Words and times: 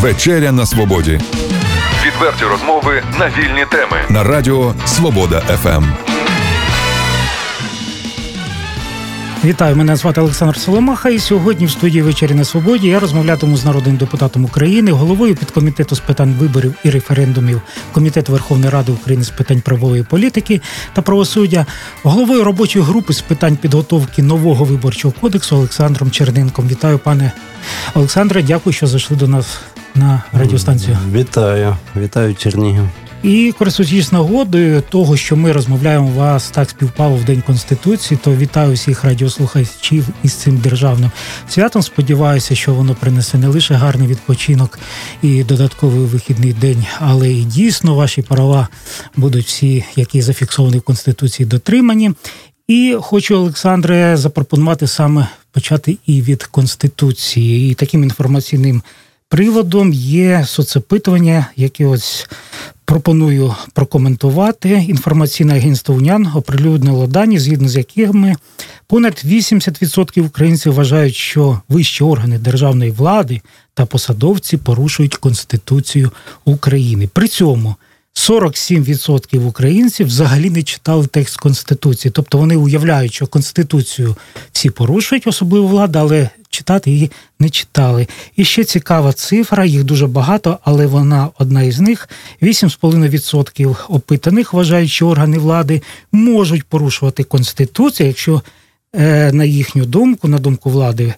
Вечеря 0.00 0.52
на 0.52 0.66
свободі. 0.66 1.20
Відверті 2.06 2.44
розмови 2.44 3.02
на 3.18 3.26
вільні 3.28 3.66
теми 3.70 3.96
на 4.08 4.24
Радіо 4.24 4.74
Свобода 4.86 5.40
ФМ. 5.40 5.84
Вітаю, 9.44 9.76
мене 9.76 9.96
звати 9.96 10.20
Олександр 10.20 10.56
Соломаха. 10.56 11.08
І 11.08 11.18
сьогодні 11.18 11.66
в 11.66 11.70
студії 11.70 12.02
вечері 12.02 12.34
на 12.34 12.44
свободі 12.44 12.88
я 12.88 13.00
розмовлятиму 13.00 13.56
з 13.56 13.64
народним 13.64 13.96
депутатом 13.96 14.44
України, 14.44 14.90
головою 14.90 15.36
підкомітету 15.36 15.96
з 15.96 16.00
питань 16.00 16.34
виборів 16.38 16.74
і 16.84 16.90
референдумів 16.90 17.60
Комітету 17.92 18.32
Верховної 18.32 18.70
Ради 18.70 18.92
України 18.92 19.24
з 19.24 19.30
питань 19.30 19.60
правової 19.60 20.02
політики 20.02 20.60
та 20.92 21.02
правосуддя, 21.02 21.66
головою 22.02 22.44
робочої 22.44 22.84
групи 22.84 23.12
з 23.12 23.20
питань 23.20 23.56
підготовки 23.56 24.22
нового 24.22 24.64
виборчого 24.64 25.14
кодексу 25.20 25.56
Олександром 25.56 26.10
Черненком. 26.10 26.68
Вітаю, 26.68 26.98
пане 26.98 27.32
Олександре. 27.94 28.42
Дякую, 28.42 28.74
що 28.74 28.86
зайшли 28.86 29.16
до 29.16 29.28
нас 29.28 29.60
на 29.94 30.22
радіостанцію. 30.32 30.98
Вітаю, 31.12 31.76
вітаю 31.96 32.34
Чернігів. 32.34 32.88
І 33.22 33.54
користуючись 33.58 34.12
нагодою 34.12 34.82
того, 34.88 35.16
що 35.16 35.36
ми 35.36 35.52
розмовляємо 35.52 36.08
вас 36.08 36.50
так 36.50 36.70
співпало 36.70 37.16
в 37.16 37.24
день 37.24 37.42
конституції, 37.42 38.20
то 38.24 38.36
вітаю 38.36 38.74
всіх 38.74 39.04
радіослухачів 39.04 40.08
із 40.22 40.32
цим 40.32 40.56
державним 40.56 41.10
святом. 41.48 41.82
Сподіваюся, 41.82 42.54
що 42.54 42.74
воно 42.74 42.94
принесе 42.94 43.38
не 43.38 43.48
лише 43.48 43.74
гарний 43.74 44.08
відпочинок 44.08 44.78
і 45.22 45.44
додатковий 45.44 46.00
вихідний 46.00 46.52
день, 46.52 46.86
але 46.98 47.30
і 47.30 47.44
дійсно 47.44 47.94
ваші 47.94 48.22
права 48.22 48.68
будуть 49.16 49.46
всі, 49.46 49.84
які 49.96 50.22
зафіксовані 50.22 50.78
в 50.78 50.82
конституції, 50.82 51.46
дотримані. 51.46 52.12
І 52.68 52.96
хочу, 53.00 53.36
Олександре, 53.36 54.16
запропонувати 54.16 54.86
саме 54.86 55.28
почати 55.52 55.98
і 56.06 56.22
від 56.22 56.42
конституції, 56.42 57.72
і 57.72 57.74
таким 57.74 58.02
інформаційним. 58.02 58.82
Приводом 59.30 59.92
є 59.92 60.44
соцопитування, 60.46 61.46
яке 61.56 61.86
ось 61.86 62.28
пропоную 62.84 63.54
прокоментувати. 63.72 64.84
Інформаційне 64.88 65.54
агентство 65.54 65.94
УНЯН 65.94 66.28
оприлюднило 66.34 67.06
дані, 67.06 67.38
згідно 67.38 67.68
з 67.68 67.76
якими 67.76 68.36
понад 68.86 69.22
80% 69.24 70.26
українців 70.26 70.74
вважають, 70.74 71.14
що 71.14 71.60
вищі 71.68 72.04
органи 72.04 72.38
державної 72.38 72.90
влади 72.90 73.40
та 73.74 73.86
посадовці 73.86 74.56
порушують 74.56 75.16
Конституцію 75.16 76.10
України. 76.44 77.08
При 77.12 77.28
цьому 77.28 77.76
47% 78.18 79.46
українців 79.46 80.06
взагалі 80.06 80.50
не 80.50 80.62
читали 80.62 81.06
текст 81.06 81.36
конституції, 81.36 82.12
тобто 82.12 82.38
вони 82.38 82.56
уявляють, 82.56 83.14
що 83.14 83.26
конституцію 83.26 84.16
всі 84.52 84.70
порушують, 84.70 85.26
особливо 85.26 85.66
влада, 85.66 86.00
але 86.00 86.30
читати 86.50 86.90
її 86.90 87.10
не 87.40 87.50
читали. 87.50 88.06
І 88.36 88.44
ще 88.44 88.64
цікава 88.64 89.12
цифра, 89.12 89.64
їх 89.64 89.84
дуже 89.84 90.06
багато, 90.06 90.58
але 90.64 90.86
вона 90.86 91.28
одна 91.38 91.62
із 91.62 91.80
них: 91.80 92.08
8,5% 92.42 93.76
опитаних 93.88 94.52
вважають, 94.52 94.90
що 94.90 95.08
органи 95.08 95.38
влади 95.38 95.82
можуть 96.12 96.64
порушувати 96.64 97.24
конституцію, 97.24 98.06
якщо 98.06 98.42
е, 98.94 99.32
на 99.32 99.44
їхню 99.44 99.84
думку, 99.84 100.28
на 100.28 100.38
думку 100.38 100.70
влади, 100.70 101.14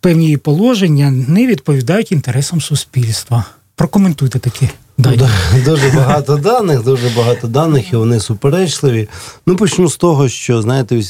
певні 0.00 0.24
її 0.24 0.36
положення 0.36 1.10
не 1.10 1.46
відповідають 1.46 2.12
інтересам 2.12 2.60
суспільства. 2.60 3.44
Прокоментуйте 3.76 4.38
такі. 4.38 4.68
Дані. 4.98 5.22
Дуже 5.64 5.90
багато 5.96 6.36
даних, 6.36 6.82
дуже 6.82 7.08
багато 7.16 7.46
даних, 7.48 7.92
і 7.92 7.96
вони 7.96 8.20
суперечливі. 8.20 9.08
Ну, 9.46 9.56
почну 9.56 9.88
з 9.88 9.96
того, 9.96 10.28
що 10.28 10.62
знаєте, 10.62 11.02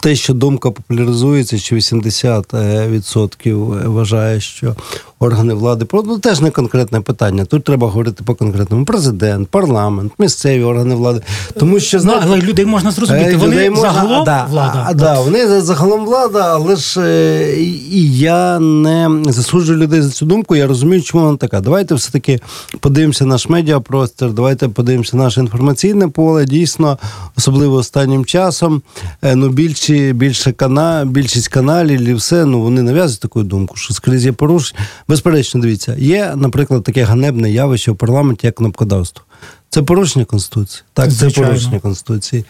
те, 0.00 0.14
що 0.14 0.34
думка 0.34 0.70
популяризується, 0.70 1.58
що 1.58 1.76
80% 1.76 3.88
вважає, 3.88 4.40
що 4.40 4.76
органи 5.20 5.54
влади 5.54 5.86
ну, 5.92 6.18
теж 6.18 6.40
не 6.40 6.50
конкретне 6.50 7.00
питання. 7.00 7.44
Тут 7.44 7.64
треба 7.64 7.86
говорити 7.86 8.22
по 8.24 8.34
конкретному 8.34 8.84
президент, 8.84 9.48
парламент, 9.48 10.12
місцеві 10.18 10.62
органи 10.62 10.94
влади. 10.94 11.20
Тому 11.58 11.80
що 11.80 11.96
ну, 11.96 12.02
знаєте, 12.02 12.24
але 12.28 12.40
людей 12.40 12.66
можна 12.66 12.90
зрозуміти. 12.90 13.30
Е, 13.30 13.36
вони 13.36 13.52
людей 13.52 13.70
можна, 13.70 13.92
загалом 13.92 14.24
да, 14.24 14.46
влада. 14.50 14.84
А, 14.88 14.94
да, 14.94 15.20
вони 15.20 15.60
загалом 15.60 16.04
влада, 16.04 16.54
але 16.54 16.76
ж 16.76 17.00
е, 17.00 17.54
і 17.90 18.18
я 18.18 18.58
не 18.58 19.10
засуджую 19.28 19.78
людей 19.78 20.02
за 20.02 20.10
цю 20.10 20.26
думку. 20.26 20.56
Я 20.56 20.66
розумію, 20.66 21.02
чому 21.02 21.24
вона 21.24 21.36
така. 21.36 21.60
Давайте 21.60 21.94
все 21.94 22.10
таки 22.10 22.40
подивимося 22.80 23.26
наш 23.26 23.48
медіапростір, 23.48 24.32
давайте 24.32 24.68
подивимося 24.68 25.16
наше 25.16 25.40
інформаційне 25.40 26.08
поле. 26.08 26.44
Дійсно, 26.44 26.98
особливо 27.36 27.76
останнім 27.76 28.24
часом. 28.24 28.82
Е, 29.22 29.36
ну 29.36 29.48
більші 29.88 30.12
більше 30.12 30.52
кана, 30.52 31.04
більшість 31.04 31.48
каналів 31.48 32.00
і 32.00 32.14
все. 32.14 32.44
Ну 32.44 32.60
вони 32.60 32.82
нав'язують 32.82 33.20
таку 33.20 33.42
думку, 33.42 33.76
що 33.76 33.94
скрізь 33.94 34.24
є 34.24 34.32
порушення. 34.32 34.80
Безперечно, 35.08 35.60
дивіться, 35.60 35.94
є, 35.98 36.32
наприклад, 36.36 36.82
таке 36.82 37.02
ганебне 37.02 37.50
явище 37.50 37.90
в 37.90 37.96
парламенті, 37.96 38.46
як 38.46 38.54
кнопкодавство. 38.54 39.24
Це 39.70 39.82
порушення 39.82 40.24
Конституції. 40.24 40.82
Так, 40.92 41.10
Звичайно. 41.10 41.34
це 41.34 41.50
порушення 41.52 41.80
Конституції. 41.80 42.44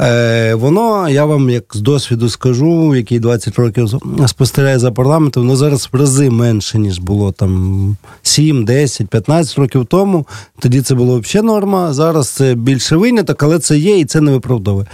Е, 0.00 0.54
Воно, 0.54 1.08
я 1.08 1.24
вам 1.24 1.50
як 1.50 1.64
з 1.74 1.80
досвіду 1.80 2.28
скажу, 2.28 2.94
який 2.94 3.18
20 3.18 3.56
років 3.56 3.88
спостерігає 4.26 4.78
за 4.78 4.92
парламентом, 4.92 5.42
воно 5.42 5.56
зараз 5.56 5.88
в 5.92 5.96
рази 5.96 6.30
менше, 6.30 6.78
ніж 6.78 6.98
було 6.98 7.32
там 7.32 7.96
7, 8.22 8.64
10, 8.64 9.08
15 9.08 9.58
років 9.58 9.86
тому. 9.86 10.26
Тоді 10.58 10.82
це 10.82 10.94
було 10.94 11.20
взагалі 11.20 11.46
норма. 11.46 11.92
Зараз 11.92 12.28
це 12.28 12.54
більше 12.54 12.96
виняток, 12.96 13.42
але 13.42 13.58
це 13.58 13.78
є 13.78 13.98
і 13.98 14.04
це 14.04 14.20
не 14.20 14.30
виправдовує. 14.32 14.86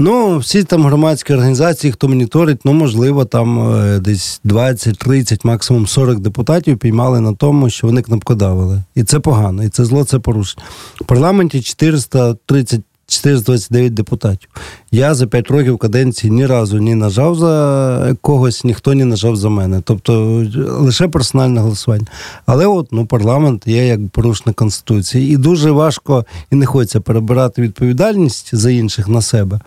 Ну, 0.00 0.38
всі 0.38 0.64
там 0.64 0.84
громадські 0.86 1.32
організації, 1.32 1.92
хто 1.92 2.08
моніторить, 2.08 2.60
ну, 2.64 2.72
можливо, 2.72 3.24
там 3.24 3.74
е, 3.74 3.98
десь 3.98 4.40
20, 4.44 4.98
30, 4.98 5.44
максимум 5.44 5.86
40 5.86 6.18
депутатів 6.18 6.78
піймали 6.78 7.20
на 7.20 7.34
тому, 7.34 7.70
що 7.70 7.86
вони 7.86 8.02
кнопкодавили. 8.02 8.82
І 8.94 9.04
це 9.04 9.20
погано, 9.20 9.64
і 9.64 9.68
це 9.68 9.84
зло, 9.84 10.04
це 10.04 10.18
порушення. 10.18 10.64
В 11.00 11.04
парламенті 11.04 11.62
430 11.62 12.80
429 13.08 13.94
депутатів. 13.94 14.50
Я 14.90 15.14
за 15.14 15.26
5 15.26 15.50
років 15.50 15.78
каденції 15.78 16.30
ні 16.30 16.46
разу 16.46 16.80
не 16.80 16.94
нажав 16.94 17.34
за 17.34 18.16
когось, 18.20 18.64
ніхто 18.64 18.94
не 18.94 19.04
нажав 19.04 19.36
за 19.36 19.48
мене. 19.48 19.82
Тобто 19.84 20.44
лише 20.78 21.08
персональне 21.08 21.60
голосування. 21.60 22.06
Але 22.46 22.66
от 22.66 22.88
ну 22.92 23.06
парламент 23.06 23.66
є 23.66 23.86
як 23.86 24.08
порушник 24.08 24.56
конституції, 24.56 25.32
і 25.32 25.36
дуже 25.36 25.70
важко 25.70 26.24
і 26.52 26.56
не 26.56 26.66
хочеться 26.66 27.00
перебирати 27.00 27.62
відповідальність 27.62 28.54
за 28.54 28.70
інших 28.70 29.08
на 29.08 29.22
себе. 29.22 29.60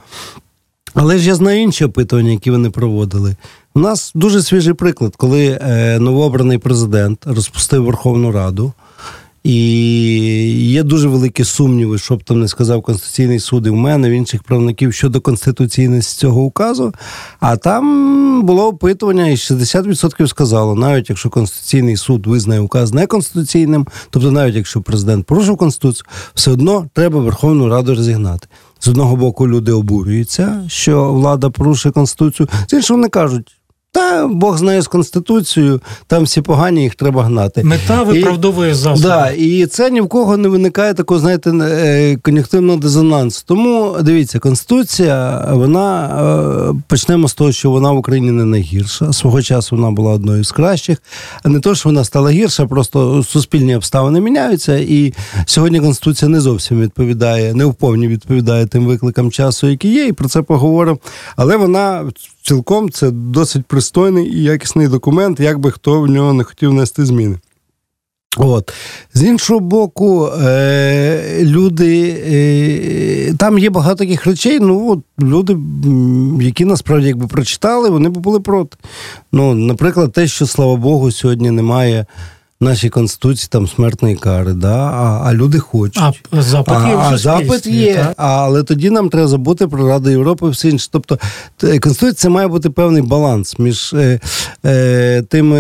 Але 0.94 1.18
ж 1.18 1.28
я 1.28 1.36
знаю 1.36 1.62
інші 1.62 1.86
опитування, 1.86 2.32
які 2.32 2.52
вони 2.52 2.70
проводили. 2.70 3.36
У 3.76 3.80
нас 3.80 4.12
дуже 4.16 4.42
свіжий 4.42 4.74
приклад, 4.74 5.16
коли 5.16 5.60
е, 5.62 6.00
новообраний 6.00 6.58
президент 6.58 7.24
розпустив 7.28 7.84
Верховну 7.84 8.32
Раду. 8.32 8.74
І 9.44 9.56
є 10.72 10.84
дуже 10.84 11.08
великі 11.08 11.44
сумніви, 11.44 11.98
що 11.98 12.16
б 12.16 12.24
там 12.24 12.40
не 12.40 12.48
сказав 12.48 12.82
Конституційний 12.82 13.40
суд 13.40 13.68
і 13.68 13.70
в 13.70 13.76
мене, 13.76 14.10
в 14.10 14.12
інших 14.12 14.44
правників 14.44 14.94
щодо 14.94 15.22
конституційності 15.22 16.20
цього 16.20 16.42
указу. 16.42 16.94
А 17.40 17.58
там 17.58 18.46
було 18.46 18.68
опитування, 18.68 19.28
і 19.28 19.36
60% 19.36 20.28
сказало, 20.28 20.76
навіть 20.76 21.10
якщо 21.10 21.30
Конституційний 21.30 21.98
суд 21.98 22.28
визнає 22.28 22.62
указ 22.62 22.94
неконституційним, 22.94 23.88
тобто 24.10 24.32
навіть 24.32 24.56
якщо 24.56 24.82
президент 24.82 25.26
порушив 25.26 25.58
конституцію, 25.58 26.06
все 26.34 26.52
одно 26.52 26.90
треба 26.94 27.20
Верховну 27.20 27.70
Раду 27.70 27.96
розігнати. 27.96 28.48
З 28.80 28.88
одного 28.88 29.16
боку, 29.16 29.48
люди 29.48 29.72
обурюються, 29.72 30.64
що 30.68 31.14
влада 31.14 31.50
порушує 31.50 31.94
конституцію, 31.94 32.50
з 32.68 32.74
іншого 32.74 32.98
вони 32.98 33.10
кажуть. 33.10 33.61
Та 33.94 34.28
Бог 34.28 34.58
знає 34.58 34.82
з 34.82 34.88
конституцією, 34.88 35.82
там 36.08 36.24
всі 36.24 36.42
погані, 36.42 36.84
їх 36.84 36.96
треба 36.96 37.24
гнати. 37.24 37.64
Мета 37.64 38.04
виправдовує 38.04 38.76
засоби. 38.76 39.10
Да, 39.10 39.30
і 39.30 39.66
це 39.66 39.92
ні 39.92 40.02
в 40.02 40.08
кого 40.08 40.38
не 40.38 40.48
виникає 40.48 40.94
такого, 40.94 41.20
знаєте, 41.20 41.50
е, 41.50 42.18
кон'юнктивного 42.22 42.80
дизонансу. 42.80 43.44
Тому 43.46 43.98
дивіться, 44.02 44.40
конституція, 44.40 45.48
вона 45.52 46.06
е, 46.72 46.82
почнемо 46.88 47.28
з 47.28 47.34
того, 47.34 47.52
що 47.52 47.72
вона 47.72 47.92
в 47.92 47.98
Україні 47.98 48.32
не 48.32 48.46
найгірша. 48.46 49.14
Свого 49.14 49.42
часу 49.42 49.76
вона 49.76 49.92
була 49.92 50.12
одною 50.12 50.44
з 50.44 50.52
кращих. 50.52 50.98
Не 51.46 51.60
то, 51.60 51.76
що 51.76 51.90
вона 51.90 52.04
стала 52.04 52.32
гірша, 52.32 52.66
просто 52.66 53.24
суспільні 53.24 53.76
обставини 53.76 54.22
міняються. 54.22 54.78
І 54.78 55.14
сьогодні 55.46 55.80
конституція 55.80 56.30
не 56.30 56.42
зовсім 56.42 56.82
відповідає, 56.82 57.54
не 57.54 57.66
вповні 57.66 58.08
відповідає 58.08 58.66
тим 58.66 58.86
викликам 58.86 59.32
часу, 59.32 59.68
які 59.68 59.90
є, 59.90 60.08
і 60.08 60.12
про 60.12 60.30
це 60.30 60.42
поговоримо. 60.42 61.00
Але 61.36 61.58
вона 61.58 62.06
цілком 62.42 62.90
це 62.90 63.12
досить 63.12 63.66
пристойний 63.66 64.28
і 64.28 64.44
якісний 64.44 64.88
документ, 64.88 65.40
як 65.40 65.60
би 65.60 65.72
хто 65.72 66.02
в 66.02 66.08
нього 66.08 66.34
не 66.34 66.44
хотів 66.44 66.70
внести 66.70 67.06
зміни. 67.06 67.38
От. 68.38 68.74
З 69.14 69.24
іншого 69.24 69.60
боку, 69.60 70.28
е, 70.28 71.44
люди, 71.44 72.10
е, 72.28 73.34
там 73.34 73.60
є 73.60 73.70
багато 73.70 73.96
таких 73.96 74.26
речей, 74.26 74.60
ну 74.60 74.92
от 74.92 75.26
люди, 75.26 75.58
які 76.42 76.66
насправді 76.66 77.08
якби 77.08 77.28
прочитали, 77.28 77.90
вони 77.90 78.10
б 78.10 78.18
були 78.18 78.40
проти. 78.40 78.78
Ну, 79.32 79.54
Наприклад, 79.54 80.12
те, 80.12 80.28
що, 80.28 80.48
слава 80.48 80.76
Богу, 80.76 81.12
сьогодні 81.12 81.52
немає 81.52 82.06
нашій 82.62 82.90
конституції 82.90 83.48
там 83.52 83.68
смертної 83.68 84.16
кари, 84.16 84.54
да? 84.54 84.76
а, 84.76 85.22
а 85.26 85.34
люди 85.34 85.60
хочуть. 85.60 86.04
А 86.32 86.42
запит 86.42 86.74
є, 86.74 86.96
а, 86.96 87.10
а 87.12 87.18
запит 87.18 87.66
є, 87.66 87.96
так? 87.96 88.14
але 88.18 88.64
тоді 88.64 88.90
нам 88.90 89.10
треба 89.10 89.28
забути 89.28 89.68
про 89.68 89.88
Раду 89.88 90.10
Європи 90.10 90.48
і 90.48 90.50
все 90.50 90.70
інше. 90.70 90.90
Тобто 90.92 91.18
конституція 91.60 92.32
має 92.32 92.48
бути 92.48 92.70
певний 92.70 93.02
баланс 93.02 93.60
між 93.60 93.94
е, 93.94 94.20
е, 94.66 95.22
тими, 95.22 95.60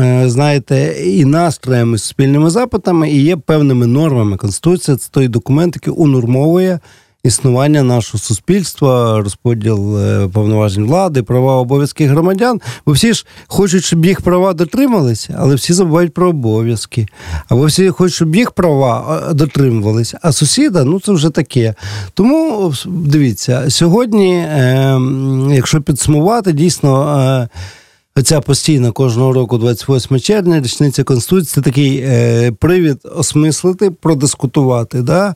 е, 0.00 0.24
знаєте, 0.26 0.96
і 1.04 1.24
настроями, 1.24 1.94
і 1.94 1.98
суспільними 1.98 2.50
запитами, 2.50 3.10
і 3.10 3.22
є 3.22 3.36
певними 3.36 3.86
нормами. 3.86 4.36
Конституція 4.36 4.96
це 4.96 5.08
той 5.10 5.28
документ, 5.28 5.76
який 5.76 5.92
унормовує 5.92 6.80
існування 7.24 7.82
нашого 7.82 8.18
суспільства, 8.18 9.20
розподіл 9.22 9.98
е, 9.98 10.28
повноважень 10.28 10.84
влади, 10.86 11.22
права 11.22 11.56
обов'язки 11.56 12.06
громадян. 12.06 12.60
Бо 12.86 12.92
всі 12.92 13.12
ж 13.12 13.26
хочуть, 13.46 13.84
щоб 13.84 14.04
їх 14.04 14.20
права 14.20 14.52
дотрималися, 14.52 15.36
але 15.38 15.54
всі 15.54 15.72
забувають 15.72 16.14
про 16.14 16.28
обов'язки. 16.28 17.06
Або 17.48 17.66
всі 17.66 17.88
хочуть, 17.88 18.14
щоб 18.14 18.36
їх 18.36 18.50
права 18.50 19.22
е, 19.30 19.34
дотримувалися, 19.34 20.18
а 20.22 20.32
сусіда 20.32 20.84
ну 20.84 21.00
це 21.00 21.12
вже 21.12 21.30
таке. 21.30 21.74
Тому 22.14 22.72
дивіться, 22.86 23.70
сьогодні, 23.70 24.34
е, 24.34 25.00
якщо 25.50 25.80
підсумувати, 25.80 26.52
дійсно. 26.52 27.48
Оця 28.16 28.40
постійна 28.40 28.90
кожного 28.90 29.32
року, 29.32 29.58
28 29.58 30.20
червня, 30.20 30.60
річниця 30.60 31.04
Конституції, 31.04 31.54
це 31.54 31.60
такий 31.60 31.98
е, 31.98 32.52
привід 32.52 32.98
осмислити, 33.16 33.90
продискутувати. 33.90 35.02
Да? 35.02 35.34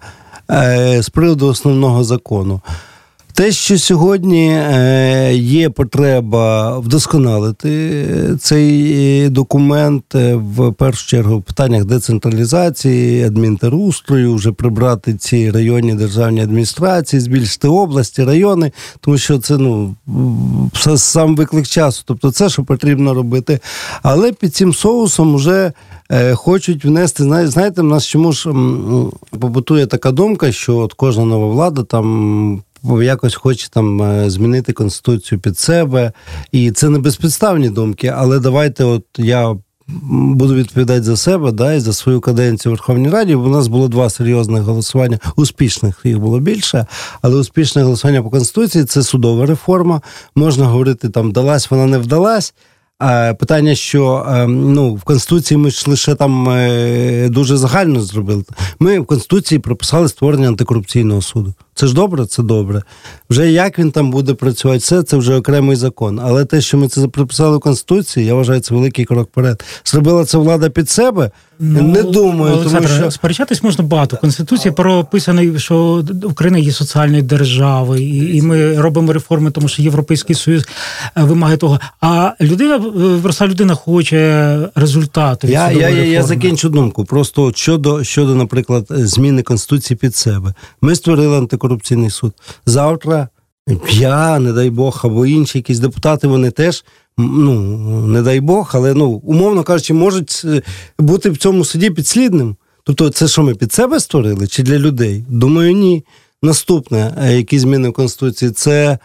Е, 0.51 1.03
з 1.03 1.09
приводу 1.09 1.49
основного 1.49 2.05
закону. 2.05 2.61
Те, 3.35 3.53
що 3.53 3.79
сьогодні 3.79 4.49
е, 4.49 5.35
є 5.35 5.71
потреба 5.71 6.79
вдосконалити 6.79 8.07
цей 8.41 9.29
документ 9.29 10.15
е, 10.15 10.35
в 10.35 10.73
першу 10.73 11.09
чергу 11.09 11.39
в 11.39 11.43
питаннях 11.43 11.85
децентралізації, 11.85 13.25
адмінтерустрою, 13.25 14.35
вже 14.35 14.53
прибрати 14.53 15.15
ці 15.15 15.51
районні 15.51 15.95
державні 15.95 16.43
адміністрації, 16.43 17.21
збільшити 17.21 17.69
області, 17.69 18.25
райони, 18.25 18.73
тому 19.01 19.19
що 19.19 19.39
це 19.39 19.59
ну 19.59 19.95
сам 20.97 21.37
виклик 21.37 21.67
часу, 21.67 22.03
тобто 22.07 22.33
це 22.33 22.49
що 22.49 22.65
потрібно 22.65 23.15
робити. 23.15 23.61
Але 24.03 24.33
під 24.33 24.55
цим 24.55 24.75
соусом 24.75 25.35
вже 25.35 25.73
Е, 26.13 26.35
хочуть 26.35 26.85
внести. 26.85 27.25
знаєте, 27.25 27.83
в 27.83 27.85
нас 27.85 28.07
чому 28.07 28.33
ж 28.33 28.51
побутує 29.41 29.87
така 29.87 30.11
думка, 30.11 30.53
що 30.53 30.77
от 30.77 30.93
кожна 30.93 31.25
нова 31.25 31.47
влада 31.47 31.83
там. 31.83 32.63
Якось 33.03 33.35
хоче 33.35 33.69
там 33.71 34.03
е, 34.03 34.31
змінити 34.31 34.73
конституцію 34.73 35.39
під 35.39 35.59
себе, 35.59 36.13
і 36.53 36.71
це 36.71 36.89
не 36.89 36.99
безпідставні 36.99 37.71
думки. 37.71 38.15
Але 38.17 38.39
давайте, 38.39 38.85
от 38.85 39.05
я 39.19 39.57
буду 40.03 40.55
відповідати 40.55 41.03
за 41.03 41.17
себе, 41.17 41.53
да, 41.53 41.75
і 41.75 41.81
за 41.81 41.93
свою 41.93 42.21
каденцію 42.21 42.73
в 42.73 42.75
Верховній 42.75 43.11
Раді. 43.11 43.35
У 43.35 43.49
нас 43.49 43.69
було 43.69 43.89
два 43.89 44.11
серйозних 44.11 44.63
голосування, 44.63 45.19
успішних 45.37 46.01
їх 46.05 46.19
було 46.19 46.41
більше, 46.41 46.87
але 47.23 47.37
успішне 47.37 47.83
голосування 47.83 48.23
по 48.23 48.31
конституції 48.31 48.85
це 48.85 49.03
судова 49.03 49.47
реформа. 49.47 50.01
Можна 50.35 50.67
говорити 50.67 51.09
там 51.09 51.29
вдалась, 51.29 51.71
вона 51.71 51.87
не 51.87 51.99
вдалась. 51.99 52.55
Питання, 53.39 53.75
що 53.75 54.27
ем, 54.29 54.73
ну 54.73 54.95
в 54.95 55.03
конституції 55.03 55.59
ми 55.59 55.71
ж 55.71 55.91
лише 55.91 56.15
там 56.15 56.49
е, 56.49 57.29
дуже 57.29 57.57
загально 57.57 58.01
зробили. 58.01 58.45
Ми 58.79 59.01
в 59.01 59.07
конституції 59.07 59.59
прописали 59.59 60.09
створення 60.09 60.49
антикорупційного 60.49 61.23
суду. 61.23 61.55
Це 61.75 61.87
ж 61.87 61.95
добре, 61.95 62.27
це 62.27 62.43
добре. 62.43 62.83
Вже 63.31 63.53
як 63.53 63.79
він 63.79 63.91
там 63.91 64.11
буде 64.11 64.35
працювати, 64.35 64.79
все 64.79 65.03
це 65.03 65.17
вже 65.17 65.35
окремий 65.35 65.77
закон. 65.77 66.21
Але 66.23 66.45
те, 66.45 66.61
що 66.61 66.79
ми 66.79 66.89
це 66.89 67.09
прописали 67.09 67.57
в 67.57 67.61
конституції, 67.61 68.27
я 68.27 68.35
вважаю, 68.35 68.61
це 68.61 68.75
великий 68.75 69.05
крок 69.05 69.29
вперед. 69.29 69.65
Зробила 69.85 70.25
це 70.25 70.39
влада 70.39 70.69
під 70.69 70.91
себе. 70.91 71.31
Ну, 71.65 71.83
не 71.83 72.03
думаю, 72.03 72.55
Олександр, 72.55 72.89
тому 72.89 73.01
що 73.01 73.11
сперечатись 73.11 73.63
можна 73.63 73.85
багато. 73.85 74.17
Конституція 74.17 74.73
прописана, 74.73 75.59
що 75.59 76.05
Україна 76.23 76.59
є 76.59 76.73
соціальною 76.73 77.23
державою, 77.23 78.09
і 78.35 78.43
ми 78.43 78.81
робимо 78.81 79.13
реформи, 79.13 79.51
тому 79.51 79.69
що 79.69 79.83
Європейський 79.83 80.37
Союз 80.37 80.69
е, 81.17 81.23
вимагає 81.23 81.57
того. 81.57 81.81
А 82.01 82.33
людина 82.41 82.77
е, 82.77 83.19
проста 83.23 83.47
людина 83.47 83.75
хоче 83.75 84.59
результати. 84.75 85.49
Я 85.49 85.71
я, 85.71 85.89
я, 85.89 86.05
я 86.05 86.23
закінчу 86.23 86.69
думку. 86.69 87.05
Просто 87.05 87.53
щодо 87.55 88.05
щодо, 88.05 88.35
наприклад, 88.35 88.87
зміни 88.91 89.43
конституції 89.43 89.97
під 89.97 90.17
себе. 90.17 90.55
Ми 90.81 90.95
створили 90.95 91.37
антикорупційний 91.63 92.11
суд. 92.11 92.33
Завтра 92.67 93.29
я, 93.91 94.39
не 94.39 94.53
дай 94.53 94.71
Бог, 94.71 95.01
або 95.05 95.27
інші 95.27 95.59
якісь 95.59 95.79
депутати, 95.79 96.29
вони 96.29 96.51
теж 96.51 96.85
ну 97.19 97.61
не 98.07 98.23
дай 98.23 98.41
Бог, 98.41 98.71
але 98.75 98.95
ну 98.95 99.11
умовно 99.11 99.63
кажучи, 99.63 99.95
можуть 99.95 100.43
е, 100.45 100.63
бути 100.99 101.31
в 101.31 101.37
цьому 101.37 101.65
суді 101.65 101.91
підслідним. 101.91 102.57
Тобто, 102.85 103.11
це 103.11 103.29
що 103.29 103.43
ми 103.43 103.55
під 103.55 103.73
себе 103.73 104.01
створили 104.01 104.47
чи 104.47 104.63
для 104.63 104.79
людей? 104.79 105.25
Думаю, 105.29 105.73
ні. 105.73 106.05
Наступне, 106.45 107.15
е, 107.23 107.37
які 107.37 107.59
зміни 107.59 107.89
в 107.89 107.93
Конституції, 107.93 108.51
це 108.51 108.99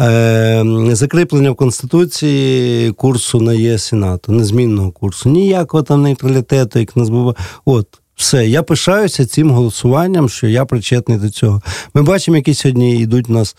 е, 0.00 0.64
закріплення 0.92 1.50
в 1.50 1.54
Конституції 1.54 2.92
курсу 2.92 3.40
на 3.40 3.52
ЄС 3.52 3.92
і 3.92 3.96
НАТО, 3.96 4.32
незмінного 4.32 4.90
курсу. 4.90 5.30
Ніякого 5.30 5.82
там 5.82 6.02
нейтралітету, 6.02 6.78
як 6.78 6.96
нас 6.96 7.08
було. 7.08 7.36
От. 7.64 7.86
Все, 8.16 8.48
я 8.48 8.62
пишаюся 8.62 9.26
цим 9.26 9.50
голосуванням, 9.50 10.28
що 10.28 10.46
я 10.46 10.64
причетний 10.64 11.18
до 11.18 11.30
цього. 11.30 11.62
Ми 11.94 12.02
бачимо, 12.02 12.36
які 12.36 12.54
сьогодні 12.54 13.00
йдуть 13.00 13.30
у 13.30 13.32
нас 13.32 13.56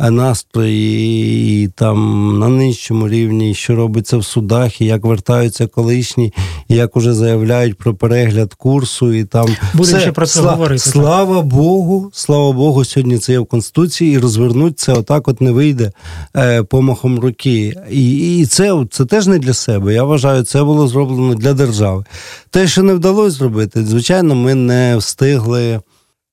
настрої 0.00 1.64
і 1.64 1.68
там 1.68 2.38
на 2.38 2.48
нижчому 2.48 3.08
рівні, 3.08 3.54
що 3.54 3.76
робиться 3.76 4.16
в 4.16 4.24
судах, 4.24 4.80
і 4.80 4.84
як 4.84 5.04
вертаються 5.04 5.66
колишні, 5.66 6.32
і 6.68 6.74
як 6.74 6.96
уже 6.96 7.14
заявляють 7.14 7.78
про 7.78 7.94
перегляд 7.94 8.54
курсу, 8.54 9.12
і 9.12 9.24
там 9.24 9.46
Будемо 9.74 10.00
ще 10.00 10.12
про 10.12 10.26
це 10.26 10.40
Сла... 10.40 10.52
говорити. 10.52 10.78
Слава. 10.78 11.42
Богу, 11.42 12.10
слава 12.12 12.52
Богу, 12.52 12.84
сьогодні 12.84 13.18
це 13.18 13.32
є 13.32 13.38
в 13.38 13.46
Конституції, 13.46 14.14
і 14.14 14.18
розвернути 14.18 14.74
це 14.74 14.92
отак 14.92 15.28
от 15.28 15.40
не 15.40 15.52
вийде 15.52 15.92
е, 16.36 16.62
помахом 16.62 17.18
руки. 17.18 17.74
І 17.90 18.38
і 18.38 18.46
це, 18.46 18.84
це 18.90 19.04
теж 19.04 19.26
не 19.26 19.38
для 19.38 19.54
себе. 19.54 19.94
Я 19.94 20.04
вважаю, 20.04 20.42
це 20.42 20.64
було 20.64 20.88
зроблено 20.88 21.34
для 21.34 21.54
держави. 21.54 22.04
Те, 22.50 22.68
що 22.68 22.82
не 22.82 22.94
вдалося 22.94 23.36
зробити, 23.36 23.84
звичайно, 23.84 24.34
ми 24.34 24.54
не 24.54 24.96
встигли. 24.96 25.80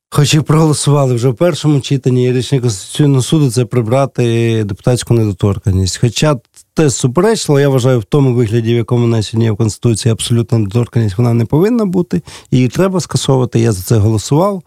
Хоч 0.10 0.34
і 0.34 0.42
проголосували 0.42 1.14
вже 1.14 1.30
в 1.30 1.36
першому 1.36 1.82
читанні 1.82 2.34
рішення 2.34 2.62
Конституційного 2.62 3.22
суду 3.22 3.52
це 3.52 3.66
прибрати 3.66 4.64
депутатську 4.64 5.14
недоторканність. 5.14 5.98
Хоча 5.98 6.36
те 6.74 6.90
суперечливо, 6.90 7.60
я 7.60 7.70
вважаю, 7.70 8.00
в 8.00 8.04
тому 8.04 8.34
вигляді, 8.34 8.74
в 8.74 8.78
якому 8.78 9.02
вона 9.02 9.22
сьогодні 9.22 9.52
в 9.52 9.56
Конституції, 9.56 10.12
абсолютна 10.12 10.58
недоторканність 10.58 11.18
вона 11.18 11.34
не 11.34 11.46
повинна 11.46 11.86
бути. 11.86 12.22
Її 12.52 12.68
треба 12.68 13.00
скасовувати. 13.00 13.60
Я 13.60 13.72
за 13.72 13.82
це 13.82 13.98
голосував. 13.98 14.64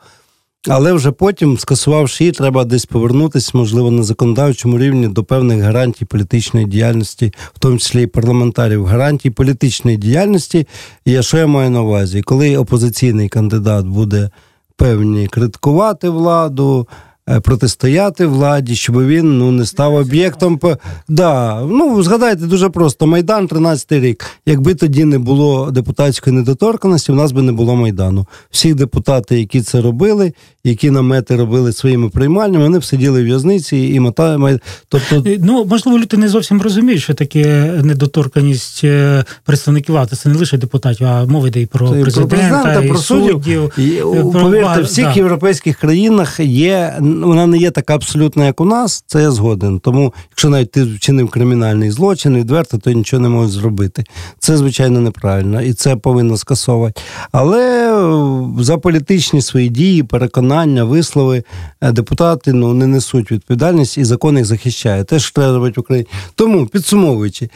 Але 0.69 0.93
вже 0.93 1.11
потім, 1.11 1.59
скасувавши 1.59 2.25
її, 2.25 2.33
треба 2.33 2.65
десь 2.65 2.87
повернутися, 2.87 3.51
можливо, 3.55 3.91
на 3.91 4.03
законодавчому 4.03 4.79
рівні 4.79 5.09
до 5.09 5.25
певних 5.25 5.63
гарантій 5.63 6.05
політичної 6.05 6.67
діяльності, 6.67 7.33
в 7.55 7.59
тому 7.59 7.79
числі 7.79 8.03
і 8.03 8.07
парламентарів. 8.07 8.85
Гарантій 8.85 9.31
політичної 9.31 9.97
діяльності. 9.97 10.67
І 11.05 11.23
що 11.23 11.39
я 11.39 11.47
маю 11.47 11.71
на 11.71 11.83
увазі? 11.83 12.23
Коли 12.23 12.57
опозиційний 12.57 13.29
кандидат 13.29 13.87
буде 13.87 14.31
певні 14.79 15.27
критикувати 15.27 16.09
владу, 16.09 16.89
Е, 17.31 17.41
протистояти 17.41 18.27
владі, 18.27 18.77
щоб 18.77 19.07
він 19.07 19.39
ну 19.39 19.53
не 19.53 19.67
став 19.67 19.95
об'єктом. 19.95 20.61
Да, 21.09 21.63
ну 21.71 22.03
згадайте 22.03 22.47
дуже 22.47 22.69
просто 22.69 23.07
майдан, 23.07 23.47
13-й 23.47 24.01
рік. 24.01 24.27
Якби 24.47 24.75
тоді 24.75 25.05
не 25.05 25.19
було 25.19 25.71
депутатської 25.71 26.37
недоторканості, 26.37 27.13
в 27.13 27.15
нас 27.15 27.33
би 27.33 27.43
не 27.43 27.53
було 27.53 27.77
майдану. 27.77 28.27
Всі 28.51 28.75
депутати, 28.75 29.39
які 29.39 29.61
це 29.63 29.81
робили, 29.81 30.33
які 30.69 30.91
намети 30.91 31.37
робили 31.37 31.73
своїми 31.73 32.09
приймальнями, 32.09 32.65
вони 32.65 32.83
сиділи 32.83 33.23
в 33.23 33.25
в'язниці 33.25 33.77
і 33.77 34.01
мотали. 34.01 34.61
Тобто, 34.89 35.23
е, 35.27 35.39
ну 35.43 35.65
можливо, 35.65 35.99
люди 35.99 36.17
не 36.17 36.29
зовсім 36.29 36.63
розуміють, 36.63 37.03
що 37.03 37.15
таке 37.15 37.73
недоторканість 37.83 38.81
е, 38.85 39.25
представників 39.45 39.95
влади. 39.95 40.17
Це 40.17 40.29
не 40.29 40.35
лише 40.35 40.57
депутатів, 40.57 41.07
а 41.07 41.25
мова 41.27 41.49
йде 41.49 41.61
і 41.61 41.67
про 41.67 41.89
президента, 41.89 42.21
про 42.21 42.29
президента, 42.29 42.83
і 42.83 42.89
про 42.89 42.99
суддів. 42.99 43.73
І, 43.79 44.03
Повірте, 44.33 44.81
в 44.81 44.85
всіх 44.85 45.05
да. 45.05 45.13
європейських 45.13 45.77
країнах 45.77 46.41
є 46.41 46.99
вона 47.01 47.47
не 47.47 47.59
є 47.59 47.71
така 47.71 47.95
абсолютна, 47.95 48.47
як 48.47 48.61
у 48.61 48.65
нас, 48.65 49.05
це 49.07 49.23
я 49.23 49.31
згоден. 49.31 49.79
Тому, 49.79 50.15
якщо 50.31 50.49
навіть 50.49 50.71
ти 50.71 50.85
вчинив 50.85 51.29
кримінальний 51.29 51.91
злочин, 51.91 52.37
відверто, 52.37 52.79
то 52.79 52.91
нічого 52.91 53.23
не 53.23 53.29
можеш 53.29 53.53
зробити. 53.53 54.05
Це, 54.39 54.57
звичайно, 54.57 55.01
неправильно, 55.01 55.63
і 55.63 55.73
це 55.73 55.97
повинно 55.97 56.37
скасовувати. 56.37 57.01
Але 57.33 57.93
е, 58.59 58.63
за 58.63 58.79
політичні 58.79 59.43
свої 59.43 59.69
дії, 59.69 60.03
переконання, 60.03 60.58
вислови 60.67 61.45
е, 61.81 61.93
депутати 61.93 62.53
ну, 62.53 62.75
не 62.75 62.87
несуть 62.87 63.33
відповідальність 63.33 63.99
і 63.99 64.05
закон 64.05 64.37
їх 64.37 64.47
захищає. 64.47 65.05
Те, 65.05 65.19
що 65.19 65.33
треба 65.33 65.55
робити 65.55 65.75
в 65.77 65.81
Україні. 65.81 66.09
Тому, 66.35 66.67
підсумовуючи. 66.67 67.49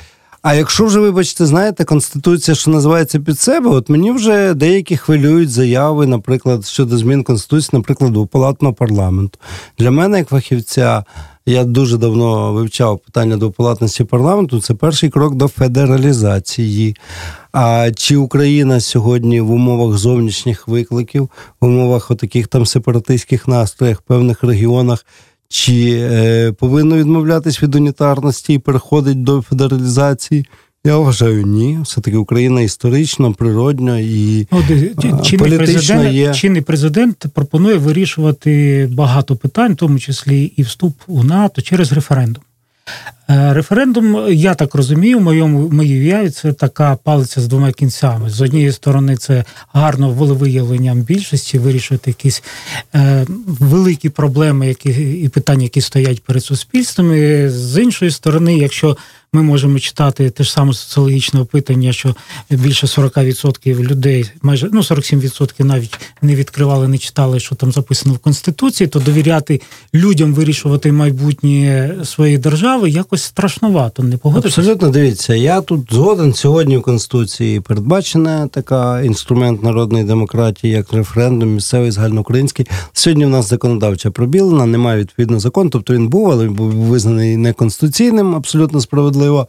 А 0.42 0.54
якщо 0.54 0.86
вже, 0.86 1.00
вибачте, 1.00 1.46
знаєте, 1.46 1.84
конституція, 1.84 2.54
що 2.54 2.70
називається 2.70 3.20
під 3.20 3.40
себе, 3.40 3.70
от 3.70 3.88
мені 3.88 4.12
вже 4.12 4.54
деякі 4.54 4.96
хвилюють 4.96 5.50
заяви, 5.50 6.06
наприклад, 6.06 6.66
щодо 6.66 6.98
змін 6.98 7.22
конституції, 7.22 7.70
наприклад, 7.72 8.12
двопалатного 8.12 8.74
парламенту. 8.74 9.38
Для 9.78 9.90
мене, 9.90 10.18
як 10.18 10.28
фахівця, 10.28 11.04
я 11.46 11.64
дуже 11.64 11.98
давно 11.98 12.52
вивчав 12.52 12.98
питання 12.98 13.36
двопалатності 13.36 14.04
парламенту. 14.04 14.60
Це 14.60 14.74
перший 14.74 15.10
крок 15.10 15.34
до 15.34 15.48
федералізації. 15.48 16.96
А 17.52 17.90
чи 17.96 18.16
Україна 18.16 18.80
сьогодні 18.80 19.40
в 19.40 19.50
умовах 19.50 19.98
зовнішніх 19.98 20.68
викликів, 20.68 21.30
в 21.60 21.66
умовах 21.66 22.10
отаких 22.10 22.46
там 22.46 22.66
сепаратистських 22.66 23.48
настроях 23.48 23.98
в 23.98 24.02
певних 24.02 24.44
регіонах? 24.44 25.04
Чи 25.52 25.98
е, 26.00 26.52
повинно 26.52 26.96
відмовлятись 26.96 27.62
від 27.62 27.74
унітарності 27.74 28.54
і 28.54 28.58
переходить 28.58 29.22
до 29.22 29.42
федералізації? 29.42 30.46
Я 30.84 30.96
вважаю, 30.96 31.46
ні. 31.46 31.78
Все-таки 31.82 32.16
Україна 32.16 32.60
історично, 32.60 33.32
природньо 33.32 33.98
і 33.98 34.46
чи 34.70 34.94
чинний 35.22 35.58
президент, 35.58 36.12
є. 36.12 36.34
чинний 36.34 36.62
президент 36.62 37.26
пропонує 37.34 37.76
вирішувати 37.76 38.88
багато 38.92 39.36
питань, 39.36 39.72
в 39.72 39.76
тому 39.76 39.98
числі 39.98 40.44
і 40.56 40.62
вступ 40.62 40.94
у 41.06 41.24
НАТО 41.24 41.62
через 41.62 41.92
референдум. 41.92 42.42
Е, 43.32 43.54
референдум, 43.54 44.26
я 44.32 44.54
так 44.54 44.74
розумію, 44.74 45.18
в 45.18 45.22
моєму 45.22 45.68
моїй 45.68 46.00
уяві 46.00 46.30
це 46.30 46.52
така 46.52 46.96
палиця 46.96 47.40
з 47.40 47.46
двома 47.46 47.72
кінцями. 47.72 48.30
З 48.30 48.40
однієї 48.40 48.72
сторони, 48.72 49.16
це 49.16 49.44
гарно 49.72 50.10
волевиявленням 50.10 51.00
більшості 51.00 51.58
вирішувати 51.58 52.10
якісь 52.10 52.42
е, 52.94 53.26
великі 53.46 54.08
проблеми, 54.08 54.68
які 54.68 54.90
і 55.20 55.28
питання, 55.28 55.62
які 55.62 55.80
стоять 55.80 56.22
перед 56.22 56.44
суспільством. 56.44 57.08
З 57.48 57.82
іншої 57.82 58.10
сторони, 58.10 58.58
якщо 58.58 58.96
ми 59.34 59.42
можемо 59.42 59.78
читати 59.78 60.30
те 60.30 60.44
ж 60.44 60.52
саме 60.52 60.72
соціологічне 60.72 61.40
опитання, 61.40 61.92
що 61.92 62.16
більше 62.50 62.86
40% 62.86 63.80
людей, 63.82 64.30
майже 64.42 64.68
ну 64.72 64.80
47% 64.80 65.64
навіть 65.64 65.98
не 66.22 66.34
відкривали, 66.34 66.88
не 66.88 66.98
читали, 66.98 67.40
що 67.40 67.54
там 67.54 67.72
записано 67.72 68.14
в 68.14 68.18
конституції, 68.18 68.88
то 68.88 68.98
довіряти 68.98 69.60
людям 69.94 70.34
вирішувати 70.34 70.92
майбутнє 70.92 71.94
своєї 72.04 72.38
держави 72.38 72.90
якось 72.90 73.21
страшновато. 73.22 74.02
Не 74.02 74.16
погодитися? 74.16 74.60
Абсолютно 74.60 74.88
дивіться. 74.88 75.34
Я 75.34 75.60
тут 75.60 75.80
згоден 75.90 76.34
сьогодні 76.34 76.76
в 76.76 76.82
конституції 76.82 77.60
передбачена 77.60 78.46
така 78.46 79.02
інструмент 79.02 79.62
народної 79.62 80.04
демократії, 80.04 80.72
як 80.72 80.92
референдум, 80.92 81.54
місцевий 81.54 81.90
загальноукраїнський. 81.90 82.66
Сьогодні 82.92 83.26
в 83.26 83.28
нас 83.28 83.48
законодавча 83.48 84.10
пробілена, 84.10 84.66
немає 84.66 85.00
відповідно 85.00 85.40
закону, 85.40 85.70
тобто 85.70 85.94
він 85.94 86.08
був, 86.08 86.30
але 86.30 86.44
він 86.44 86.54
був 86.54 86.70
визнаний 86.70 87.36
неконституційним, 87.36 88.34
абсолютно 88.34 88.80
справедливо. 88.80 89.48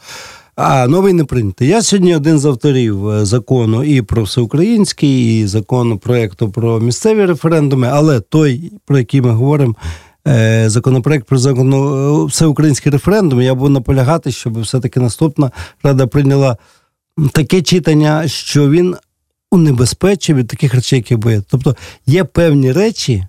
А 0.56 0.88
новий 0.88 1.13
не 1.13 1.24
прийнятий. 1.24 1.68
Я 1.68 1.82
сьогодні 1.82 2.15
один 2.15 2.39
з 2.39 2.46
авторів 2.46 3.10
е, 3.10 3.25
закону 3.25 3.84
і 3.84 4.01
про 4.01 4.24
всеукраїнський, 4.24 5.39
і 5.39 5.48
закону 5.48 5.98
проєкту 5.98 6.50
про 6.50 6.80
місцеві 6.80 7.25
референдуми, 7.25 7.89
але 7.92 8.20
той, 8.20 8.72
про 8.86 8.98
який 8.98 9.22
ми 9.22 9.32
говоримо, 9.32 9.75
законопроект 10.70 11.27
про 11.27 11.38
закону 11.38 11.96
е, 12.24 12.25
всеукраїнський 12.25 12.92
референдум, 12.92 13.42
я 13.42 13.56
буду 13.56 13.70
наполягати, 13.70 14.32
щоб 14.32 14.62
все-таки 14.62 15.00
наступна 15.00 15.51
рада 15.84 16.08
прийняла 16.08 16.58
таке 17.32 17.62
читання, 17.62 18.27
що 18.27 18.70
він 18.70 18.96
унебезпечив 19.51 20.38
від 20.38 20.48
таких 20.48 20.74
речей, 20.74 21.00
які 21.00 21.15
боє. 21.15 21.42
Тобто 21.50 21.75
є 22.06 22.24
певні 22.24 22.72
речі 22.72 23.24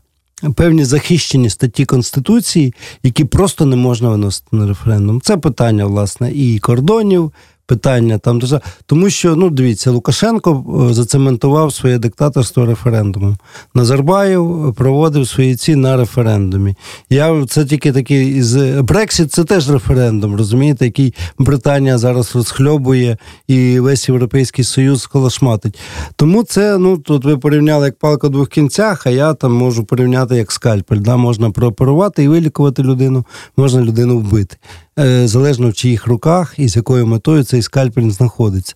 певні 0.54 0.84
захищені 0.84 1.50
статті 1.50 1.84
Конституції, 1.84 2.74
які 3.02 3.24
просто 3.24 3.64
не 3.66 3.76
можна 3.76 4.08
виносити 4.08 4.48
на 4.52 4.66
референдум. 4.66 5.20
Це 5.20 5.36
питання, 5.36 5.86
власне, 5.86 6.32
і 6.32 6.58
кордонів, 6.58 7.32
питання 7.66 8.18
там 8.18 8.42
тому, 8.86 9.10
що 9.10 9.36
ну 9.36 9.50
дивіться, 9.50 9.90
Лукашенко 9.90 10.64
е, 10.90 10.94
зацементував 10.94 11.72
своє 11.72 11.98
диктаторство 11.98 12.66
референдумом. 12.66 13.36
Назарбаєв 13.74 14.74
проводив 14.76 15.28
свої 15.28 15.56
ці 15.56 15.76
на 15.76 15.96
референдумі. 15.96 16.74
Я 17.10 17.46
це 17.48 17.64
тільки 17.64 17.92
такий 17.92 18.42
з 18.42 18.82
Брексіт, 18.82 19.32
це 19.32 19.44
теж 19.44 19.70
референдум, 19.70 20.36
розумієте, 20.36 20.84
який 20.84 21.14
Британія 21.38 21.98
зараз 21.98 22.36
розхльобує 22.36 23.16
і 23.48 23.80
весь 23.80 24.08
європейський 24.08 24.64
союз 24.64 25.06
колошматить. 25.06 25.78
Тому 26.16 26.42
це 26.42 26.78
ну 26.78 26.98
тут 26.98 27.24
ви 27.24 27.38
порівняли 27.38 27.86
як 27.86 27.98
палка 27.98 28.28
в 28.28 28.30
двох 28.30 28.48
кінцях, 28.48 29.06
а 29.06 29.10
я 29.10 29.34
там 29.34 29.52
можу 29.52 29.84
порівняти 29.84 30.36
як 30.36 30.52
скальпель. 30.52 30.98
Да? 30.98 31.16
Можна 31.16 31.50
прооперувати 31.50 32.24
і 32.24 32.28
вилікувати 32.28 32.82
людину, 32.82 33.24
можна 33.56 33.82
людину 33.82 34.18
вбити. 34.18 34.56
Е, 34.98 35.28
залежно 35.28 35.68
в 35.68 35.74
чиїх 35.74 36.06
руках 36.06 36.54
і 36.58 36.68
з 36.68 36.76
якою 36.76 37.06
метою 37.06 37.44
цей 37.54 37.62
скальпель 37.62 38.10
знаходиться. 38.10 38.74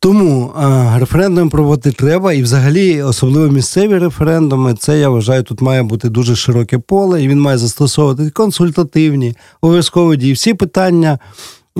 Тому 0.00 0.52
а, 0.56 0.98
референдум 0.98 1.50
проводити 1.50 1.92
треба, 1.92 2.32
і 2.32 2.42
взагалі, 2.42 3.02
особливо 3.02 3.52
місцеві 3.52 3.98
референдуми, 3.98 4.74
це 4.74 4.98
я 4.98 5.08
вважаю, 5.08 5.42
тут 5.42 5.60
має 5.60 5.82
бути 5.82 6.08
дуже 6.08 6.36
широке 6.36 6.78
поле, 6.78 7.22
і 7.22 7.28
він 7.28 7.40
має 7.40 7.58
застосовувати 7.58 8.30
консультативні, 8.30 9.36
обов'язково 9.60 10.14
дії. 10.16 10.32
Всі 10.32 10.54
питання 10.54 11.12
е, 11.12 11.18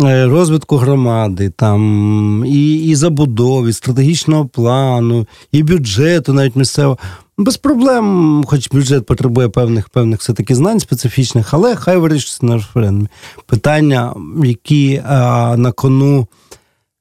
розвитку 0.07 0.76
громади, 0.76 1.52
там 1.57 2.45
і 2.47 2.75
і 2.75 2.95
забудови, 2.95 3.73
стратегічного 3.73 4.47
плану, 4.47 5.26
і 5.52 5.62
бюджету, 5.62 6.33
навіть 6.33 6.57
місцевого. 6.57 6.99
Без 7.38 7.57
проблем, 7.57 8.45
хоч 8.47 8.71
бюджет 8.71 9.07
потребує 9.07 9.49
певних 9.49 9.88
певних 9.88 10.21
все-таки 10.21 10.55
знань 10.55 10.81
специфічних, 10.81 11.55
але 11.55 11.76
хай 11.76 11.97
вирішиться 11.97 12.47
на 12.47 12.55
референдумі. 12.55 13.09
Питання, 13.47 14.14
які 14.45 15.02
а, 15.07 15.57
на 15.57 15.73
кону 15.73 16.26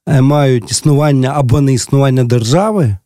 е, 0.07 0.21
мають 0.21 0.71
існування 0.71 1.33
або 1.35 1.61
не 1.61 1.73
існування 1.73 2.23
держави, 2.23 2.97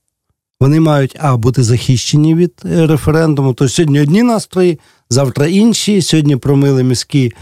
вони 0.60 0.80
мають 0.80 1.16
а 1.20 1.38
бути 1.38 1.64
захищені 1.64 2.36
від 2.36 2.54
е, 2.66 2.88
референдуму. 2.88 3.54
То 3.54 3.70
сьогодні 3.70 4.02
одні 4.02 4.24
настрої, 4.24 4.80
завтра 5.10 5.48
інші. 5.48 6.02
Сьогодні 6.02 6.36
промили 6.36 6.84
міські 6.84 7.26
е, 7.26 7.34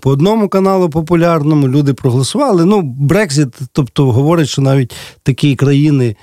по 0.00 0.10
одному 0.10 0.48
каналу 0.48 0.90
популярному. 0.90 1.68
Люди 1.68 1.94
проголосували. 1.94 2.64
Ну, 2.64 2.82
Брекзит, 2.82 3.48
тобто 3.72 4.12
говорить, 4.12 4.48
що 4.48 4.62
навіть 4.62 4.94
такі 5.22 5.56
країни. 5.56 6.16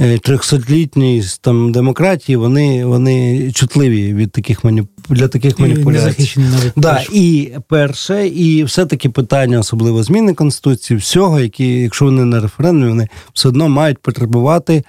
Е, 0.00 0.18
трьохсотлітньої 0.18 1.22
там 1.40 1.72
демократії, 1.72 2.36
вони 2.36 2.84
вони 2.84 3.52
чутливі 3.52 4.14
від 4.14 4.32
таких 4.32 4.64
маніп... 4.64 4.86
для 5.08 5.28
таких 5.28 5.58
маніпуляцій. 5.58 6.40
да, 6.76 7.04
І 7.12 7.52
перше, 7.68 8.28
і 8.28 8.64
все-таки 8.64 9.08
питання, 9.08 9.58
особливо 9.58 10.02
зміни 10.02 10.34
Конституції, 10.34 10.98
всього, 10.98 11.40
які, 11.40 11.80
якщо 11.80 12.04
вони 12.04 12.24
на 12.24 12.40
референдумі, 12.40 12.88
вони 12.88 13.08
все 13.32 13.48
одно 13.48 13.68
мають 13.68 13.98
потребувати 13.98 14.84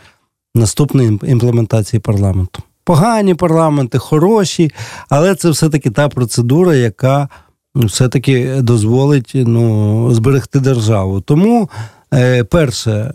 наступної 0.55 1.19
імплементації 1.23 1.99
парламенту. 1.99 2.63
Погані 2.85 3.35
парламенти, 3.35 3.97
хороші, 3.97 4.71
але 5.09 5.35
це 5.35 5.49
все-таки 5.49 5.89
та 5.91 6.09
процедура, 6.09 6.75
яка 6.75 7.29
все-таки 7.75 8.61
дозволить 8.61 9.31
ну, 9.35 10.13
зберегти 10.13 10.59
державу. 10.59 11.21
Тому, 11.21 11.69
е, 12.13 12.43
перше, 12.43 13.13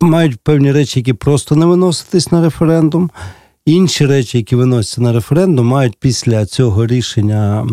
мають 0.00 0.40
певні 0.40 0.72
речі, 0.72 1.00
які 1.00 1.12
просто 1.12 1.56
не 1.56 1.66
виноситись 1.66 2.32
на 2.32 2.42
референдум. 2.42 3.10
Інші 3.66 4.06
речі, 4.06 4.38
які 4.38 4.56
виносяться 4.56 5.00
на 5.00 5.12
референдум, 5.12 5.66
мають 5.66 5.96
після 6.00 6.46
цього 6.46 6.86
рішення 6.86 7.66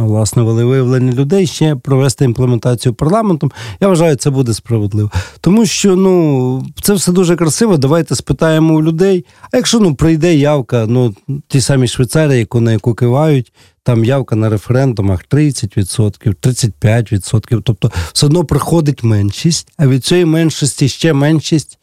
власне 0.00 0.42
волевиявлення 0.42 1.12
людей 1.12 1.46
ще 1.46 1.76
провести 1.76 2.24
імплементацію 2.24 2.94
парламентом. 2.94 3.52
Я 3.80 3.88
вважаю, 3.88 4.16
це 4.16 4.30
буде 4.30 4.54
справедливо. 4.54 5.10
Тому 5.40 5.66
що 5.66 5.96
ну 5.96 6.66
це 6.82 6.94
все 6.94 7.12
дуже 7.12 7.36
красиво. 7.36 7.76
Давайте 7.76 8.14
спитаємо 8.14 8.74
у 8.74 8.82
людей. 8.82 9.24
А 9.52 9.56
якщо 9.56 9.80
ну 9.80 9.94
прийде 9.94 10.34
явка, 10.34 10.86
ну 10.88 11.14
ті 11.48 11.60
самі 11.60 11.88
Швейцарії, 11.88 12.38
яку 12.38 12.60
на 12.60 12.72
яку 12.72 12.94
кивають, 12.94 13.52
там 13.82 14.04
явка 14.04 14.36
на 14.36 14.48
референдумах 14.48 15.24
30%, 15.30 16.34
35%. 16.82 17.62
Тобто 17.64 17.92
все 18.12 18.26
одно 18.26 18.44
приходить 18.44 19.04
меншість, 19.04 19.68
а 19.76 19.86
від 19.86 20.04
цієї 20.04 20.24
меншості 20.24 20.88
ще 20.88 21.12
меншість 21.12 21.78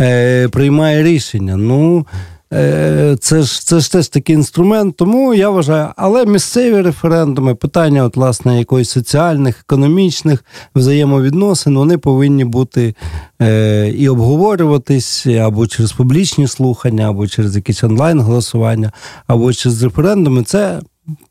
е, 0.00 0.48
приймає 0.48 1.02
рішення. 1.02 1.56
Ну, 1.56 2.06
це 2.50 3.42
ж 3.42 3.66
це 3.66 3.80
ж 3.80 3.92
теж 3.92 4.08
такий 4.08 4.36
інструмент, 4.36 4.96
тому 4.96 5.34
я 5.34 5.50
вважаю, 5.50 5.88
але 5.96 6.26
місцеві 6.26 6.80
референдуми, 6.80 7.54
питання, 7.54 8.04
от, 8.04 8.16
власне, 8.16 8.58
якоїсь 8.58 8.90
соціальних, 8.90 9.60
економічних 9.60 10.44
взаємовідносин, 10.74 11.78
вони 11.78 11.98
повинні 11.98 12.44
бути 12.44 12.94
е, 13.42 13.88
і 13.88 14.08
обговорюватись 14.08 15.26
або 15.26 15.66
через 15.66 15.92
публічні 15.92 16.48
слухання, 16.48 17.08
або 17.08 17.26
через 17.26 17.56
якісь 17.56 17.84
онлайн-голосування, 17.84 18.92
або 19.26 19.52
через 19.52 19.82
референдуми. 19.82 20.42
Це 20.42 20.80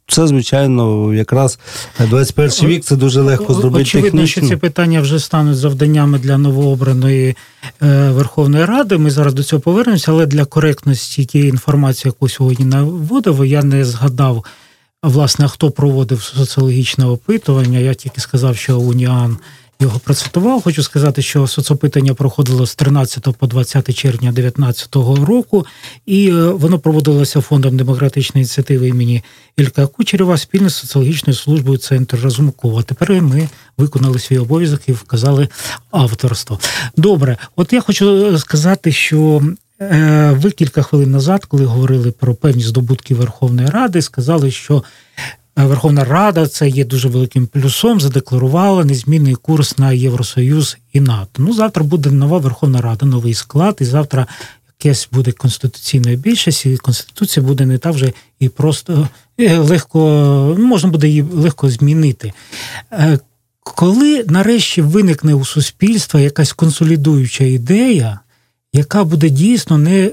це, 0.08 0.28
звичайно, 0.28 1.14
якраз 1.14 1.60
21 2.00 2.70
вік 2.70 2.84
це 2.84 2.96
дуже 2.96 3.22
легко 3.22 3.54
зробити. 3.54 3.82
Очевидно, 3.82 4.22
технічно. 4.22 4.44
що 4.44 4.50
ці 4.50 4.56
питання 4.56 5.02
вже 5.02 5.20
стануть 5.20 5.58
завданнями 5.58 6.20
для 6.20 6.38
новообраної 6.38 7.36
е, 7.82 8.10
Верховної 8.12 8.66
Ради. 8.66 8.98
Ми 8.98 9.12
зараз 9.12 9.34
до 9.34 9.44
цього 9.44 9.60
повернемося, 9.60 10.12
але 10.12 10.26
для 10.26 10.46
коректності 10.46 11.26
тієї 11.26 11.50
інформації, 11.50 12.10
яку 12.10 12.30
сьогодні 12.30 12.66
наводив, 12.66 13.46
я 13.46 13.64
не 13.64 13.86
згадав, 13.86 14.46
власне, 15.04 15.48
хто 15.48 15.72
проводив 15.72 16.22
соціологічне 16.22 17.06
опитування. 17.06 17.80
Я 17.80 17.94
тільки 17.94 18.22
сказав, 18.22 18.58
що 18.58 18.80
Уніан 18.80 19.38
його 19.80 20.00
процитував. 20.00 20.62
Хочу 20.62 20.84
сказати, 20.84 21.22
що 21.22 21.48
соцопитання 21.48 22.14
проходило 22.14 22.66
з 22.66 22.76
13 22.76 23.38
по 23.38 23.48
20 23.48 23.96
червня 23.96 24.32
2019 24.32 24.96
року, 25.28 25.66
і 26.06 26.30
е, 26.30 26.34
воно 26.34 26.80
проводилося 26.80 27.42
фондом 27.42 27.78
демократичної 27.78 28.42
ініціативи 28.42 28.88
імені 28.88 29.24
Ілька 29.58 29.88
Кучерєва 29.88 30.38
спільно 30.38 30.70
з 30.70 30.76
соціологічною 30.76 31.38
службою 31.38 31.78
Центр 31.78 32.20
Разумкова. 32.24 32.84
Тепер 32.84 33.22
ми 33.22 33.50
виконали 33.78 34.20
свій 34.20 34.38
обов'язок 34.38 34.82
і 34.88 34.92
вказали 34.92 35.48
авторство. 35.92 36.60
Добре, 36.98 37.38
от 37.56 37.74
я 37.74 37.82
хочу 37.82 38.38
сказати, 38.38 38.92
що. 38.92 39.42
Е, 39.82 40.32
ви 40.42 40.52
кілька 40.52 40.82
хвилин 40.82 41.12
назад, 41.12 41.46
коли 41.46 41.66
говорили 41.66 42.12
про 42.12 42.36
певні 42.36 42.64
здобутки 42.64 43.16
Верховної 43.16 43.68
Ради, 43.68 44.02
сказали, 44.02 44.52
що 44.52 44.84
Верховна 45.56 46.04
Рада 46.04 46.48
це 46.48 46.70
є 46.70 46.86
дуже 46.86 47.10
великим 47.10 47.48
плюсом. 47.48 48.02
Задекларувала 48.02 48.86
незмінний 48.86 49.36
курс 49.36 49.78
на 49.78 49.92
Євросоюз 49.92 50.78
і 50.94 51.00
НАТО. 51.00 51.32
Ну 51.38 51.54
завтра 51.54 51.84
буде 51.84 52.12
нова 52.12 52.38
Верховна 52.38 52.82
Рада, 52.82 53.06
новий 53.06 53.34
склад, 53.34 53.78
і 53.82 53.86
завтра 53.86 54.28
якесь 54.80 55.10
буде 55.12 55.32
конституційною 55.32 56.18
більшість, 56.18 56.66
і 56.66 56.78
конституція 56.78 57.46
буде 57.46 57.66
не 57.66 57.78
так 57.78 57.94
вже 57.94 58.14
і 58.40 58.50
просто 58.50 59.08
е, 59.40 59.58
легко 59.58 60.56
можна 60.60 60.90
буде 60.90 61.08
її 61.08 61.22
легко 61.22 61.70
змінити. 61.70 62.34
Е, 62.92 63.20
коли 63.64 64.26
нарешті 64.28 64.82
виникне 64.82 65.34
у 65.34 65.46
суспільства 65.46 66.20
якась 66.20 66.54
консолідуюча 66.54 67.44
ідея, 67.44 68.20
яка 68.74 69.04
буде 69.04 69.30
дійсно 69.30 69.78
не 69.78 70.12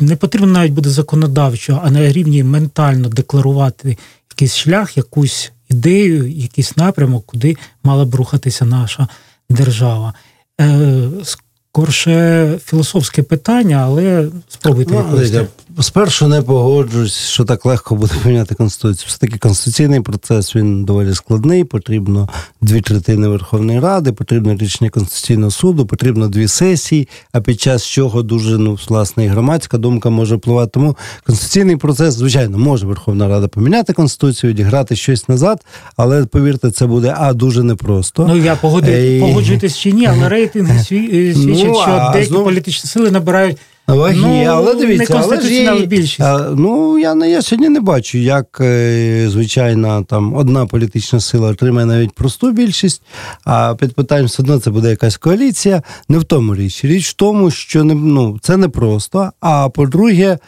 не 0.00 0.16
потрібно 0.16 0.46
навіть 0.46 0.72
буде 0.72 0.90
законодавчо, 0.90 1.80
а 1.84 1.90
на 1.90 2.12
рівні 2.12 2.44
ментально 2.44 3.08
декларувати 3.08 3.98
якийсь 4.38 4.56
шлях, 4.56 4.96
якусь 4.96 5.52
ідею, 5.68 6.30
якийсь 6.30 6.76
напрямок, 6.76 7.26
куди 7.26 7.56
мала 7.82 8.04
б 8.04 8.14
рухатися 8.14 8.64
наша 8.64 9.08
держава. 9.50 10.14
Е, 10.60 11.08
скорше 11.78 12.58
філософське 12.64 13.22
питання, 13.22 13.76
але 13.86 14.28
спробуйте 14.48 14.92
ну, 14.94 14.98
відповісти. 14.98 15.46
Спершу 15.80 16.28
не 16.28 16.42
погоджуюсь, 16.42 17.14
що 17.14 17.44
так 17.44 17.66
легко 17.66 17.94
буде 17.94 18.12
поміняти 18.22 18.54
конституцію. 18.54 19.04
Все 19.08 19.18
таки 19.18 19.38
конституційний 19.38 20.00
процес 20.00 20.56
він 20.56 20.84
доволі 20.84 21.14
складний. 21.14 21.64
Потрібно 21.64 22.28
дві 22.60 22.80
третини 22.80 23.28
Верховної 23.28 23.80
Ради, 23.80 24.12
потрібно 24.12 24.56
рішення 24.56 24.90
Конституційного 24.90 25.50
суду, 25.50 25.86
потрібно 25.86 26.28
дві 26.28 26.48
сесії. 26.48 27.08
А 27.32 27.40
під 27.40 27.60
час 27.60 27.86
чого 27.86 28.22
дуже 28.22 28.58
ну 28.58 28.78
власне 28.88 29.24
і 29.24 29.28
громадська 29.28 29.78
думка 29.78 30.10
може 30.10 30.36
впливати. 30.36 30.70
Тому 30.74 30.96
конституційний 31.26 31.76
процес, 31.76 32.14
звичайно, 32.14 32.58
може 32.58 32.86
Верховна 32.86 33.28
Рада 33.28 33.48
поміняти 33.48 33.92
конституцію, 33.92 34.52
відіграти 34.52 34.96
щось 34.96 35.28
назад, 35.28 35.64
але 35.96 36.26
повірте, 36.26 36.70
це 36.70 36.86
буде 36.86 37.14
а 37.18 37.32
дуже 37.32 37.62
непросто. 37.62 38.26
Ну 38.28 38.36
я 38.36 38.56
погоджу, 38.56 38.90
Ей... 38.90 39.20
погоджуйтесь 39.20 39.78
чи 39.78 39.92
ні, 39.92 40.06
але 40.06 40.28
рейтинги 40.28 40.84
е, 40.92 41.34
свідчать, 41.74 41.88
ну, 41.88 42.02
що 42.02 42.10
деякі 42.12 42.28
знов... 42.28 42.44
політичні 42.44 42.90
сили 42.90 43.10
набирають. 43.10 43.58
Ваги, 43.88 44.16
ну, 44.20 44.44
але 44.44 44.74
дивіться, 44.74 45.20
але 45.22 45.40
ж 45.40 45.54
є, 45.54 45.86
більшість. 45.86 46.28
Ну 46.56 46.98
я 46.98 47.14
я 47.14 47.42
сьогодні 47.42 47.68
не 47.68 47.80
бачу, 47.80 48.18
як 48.18 48.58
е, 48.60 49.26
звичайна 49.30 50.02
там 50.02 50.34
одна 50.34 50.66
політична 50.66 51.20
сила 51.20 51.50
отримає 51.50 51.86
навіть 51.86 52.12
просту 52.12 52.52
більшість. 52.52 53.02
А 53.44 53.74
під 53.74 53.94
питанням 53.94 54.26
все 54.26 54.42
одно 54.42 54.58
це 54.58 54.70
буде 54.70 54.90
якась 54.90 55.16
коаліція. 55.16 55.82
Не 56.08 56.18
в 56.18 56.24
тому 56.24 56.54
річ. 56.54 56.84
Річ 56.84 57.08
в 57.08 57.12
тому, 57.12 57.50
що 57.50 57.84
не 57.84 57.94
ну 57.94 58.38
це 58.42 58.56
не 58.56 58.68
просто. 58.68 59.30
А 59.40 59.68
по-друге, 59.68 60.38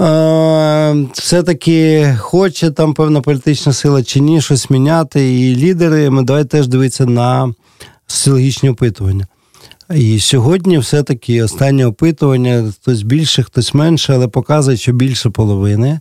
е, 0.00 1.06
все-таки 1.12 2.06
хоче 2.18 2.70
там 2.70 2.94
певна 2.94 3.20
політична 3.20 3.72
сила 3.72 4.02
чи 4.02 4.20
ні, 4.20 4.40
щось 4.40 4.70
міняти. 4.70 5.40
І 5.40 5.56
лідери 5.56 6.10
ми 6.10 6.22
давайте 6.22 6.48
теж 6.48 6.66
дивитися 6.66 7.06
на 7.06 7.54
соціологічні 8.06 8.70
опитування. 8.70 9.26
І 9.94 10.20
сьогодні 10.20 10.78
все-таки 10.78 11.42
останнє 11.42 11.86
опитування, 11.86 12.72
хтось 12.80 13.02
більше, 13.02 13.42
хтось 13.42 13.74
менше, 13.74 14.14
але 14.14 14.28
показує, 14.28 14.76
що 14.76 14.92
більше 14.92 15.30
половини 15.30 16.00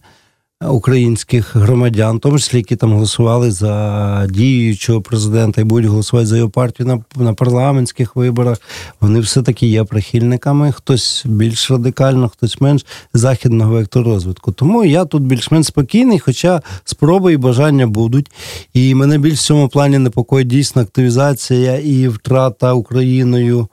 українських 0.67 1.55
громадян, 1.55 2.17
в 2.17 2.19
тому 2.19 2.39
числі 2.39 2.57
які 2.57 2.75
там 2.75 2.93
голосували 2.93 3.51
за 3.51 4.27
діючого 4.29 5.01
президента 5.01 5.61
і 5.61 5.63
будуть 5.63 5.85
голосувати 5.85 6.25
за 6.25 6.37
його 6.37 6.49
партію 6.49 6.87
на 6.87 7.23
на 7.23 7.33
парламентських 7.33 8.15
виборах. 8.15 8.61
Вони 9.01 9.19
все-таки 9.19 9.67
є 9.67 9.83
прихильниками, 9.83 10.71
хтось 10.71 11.23
більш 11.25 11.71
радикально, 11.71 12.29
хтось 12.29 12.61
менш 12.61 12.85
західного 13.13 13.73
вектору 13.73 14.11
розвитку. 14.11 14.51
Тому 14.51 14.83
я 14.83 15.05
тут 15.05 15.23
більш-менш 15.23 15.67
спокійний, 15.67 16.19
хоча 16.19 16.61
спроби 16.83 17.33
і 17.33 17.37
бажання 17.37 17.87
будуть. 17.87 18.31
І 18.73 18.95
мене 18.95 19.17
більш 19.17 19.39
в 19.39 19.43
цьому 19.43 19.69
плані 19.69 19.97
непокоїть 19.97 20.47
дійсно 20.47 20.81
активізація 20.81 21.77
і 21.77 22.07
втрата 22.07 22.73
Україною 22.73 23.67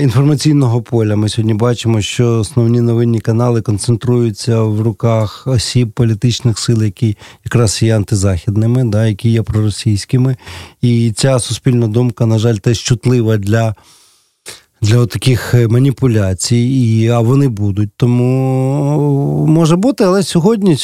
інформаційного 0.00 0.82
поля. 0.82 1.16
Ми 1.16 1.28
сьогодні 1.28 1.54
бачимо, 1.54 2.00
що 2.00 2.38
основні 2.38 2.80
новинні 2.80 3.20
канали 3.20 3.62
концентруються 3.62 4.62
в 4.62 4.80
руках 4.80 5.46
осіб 5.46 5.90
політичних 5.92 6.58
сил, 6.58 6.82
які 6.82 7.16
якраз 7.44 7.82
є 7.82 7.96
антизахідними, 7.96 8.84
да, 8.84 9.06
які 9.06 9.30
є 9.30 9.42
проросійськими. 9.42 10.36
І 10.82 11.12
ця 11.16 11.38
суспільна 11.38 11.88
думка, 11.88 12.26
на 12.26 12.38
жаль, 12.38 12.54
теж 12.54 12.78
чутлива 12.78 13.36
для 13.36 13.74
для 14.82 15.06
таких 15.06 15.54
е, 15.54 15.68
маніпуляцій, 15.68 16.56
і, 16.56 17.08
а 17.08 17.20
вони 17.20 17.48
будуть. 17.48 17.90
Тому 17.96 19.46
може 19.46 19.76
бути, 19.76 20.04
але 20.04 20.22
сьогодні, 20.22 20.76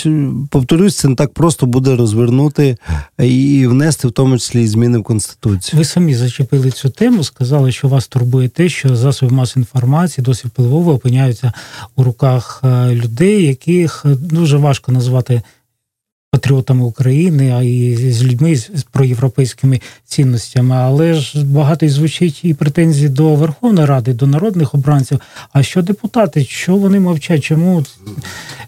повторюсь, 0.50 0.96
це 0.96 1.08
не 1.08 1.14
так 1.14 1.32
просто 1.32 1.66
буде 1.66 1.96
розвернути 1.96 2.76
і 3.18 3.66
внести 3.66 4.08
в 4.08 4.10
тому 4.10 4.38
числі 4.38 4.62
і 4.62 4.66
зміни 4.66 4.98
в 4.98 5.02
Конституцію. 5.02 5.78
Ви 5.78 5.84
самі 5.84 6.14
зачепили 6.14 6.70
цю 6.70 6.90
тему, 6.90 7.24
сказали, 7.24 7.72
що 7.72 7.88
вас 7.88 8.08
турбує 8.08 8.48
те, 8.48 8.68
що 8.68 8.96
засоби 8.96 9.32
масової 9.32 9.62
інформації 9.62 10.24
досить 10.24 10.46
впливово 10.46 10.92
опиняються 10.92 11.52
у 11.96 12.04
руках 12.04 12.60
е, 12.64 12.94
людей, 12.94 13.46
яких 13.46 14.04
дуже 14.06 14.56
важко 14.56 14.92
назвати 14.92 15.42
патріотами 16.36 16.84
України, 16.84 17.54
а 17.58 17.62
і 17.62 17.96
з 18.12 18.24
людьми 18.24 18.56
з 18.56 18.82
проєвропейськими 18.92 19.80
цінностями. 20.04 20.76
Але 20.76 21.14
ж 21.14 21.44
багато 21.44 21.86
і 21.86 21.88
звучить 21.88 22.40
і 22.44 22.54
претензії 22.54 23.08
до 23.08 23.34
Верховної 23.34 23.86
Ради, 23.86 24.12
до 24.12 24.26
народних 24.26 24.74
обранців. 24.74 25.20
А 25.52 25.62
що 25.62 25.82
депутати? 25.82 26.44
Що 26.44 26.76
вони 26.76 27.00
мовчать? 27.00 27.44
Чому 27.44 27.84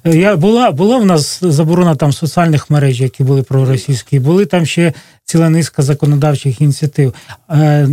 я 0.04 0.36
була 0.36 0.70
була 0.70 0.98
в 0.98 1.06
нас 1.06 1.40
заборона 1.42 1.94
там 1.94 2.12
соціальних 2.12 2.70
мереж, 2.70 3.00
які 3.00 3.24
були 3.24 3.42
проросійські, 3.42 4.20
були 4.20 4.46
там 4.46 4.66
ще 4.66 4.92
ціла 5.28 5.50
низка 5.50 5.82
законодавчих 5.82 6.60
ініціатив. 6.60 7.14
Е, 7.50 7.88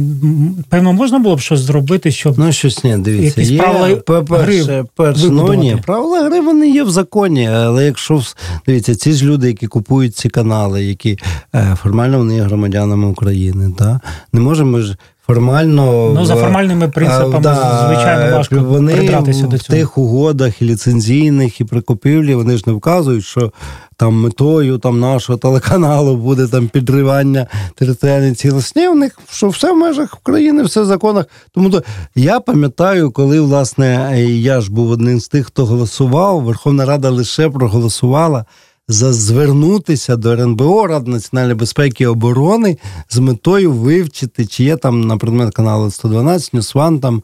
певно, 0.70 0.94
можна 0.94 1.20
було 1.20 1.36
б 1.36 1.40
щось 1.40 1.60
зробити, 1.60 2.12
щоб 2.12 2.40
ну 2.40 2.52
щось 2.52 2.84
ні, 2.84 2.98
дивіться, 2.98 3.42
є 3.42 3.58
правила 3.58 3.96
перше, 4.24 4.86
перше 4.96 5.30
ну, 5.30 5.54
ні, 5.54 5.78
правила 5.86 6.24
гри 6.24 6.42
вони 6.42 6.70
є 6.70 6.84
в 6.84 6.90
законі. 6.90 7.48
Але 7.48 7.86
якщо 7.86 8.22
дивіться, 8.68 8.96
ці 8.96 9.14
ж 9.14 9.26
люди, 9.26 9.48
які 9.48 9.68
купують 9.68 10.16
ці 10.16 10.30
канали, 10.30 10.84
які 10.84 11.18
е, 11.56 11.78
формально 11.82 12.18
вони 12.18 12.36
є 12.36 12.42
громадянами 12.42 13.08
України, 13.08 13.74
та 13.78 14.00
не 14.34 14.40
можемо 14.40 14.80
ж 14.80 14.98
формально 15.26 16.12
ну 16.16 16.26
за 16.26 16.36
формальними 16.36 16.88
принципами, 16.88 17.40
да, 17.40 17.88
звичайно, 17.88 18.38
важко 18.38 18.56
вони 18.60 18.94
придратися 18.94 19.48
до 19.48 19.58
цього. 19.58 19.78
в 19.78 19.80
тих 19.80 19.98
угодах 19.98 20.62
і 20.62 20.66
ліцензійних, 20.66 21.62
і 21.62 21.64
при 21.64 21.82
купівлі 21.82 22.36
вони 22.36 22.58
ж 22.58 22.64
не 22.68 22.74
вказують, 22.74 23.26
що 23.26 23.52
там 23.98 24.14
метою 24.14 24.78
там 24.78 25.00
нашого 25.00 25.38
телеканалу 25.38 26.16
буде 26.16 26.48
там 26.48 26.68
підривання 26.68 27.48
територіальної 27.76 28.34
цілісні. 28.34 28.88
У 28.88 28.96
них 28.96 29.20
що 29.32 29.50
все 29.50 29.74
в 29.74 29.78
межах 29.78 30.18
України, 30.22 30.64
все 30.64 30.82
в 30.82 30.86
законах. 30.86 31.26
Тому 31.52 31.70
то 31.70 31.84
я 32.16 32.40
пам'ятаю, 32.40 33.12
коли 33.12 33.42
власне 33.42 34.24
я 34.28 34.62
ж 34.62 34.72
був 34.72 34.92
одним 34.92 35.20
з 35.20 35.28
тих, 35.28 35.48
хто 35.48 35.66
голосував. 35.66 36.42
Верховна 36.42 36.86
Рада 36.86 37.10
лише 37.10 37.50
проголосувала 37.50 38.46
за 38.88 39.14
звернутися 39.14 40.16
до 40.16 40.32
РНБО 40.32 40.88
Ради 40.88 41.12
національної 41.12 41.56
безпеки 41.56 42.04
і 42.04 42.08
оборони 42.08 42.78
з 43.10 43.18
метою 43.18 43.72
вивчити, 43.72 44.46
чи 44.46 44.64
є 44.64 44.78
там 44.78 45.02
на 45.02 45.18
предмет 45.18 45.54
каналу 45.54 45.92
112, 45.92 46.54
Ньюсван, 46.54 47.00
там 47.00 47.24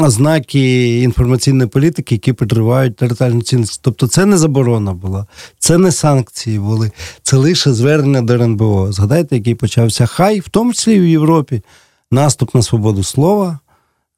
ознаки 0.00 0.98
інформаційної 1.02 1.68
політики, 1.68 2.14
які 2.14 2.32
підривають 2.32 2.96
територіальну 2.96 3.42
цінність. 3.42 3.80
Тобто 3.82 4.06
це 4.06 4.26
не 4.26 4.38
заборона 4.38 4.92
була, 4.92 5.26
це 5.58 5.78
не 5.78 5.92
санкції 5.92 6.58
були, 6.58 6.90
це 7.22 7.36
лише 7.36 7.72
звернення 7.72 8.22
до 8.22 8.34
РНБО. 8.34 8.92
Згадайте, 8.92 9.36
який 9.36 9.54
почався 9.54 10.06
хай, 10.06 10.40
в 10.40 10.48
тому 10.48 10.72
числі 10.72 10.96
і 10.96 11.00
в 11.00 11.06
Європі, 11.06 11.62
наступ 12.10 12.54
на 12.54 12.62
свободу 12.62 13.02
слова, 13.02 13.58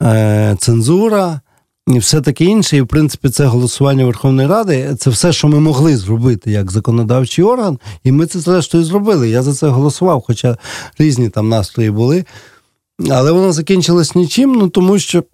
е, 0.02 0.56
цензура 0.58 1.40
і 1.86 1.98
все 1.98 2.20
таке 2.20 2.44
інше. 2.44 2.76
І 2.76 2.80
в 2.80 2.86
принципі, 2.86 3.28
це 3.28 3.44
голосування 3.44 4.04
Верховної 4.04 4.48
Ради. 4.48 4.96
Це 4.98 5.10
все, 5.10 5.32
що 5.32 5.48
ми 5.48 5.60
могли 5.60 5.96
зробити 5.96 6.50
як 6.50 6.70
законодавчий 6.70 7.44
орган, 7.44 7.78
і 8.04 8.12
ми 8.12 8.26
це 8.26 8.38
зрештою 8.38 8.84
зробили. 8.84 9.28
Я 9.28 9.42
за 9.42 9.54
це 9.54 9.68
голосував, 9.68 10.24
хоча 10.26 10.56
різні 10.98 11.28
там 11.28 11.48
настрої 11.48 11.90
були. 11.90 12.24
Але 13.10 13.32
воно 13.32 13.52
закінчилось 13.52 14.14
нічим, 14.14 14.52
ну 14.52 14.68
тому 14.68 14.98
що. 14.98 15.24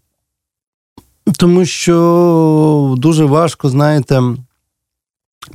Тому 1.32 1.64
що 1.64 2.94
дуже 2.98 3.24
важко, 3.24 3.68
знаєте, 3.68 4.22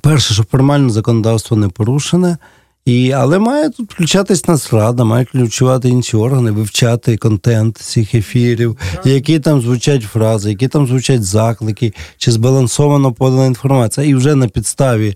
перше, 0.01 0.33
що 0.33 0.43
формально 0.43 0.89
законодавство 0.89 1.57
не 1.57 1.67
порушене, 1.69 2.37
І, 2.85 3.11
Але 3.11 3.39
має 3.39 3.69
тут 3.69 3.93
включатись 3.93 4.47
Нацрада, 4.47 5.03
має 5.03 5.23
включувати 5.23 5.89
інші 5.89 6.17
органи, 6.17 6.51
вивчати 6.51 7.17
контент 7.17 7.77
цих 7.77 8.15
ефірів, 8.15 8.77
які 9.05 9.39
там 9.39 9.61
звучать 9.61 10.03
фрази, 10.03 10.49
які 10.49 10.67
там 10.67 10.87
звучать 10.87 11.23
заклики, 11.23 11.93
чи 12.17 12.31
збалансовано 12.31 13.13
подана 13.13 13.45
інформація. 13.45 14.07
І 14.07 14.15
вже 14.15 14.35
на 14.35 14.47
підставі 14.47 15.15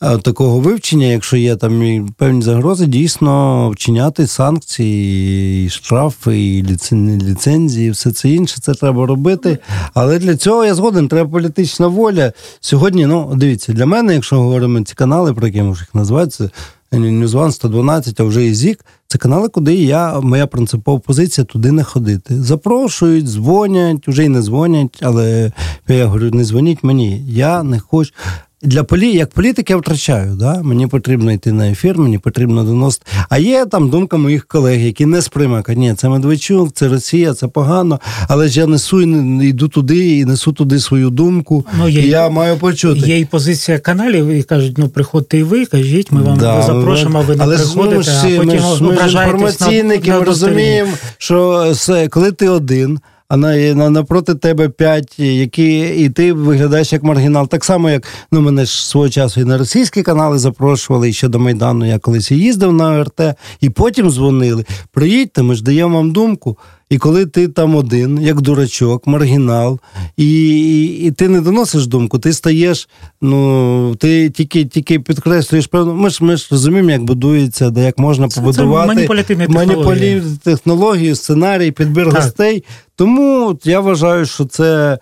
такого 0.00 0.60
вивчення, 0.60 1.06
якщо 1.06 1.36
є 1.36 1.56
там 1.56 2.06
певні 2.16 2.42
загрози, 2.42 2.86
дійсно 2.86 3.70
вчиняти 3.70 4.26
санкції, 4.26 5.66
і 5.66 5.68
штрафи, 5.68 6.40
і 6.40 6.62
ліцен- 6.64 7.22
ліцензії, 7.22 7.88
і 7.88 7.90
все 7.90 8.12
це 8.12 8.28
інше, 8.28 8.56
це 8.60 8.74
треба 8.74 9.06
робити. 9.06 9.58
Але 9.94 10.18
для 10.18 10.36
цього 10.36 10.64
я 10.64 10.74
згоден, 10.74 11.08
треба 11.08 11.30
політична 11.30 11.86
воля. 11.86 12.32
Сьогодні, 12.60 13.06
ну 13.06 13.32
дивіться, 13.36 13.72
для 13.72 13.86
мене, 13.86 14.14
якщо 14.14 14.36
говоримо 14.36 14.82
ці 14.82 14.94
канали, 14.94 15.34
про 15.34 15.46
які 15.46 15.62
можу 15.62 15.80
їх 15.80 15.94
назвати, 15.94 16.30
це 16.30 16.50
NewsOne 16.98 17.52
112, 17.52 18.20
а 18.20 18.24
вже 18.24 18.46
і 18.46 18.54
ЗІК, 18.54 18.84
це 19.06 19.18
канали, 19.18 19.48
куди 19.48 19.74
я, 19.74 20.20
моя 20.20 20.46
принципова 20.46 20.98
позиція 20.98 21.44
туди 21.44 21.72
не 21.72 21.84
ходити. 21.84 22.42
Запрошують, 22.42 23.24
дзвонять, 23.24 24.08
вже 24.08 24.24
й 24.24 24.28
не 24.28 24.42
дзвонять, 24.42 24.98
але 25.02 25.52
я 25.88 26.06
говорю, 26.06 26.30
не 26.30 26.44
дзвоніть 26.44 26.84
мені. 26.84 27.24
Я 27.28 27.62
не 27.62 27.80
хочу. 27.80 28.12
Для 28.62 28.84
полі, 28.84 29.12
як 29.12 29.30
політик 29.30 29.70
я 29.70 29.76
втрачаю, 29.76 30.34
да? 30.34 30.62
мені 30.62 30.86
потрібно 30.86 31.32
йти 31.32 31.52
на 31.52 31.70
ефір, 31.70 31.98
мені 31.98 32.18
потрібно 32.18 32.64
доносити. 32.64 33.06
А 33.28 33.38
є 33.38 33.66
там 33.66 33.90
думка 33.90 34.16
моїх 34.16 34.46
колег, 34.46 34.80
які 34.80 35.06
не 35.06 35.22
сприймають. 35.22 35.68
Ні, 35.68 35.94
це 35.94 36.08
Медведчук, 36.08 36.72
це 36.74 36.88
Росія, 36.88 37.34
це 37.34 37.48
погано, 37.48 38.00
але 38.28 38.48
ж 38.48 38.60
я 38.60 38.66
несу 38.66 39.02
і 39.02 39.06
не- 39.06 39.46
йду 39.46 39.68
туди 39.68 40.18
і 40.18 40.24
несу 40.24 40.52
туди 40.52 40.80
свою 40.80 41.10
думку. 41.10 41.64
Ну, 41.78 41.88
є- 41.88 42.00
і 42.02 42.08
я 42.08 42.28
маю 42.28 42.56
почути. 42.56 43.00
Є 43.00 43.18
і 43.18 43.24
позиція 43.24 43.78
каналів, 43.78 44.26
і 44.28 44.42
кажуть, 44.42 44.78
ну 44.78 44.88
приходьте 44.88 45.38
і 45.38 45.42
ви, 45.42 45.66
кажіть, 45.66 46.12
ми 46.12 46.22
вам 46.22 46.38
Да, 46.38 46.62
запрошуємо, 46.62 47.22
ви 47.22 47.36
не 47.36 47.44
але 47.44 47.56
ж, 47.56 47.62
приходите, 47.62 48.12
ну, 48.24 48.34
а 48.34 48.36
потім 48.36 48.60
ж, 48.60 48.82
ми 48.82 49.08
ж 49.08 49.16
інформаційники, 49.18 50.10
на 50.10 50.18
ми 50.18 50.24
розуміємо, 50.24 50.90
що 51.18 51.68
все, 51.72 52.08
коли 52.08 52.32
ти 52.32 52.48
один, 52.48 52.98
а 53.28 53.36
на, 53.36 53.74
на, 53.74 53.90
напроти 53.90 54.34
тебе 54.34 54.68
п'ять, 54.68 55.18
які, 55.18 55.78
і 55.80 56.08
ти 56.08 56.32
виглядаєш 56.32 56.92
як 56.92 57.02
маргінал. 57.02 57.48
Так 57.48 57.64
само, 57.64 57.90
як 57.90 58.06
ну, 58.32 58.40
мене 58.40 58.64
ж 58.64 58.88
свого 58.88 59.08
часу 59.08 59.40
і 59.40 59.44
на 59.44 59.58
російські 59.58 60.02
канали 60.02 60.38
запрошували, 60.38 61.08
і 61.08 61.12
ще 61.12 61.28
до 61.28 61.38
Майдану 61.38 61.86
я 61.86 61.98
колись 61.98 62.30
їздив 62.30 62.72
на 62.72 63.00
ОРТ, 63.00 63.20
і 63.60 63.70
потім 63.70 64.10
дзвонили. 64.10 64.64
Приїдьте, 64.92 65.42
ми 65.42 65.54
ж 65.54 65.64
даємо 65.64 65.96
вам 65.96 66.10
думку. 66.10 66.58
І 66.90 66.98
коли 66.98 67.26
ти 67.26 67.48
там 67.48 67.74
один, 67.74 68.22
як 68.22 68.40
дурачок, 68.40 69.06
маргінал, 69.06 69.80
і, 70.16 70.48
і, 70.50 70.84
і 71.06 71.10
ти 71.10 71.28
не 71.28 71.40
доносиш 71.40 71.86
думку, 71.86 72.18
ти 72.18 72.32
стаєш, 72.32 72.88
ну 73.20 73.94
ти 73.96 74.30
тільки 74.30 74.64
тільки 74.64 75.00
підкреслюєш 75.00 75.66
певно. 75.66 75.94
Ми 75.94 76.10
ж 76.10 76.24
ми 76.24 76.36
ж 76.36 76.48
розуміємо, 76.50 76.90
як 76.90 77.02
будується, 77.04 77.70
де 77.70 77.84
як 77.84 77.98
можна 77.98 78.28
Це- 78.28 78.34
це 78.34 78.40
побудувати 78.40 78.88
маніпулятивні 78.88 79.46
технології. 79.46 81.14
сценарій, 81.14 81.70
підбір 81.70 82.04
Так. 82.12 82.14
гостей. 82.22 82.64
Тому 82.96 83.58
я 83.64 83.80
вважаю, 83.80 84.26
що 84.26 84.44
це. 84.44 84.98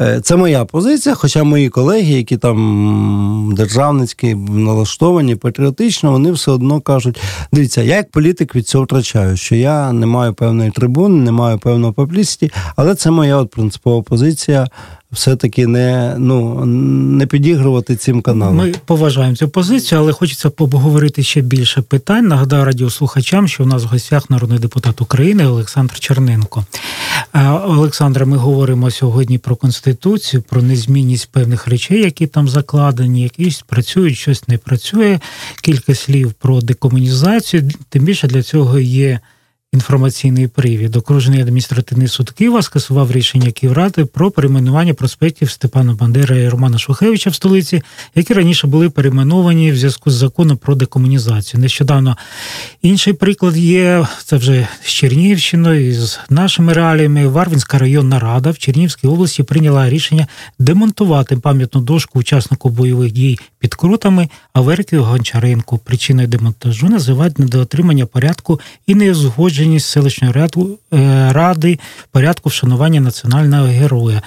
Е, 0.00 0.20
Це 0.20 0.36
моя 0.36 0.64
позиція, 0.64 1.14
хоча 1.14 1.44
мої 1.44 1.68
колеги, 1.68 2.12
які 2.12 2.36
там 2.36 3.52
державницькі 3.56 4.34
налаштовані, 4.34 5.36
патріотично, 5.36 6.12
вони 6.12 6.32
все 6.32 6.50
одно 6.50 6.80
кажуть: 6.80 7.20
дивіться, 7.52 7.82
я 7.82 7.96
як 7.96 8.10
політик 8.10 8.56
від 8.56 8.68
цього 8.68 8.84
втрачаю, 8.84 9.36
що 9.36 9.54
я 9.54 9.92
не 9.92 10.06
маю 10.06 10.34
певної 10.34 10.70
трибуни, 10.70 11.24
не 11.24 11.32
маю 11.32 11.58
певного 11.58 11.92
публісті, 11.92 12.50
але 12.76 12.94
це 12.94 13.10
моя 13.10 13.36
от 13.36 13.50
принципова 13.50 14.02
позиція. 14.02 14.68
Все-таки 15.16 15.66
не, 15.66 16.14
ну, 16.18 16.64
не 16.64 17.26
підігрувати 17.26 17.96
цим 17.96 18.22
каналам. 18.22 18.56
Ми 18.56 18.74
поважаємо 18.84 19.36
цю 19.36 19.48
позицію, 19.48 20.00
але 20.00 20.12
хочеться 20.12 20.50
поговорити 20.50 21.22
ще 21.22 21.40
більше 21.40 21.82
питань. 21.82 22.26
Нагадаю 22.26 22.64
радіослухачам, 22.64 23.48
що 23.48 23.62
у 23.62 23.66
нас 23.66 23.84
в 23.84 23.86
гостях 23.86 24.30
народний 24.30 24.58
депутат 24.58 25.00
України 25.00 25.46
Олександр 25.46 25.98
Черненко. 25.98 26.66
Е, 27.34 27.48
Олександре, 27.50 28.24
ми 28.24 28.36
говоримо 28.36 28.90
сьогодні 28.90 29.38
про 29.38 29.56
конституцію, 29.56 30.42
про 30.42 30.62
незмінність 30.62 31.28
певних 31.32 31.66
речей, 31.66 32.00
які 32.00 32.26
там 32.26 32.48
закладені, 32.48 33.22
якісь 33.22 33.64
працюють, 33.66 34.16
щось 34.16 34.48
не 34.48 34.58
працює. 34.58 35.20
Кілька 35.62 35.94
слів 35.94 36.32
про 36.32 36.60
декомунізацію. 36.60 37.70
Тим 37.88 38.04
більше 38.04 38.26
для 38.26 38.42
цього 38.42 38.78
є. 38.78 39.20
Інформаційний 39.76 40.48
привід. 40.48 40.96
Окружений 40.96 41.40
адміністративний 41.40 42.08
суд 42.08 42.30
Києва 42.30 42.62
скасував 42.62 43.12
рішення 43.12 43.50
Київради 43.50 44.04
про 44.04 44.30
перейменування 44.30 44.94
проспектів 44.94 45.50
Степана 45.50 45.94
Бандера 45.94 46.36
і 46.36 46.48
Романа 46.48 46.78
Шухевича 46.78 47.30
в 47.30 47.34
столиці, 47.34 47.82
які 48.14 48.34
раніше 48.34 48.66
були 48.66 48.90
перейменовані 48.90 49.72
в 49.72 49.76
зв'язку 49.76 50.10
з 50.10 50.14
законом 50.14 50.56
про 50.56 50.74
декомунізацію. 50.74 51.60
Нещодавно 51.60 52.16
інший 52.82 53.12
приклад 53.12 53.56
є 53.56 54.06
це 54.24 54.36
вже 54.36 54.68
з 54.84 54.88
Чернігівщиною, 54.88 55.94
з 55.94 56.20
нашими 56.30 56.72
реаліями. 56.72 57.28
Варвінська 57.28 57.78
районна 57.78 58.18
рада 58.18 58.50
в 58.50 58.58
Чернігівській 58.58 59.08
області 59.08 59.42
прийняла 59.42 59.90
рішення 59.90 60.26
демонтувати 60.58 61.36
пам'ятну 61.36 61.80
дошку 61.80 62.18
учаснику 62.18 62.70
бойових 62.70 63.12
дій 63.12 63.38
під 63.58 63.74
крутами 63.74 64.28
Аверкію 64.52 65.04
Гончаренку. 65.04 65.78
Причиною 65.78 66.28
демонтажу 66.28 66.88
називають 66.88 67.38
недоотримання 67.38 68.06
порядку 68.06 68.60
і 68.86 68.94
неузгодженість 69.66 69.86
селищної 69.86 70.34
е, 70.92 71.32
ради 71.32 71.78
порядку 72.10 72.48
вшанування 72.48 73.00
національного 73.00 73.66
героя. 73.66 74.22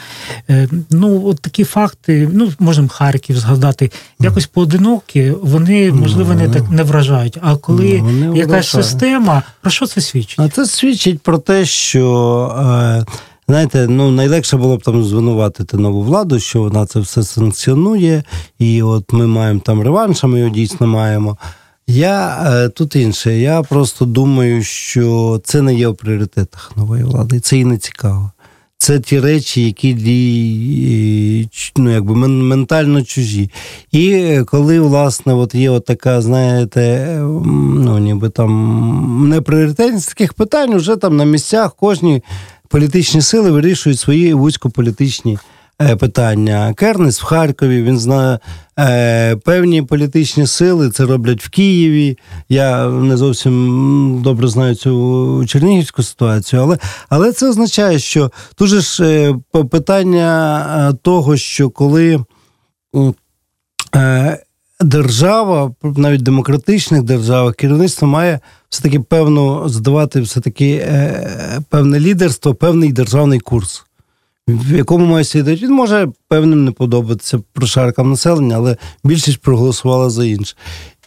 Е, 0.50 0.68
Ну, 0.90 1.26
от 1.26 1.40
такі 1.40 1.64
факти, 1.64 2.30
ну 2.34 2.52
можемо 2.60 2.88
Харків 2.88 3.38
згадати, 3.38 3.92
якось 4.20 4.46
поодинокі, 4.46 5.34
вони 5.44 5.92
можливо 5.92 6.34
не 6.34 6.50
так 6.50 6.70
не 6.72 6.84
вражають. 6.84 7.38
А 7.42 7.56
коли 7.56 8.02
Ну, 8.02 8.36
якась 8.36 8.70
система, 8.70 9.44
про 9.62 9.72
що 9.72 9.86
це 9.88 10.02
свідчить? 10.02 10.40
А 10.40 10.50
це 10.50 10.66
свідчить 10.66 11.22
про 11.22 11.38
те, 11.38 11.66
що. 11.66 13.06
Е, 13.06 13.06
Знаєте, 13.50 13.88
ну 13.88 14.12
найлегше 14.12 14.58
було 14.58 14.78
б 14.78 14.84
там 14.84 15.04
звинуватити 15.04 15.78
нову 15.78 16.02
владу, 16.04 16.40
що 16.40 16.62
вона 16.62 16.86
це 16.86 17.00
все 17.00 17.24
санкціонує, 17.24 18.24
і 18.60 18.84
от 18.84 19.14
ми 19.14 19.28
маємо 19.28 19.60
там 19.60 19.82
реванш, 19.82 20.24
а 20.24 20.28
ми 20.28 20.40
його 20.40 20.52
дійсно 20.52 20.88
маємо. 20.88 21.38
Я 21.90 22.44
е, 22.48 22.70
тут 22.70 22.96
інше. 22.96 23.38
Я 23.38 23.62
просто 23.62 24.06
думаю, 24.06 24.64
що 24.64 25.42
це 25.44 25.62
не 25.62 25.76
є 25.76 25.88
в 25.88 25.96
пріоритетах 25.96 26.72
нової 26.76 27.04
влади, 27.04 27.36
і 27.38 27.40
це 27.40 27.58
їй 27.58 27.66
не 27.66 27.78
цікаво. 27.78 28.32
Це 28.78 29.00
ті 29.00 29.20
речі, 29.20 29.66
які 29.66 29.94
ну, 31.78 31.92
якби 31.92 32.16
ментально 32.28 33.04
чужі. 33.04 33.50
І 33.92 34.38
коли, 34.46 34.80
власне, 34.80 35.34
от 35.34 35.56
є 35.56 35.70
от 35.70 35.86
така, 35.86 36.22
знаєте, 36.22 37.16
ну, 37.76 37.98
ніби 38.00 38.30
там 38.30 39.30
непріоритетність 39.30 40.10
таких 40.10 40.34
питань, 40.34 40.76
вже 40.76 40.96
там 40.96 41.18
на 41.18 41.26
місцях 41.26 41.76
кожні 41.76 42.24
політичні 42.68 43.22
сили 43.22 43.52
вирішують 43.52 44.00
свої 44.00 44.34
вузькополітичні 44.34 45.34
е, 45.34 45.40
питання. 45.80 46.74
Кернес 46.74 47.22
в 47.22 47.24
Харкові, 47.24 47.84
він 47.84 48.00
знає 48.00 48.40
е, 48.80 49.36
певні 49.36 49.82
політичні 49.82 50.48
сили, 50.48 50.90
це 50.90 51.06
роблять 51.06 51.44
в 51.44 51.50
Києві. 51.50 52.18
Я 52.50 52.88
не 52.90 53.18
зовсім 53.18 54.22
добре 54.24 54.48
знаю 54.48 54.76
цю 54.76 55.46
чернігівську 55.48 56.04
ситуацію, 56.04 56.62
але, 56.62 56.78
але 57.10 57.32
це 57.32 57.50
означає, 57.50 58.00
що 58.00 58.32
тут 58.56 58.68
же 58.70 58.82
ж 58.82 59.04
е, 59.04 59.36
питання 59.72 60.90
е, 60.90 60.94
того, 61.02 61.38
що 61.38 61.70
коли. 61.70 62.24
е, 63.96 64.40
Держава, 64.82 65.72
навіть 65.84 66.24
демократичних 66.24 67.04
державах, 67.04 67.56
керівництво 67.56 68.08
має 68.08 68.40
все-таки 68.70 69.00
певно 69.00 69.70
здавати 69.70 70.22
все-таки 70.22 70.72
е, 70.72 71.62
певне 71.70 72.00
лідерство, 72.00 72.56
певний 72.56 72.92
державний 72.92 73.40
курс, 73.40 73.86
в 74.56 74.78
якому 74.78 75.06
має 75.06 75.24
сидіти. 75.24 75.66
Він 75.66 75.72
може 75.72 76.08
певним 76.28 76.66
не 76.66 76.72
подобатися 76.72 77.40
прошаркам 77.54 78.10
населення, 78.10 78.56
але 78.56 78.78
більшість 79.04 79.42
проголосувала 79.42 80.10
за 80.10 80.26
інше. 80.26 80.56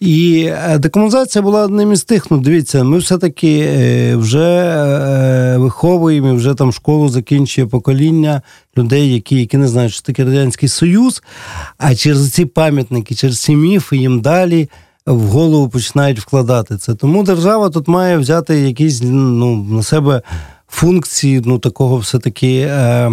І 0.00 0.44
е, 0.44 0.78
декомунізація 0.78 1.42
була 1.42 1.64
одним 1.64 1.92
із 1.92 2.04
тих. 2.04 2.30
Ну, 2.30 2.38
дивіться, 2.38 2.84
ми 2.84 2.98
все-таки 2.98 3.58
е, 3.58 4.16
вже 4.16 4.48
е, 4.48 5.58
виховуємо, 5.58 6.28
і 6.28 6.32
вже 6.32 6.54
там 6.54 6.72
школу 6.72 7.08
закінчує 7.08 7.66
покоління 7.66 8.42
людей, 8.78 9.14
які, 9.14 9.36
які 9.36 9.56
не 9.56 9.68
знають, 9.68 9.92
що 9.92 10.02
таке 10.02 10.24
Радянський 10.24 10.68
Союз, 10.68 11.22
а 11.78 11.94
через 11.94 12.32
ці 12.32 12.44
пам'ятники, 12.44 13.14
через 13.14 13.40
ці 13.40 13.56
міфи 13.56 13.96
їм 13.96 14.20
далі 14.20 14.68
в 15.06 15.20
голову 15.20 15.68
починають 15.68 16.20
вкладати 16.20 16.76
це. 16.76 16.94
Тому 16.94 17.22
держава 17.22 17.70
тут 17.70 17.88
має 17.88 18.18
взяти 18.18 18.60
якісь 18.60 19.02
ну, 19.02 19.56
на 19.56 19.82
себе 19.82 20.22
функції 20.68 21.42
ну, 21.44 21.58
такого 21.58 21.96
все-таки. 21.96 22.58
Е, 22.60 23.12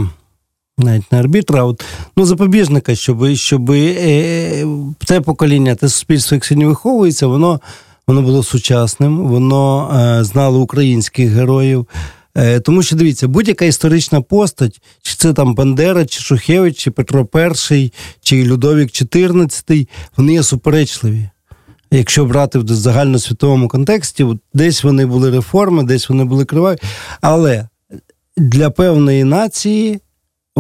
навіть 0.80 1.12
не 1.12 1.20
арбітра, 1.20 1.60
а 1.60 1.64
от, 1.64 1.84
ну, 2.18 2.26
запобіжника, 2.26 2.96
щоб, 2.96 3.36
щоб 3.36 3.72
е, 3.72 4.66
те 5.06 5.22
покоління, 5.22 5.76
те 5.76 5.90
суспільство, 5.90 6.36
як 6.36 6.46
сьогодні 6.46 6.66
виховується, 6.66 7.28
воно, 7.28 7.60
воно 8.08 8.22
було 8.22 8.44
сучасним, 8.44 9.18
воно 9.18 9.92
е, 9.94 10.24
знало 10.24 10.60
українських 10.60 11.30
героїв. 11.30 11.88
Е, 12.38 12.60
тому 12.60 12.84
що 12.84 12.96
дивіться, 12.96 13.28
будь-яка 13.28 13.66
історична 13.66 14.22
постать, 14.22 14.82
чи 15.02 15.16
це 15.16 15.34
там 15.34 15.56
Бандера, 15.56 16.06
чи 16.06 16.20
Шухевич, 16.20 16.78
чи 16.78 16.92
Петро 16.92 17.28
І, 17.72 17.92
чи 18.22 18.44
Людовік 18.44 18.90
XIV, 18.90 19.88
вони 20.18 20.34
є 20.34 20.44
суперечливі. 20.44 21.30
Якщо 21.92 22.26
брати 22.26 22.60
в 22.60 22.68
загальносвітовому 22.68 23.68
контексті, 23.68 24.26
десь 24.54 24.84
вони 24.84 25.06
були 25.06 25.32
реформи, 25.32 25.84
десь 25.84 26.10
вони 26.10 26.24
були 26.24 26.46
криваві. 26.46 26.78
Але 27.22 27.68
для 28.38 28.70
певної 28.70 29.24
нації 29.24 30.00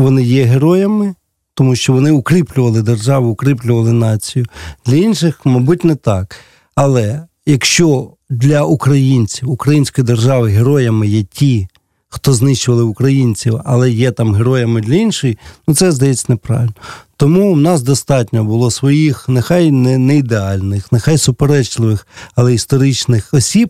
вони 0.02 0.24
є 0.24 0.44
героями, 0.44 1.16
тому 1.54 1.76
що 1.76 1.94
вони 1.94 2.12
укріплювали 2.12 2.82
державу, 2.82 3.30
укріплювали 3.30 3.94
націю. 3.94 4.46
Для 4.86 4.96
інших, 4.96 5.40
мабуть, 5.46 5.84
не 5.84 5.96
так. 5.96 6.36
Але 6.76 7.28
якщо 7.46 8.12
для 8.30 8.64
українців, 8.64 9.50
української 9.50 10.08
держави 10.08 10.50
героями 10.50 11.08
є 11.08 11.24
ті, 11.24 11.68
хто 12.10 12.34
знищували 12.34 12.84
українців, 12.84 13.62
але 13.66 13.92
є 13.92 14.12
там 14.12 14.36
героями 14.36 14.82
для 14.82 14.96
іншої, 14.96 15.38
ну 15.68 15.76
це 15.76 15.92
здається 15.92 16.26
неправильно. 16.30 16.74
Тому 17.18 17.54
в 17.54 17.58
нас 17.58 17.82
достатньо 17.82 18.44
було 18.44 18.72
своїх, 18.72 19.30
нехай 19.30 19.72
не, 19.72 19.98
не 19.98 20.18
ідеальних, 20.18 20.92
нехай 20.92 21.18
суперечливих, 21.18 22.08
але 22.36 22.54
історичних 22.54 23.34
осіб, 23.34 23.70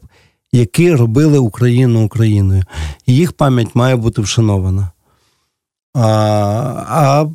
які 0.51 0.95
робили 0.95 1.37
Україну 1.39 2.05
Україною. 2.05 2.63
І 3.05 3.15
їх 3.15 3.31
пам'ять 3.31 3.75
має 3.75 3.95
бути 3.95 4.21
вшанована. 4.21 4.91
А, 5.93 6.07
а 6.89 7.25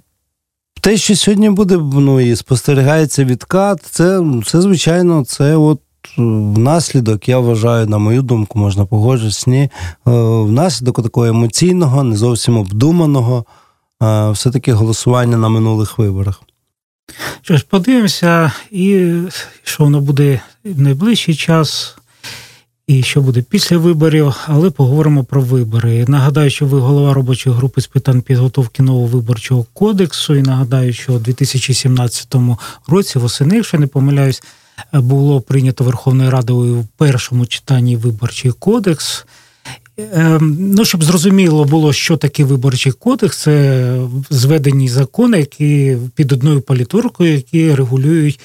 те, 0.80 0.96
що 0.96 1.16
сьогодні 1.16 1.50
буде, 1.50 1.76
ну 1.76 2.20
і 2.20 2.36
спостерігається 2.36 3.24
відкат, 3.24 3.82
це, 3.82 4.22
це 4.46 4.60
звичайно, 4.60 5.24
це 5.24 5.56
от 5.56 5.80
внаслідок, 6.16 7.28
я 7.28 7.38
вважаю, 7.38 7.86
на 7.86 7.98
мою 7.98 8.22
думку, 8.22 8.58
можна 8.58 8.86
погоджуватися, 8.86 9.50
ні, 9.50 9.70
внаслідок 10.04 11.02
такого 11.02 11.26
емоційного, 11.26 12.04
не 12.04 12.16
зовсім 12.16 12.56
обдуманого, 12.56 13.44
все-таки 14.32 14.72
голосування 14.72 15.36
на 15.36 15.48
минулих 15.48 15.98
виборах. 15.98 16.42
Що 17.42 17.56
ж, 17.56 17.66
подивимося, 17.70 18.52
і 18.70 19.12
що 19.62 19.84
воно 19.84 20.00
буде 20.00 20.40
в 20.64 20.80
найближчий 20.80 21.34
час, 21.34 21.96
і 22.86 23.02
що 23.02 23.20
буде 23.20 23.42
після 23.42 23.78
виборів, 23.78 24.34
але 24.46 24.70
поговоримо 24.70 25.24
про 25.24 25.40
вибори. 25.40 26.04
Нагадаю, 26.08 26.50
що 26.50 26.66
ви 26.66 26.78
голова 26.78 27.14
робочої 27.14 27.56
групи 27.56 27.80
з 27.80 27.86
питань 27.86 28.22
підготовки 28.22 28.82
нового 28.82 29.06
виборчого 29.06 29.66
кодексу. 29.72 30.34
І 30.34 30.42
нагадаю, 30.42 30.92
що 30.92 31.12
у 31.12 31.18
2017 31.18 32.34
році 32.86 33.18
восени, 33.18 33.56
якщо 33.56 33.78
не 33.78 33.86
помиляюсь, 33.86 34.42
було 34.92 35.40
прийнято 35.40 35.84
Верховною 35.84 36.30
Радою 36.30 36.80
в 36.80 36.86
першому 36.96 37.46
читанні 37.46 37.96
виборчий 37.96 38.52
кодекс. 38.52 39.26
Ем, 39.96 40.56
ну, 40.60 40.84
щоб 40.84 41.04
зрозуміло 41.04 41.64
було, 41.64 41.92
що 41.92 42.16
таке 42.16 42.44
виборчий 42.44 42.92
кодекс, 42.92 43.38
це 43.38 43.96
зведені 44.30 44.88
закони, 44.88 45.38
які 45.38 45.96
під 46.14 46.32
одною 46.32 46.60
політуркою, 46.60 47.32
які 47.32 47.74
регулюють 47.74 48.40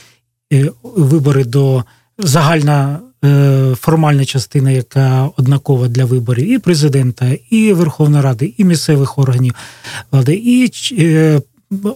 е, 0.54 0.69
вибори 0.84 1.43
до 1.43 1.84
загальна 2.17 2.99
е, 2.99 3.09
формальна 3.75 4.25
частина, 4.25 4.71
яка 4.71 5.29
однакова 5.38 5.88
для 5.88 6.05
виборів 6.05 6.51
і 6.51 6.60
президента, 6.60 7.36
і 7.49 7.73
Верховної 7.73 8.23
Ради, 8.23 8.53
і 8.58 8.63
місцевих 8.63 9.17
органів 9.17 9.55
влади, 10.12 10.36
і 10.36 10.71
е, 10.91 11.41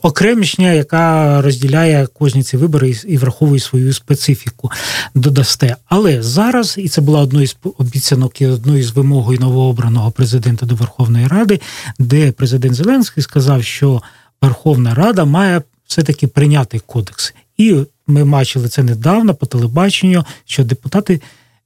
окремішня, 0.01 0.71
яка 0.71 1.41
розділяє 1.41 2.07
кожні 2.13 2.43
ці 2.43 2.57
вибори 2.57 2.95
і 3.07 3.17
враховує 3.17 3.59
свою 3.59 3.93
специфіку, 3.93 4.71
додасте. 5.15 5.75
Але 5.85 6.21
зараз, 6.21 6.75
і 6.77 6.89
це 6.89 7.01
була 7.01 7.21
одною 7.21 7.47
з 7.47 7.57
обіцянок 7.77 8.41
і 8.41 8.47
одною 8.47 8.83
з 8.83 8.91
вимогою 8.91 9.39
новообраного 9.39 10.11
президента 10.11 10.65
до 10.65 10.75
Верховної 10.75 11.27
Ради, 11.27 11.61
де 11.99 12.31
президент 12.31 12.75
Зеленський 12.75 13.23
сказав, 13.23 13.63
що 13.63 14.01
Верховна 14.41 14.93
Рада 14.93 15.25
має 15.25 15.61
все-таки 15.87 16.27
прийняти 16.27 16.79
кодекс. 16.79 17.33
І 17.57 17.75
ми 18.07 18.25
бачили 18.25 18.69
це 18.69 18.83
недавно 18.83 19.35
по 19.35 19.45
телебаченню, 19.45 20.25
що 20.45 20.63
депутати 20.63 21.21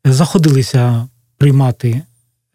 заходилися 0.06 1.08
приймати 1.38 2.02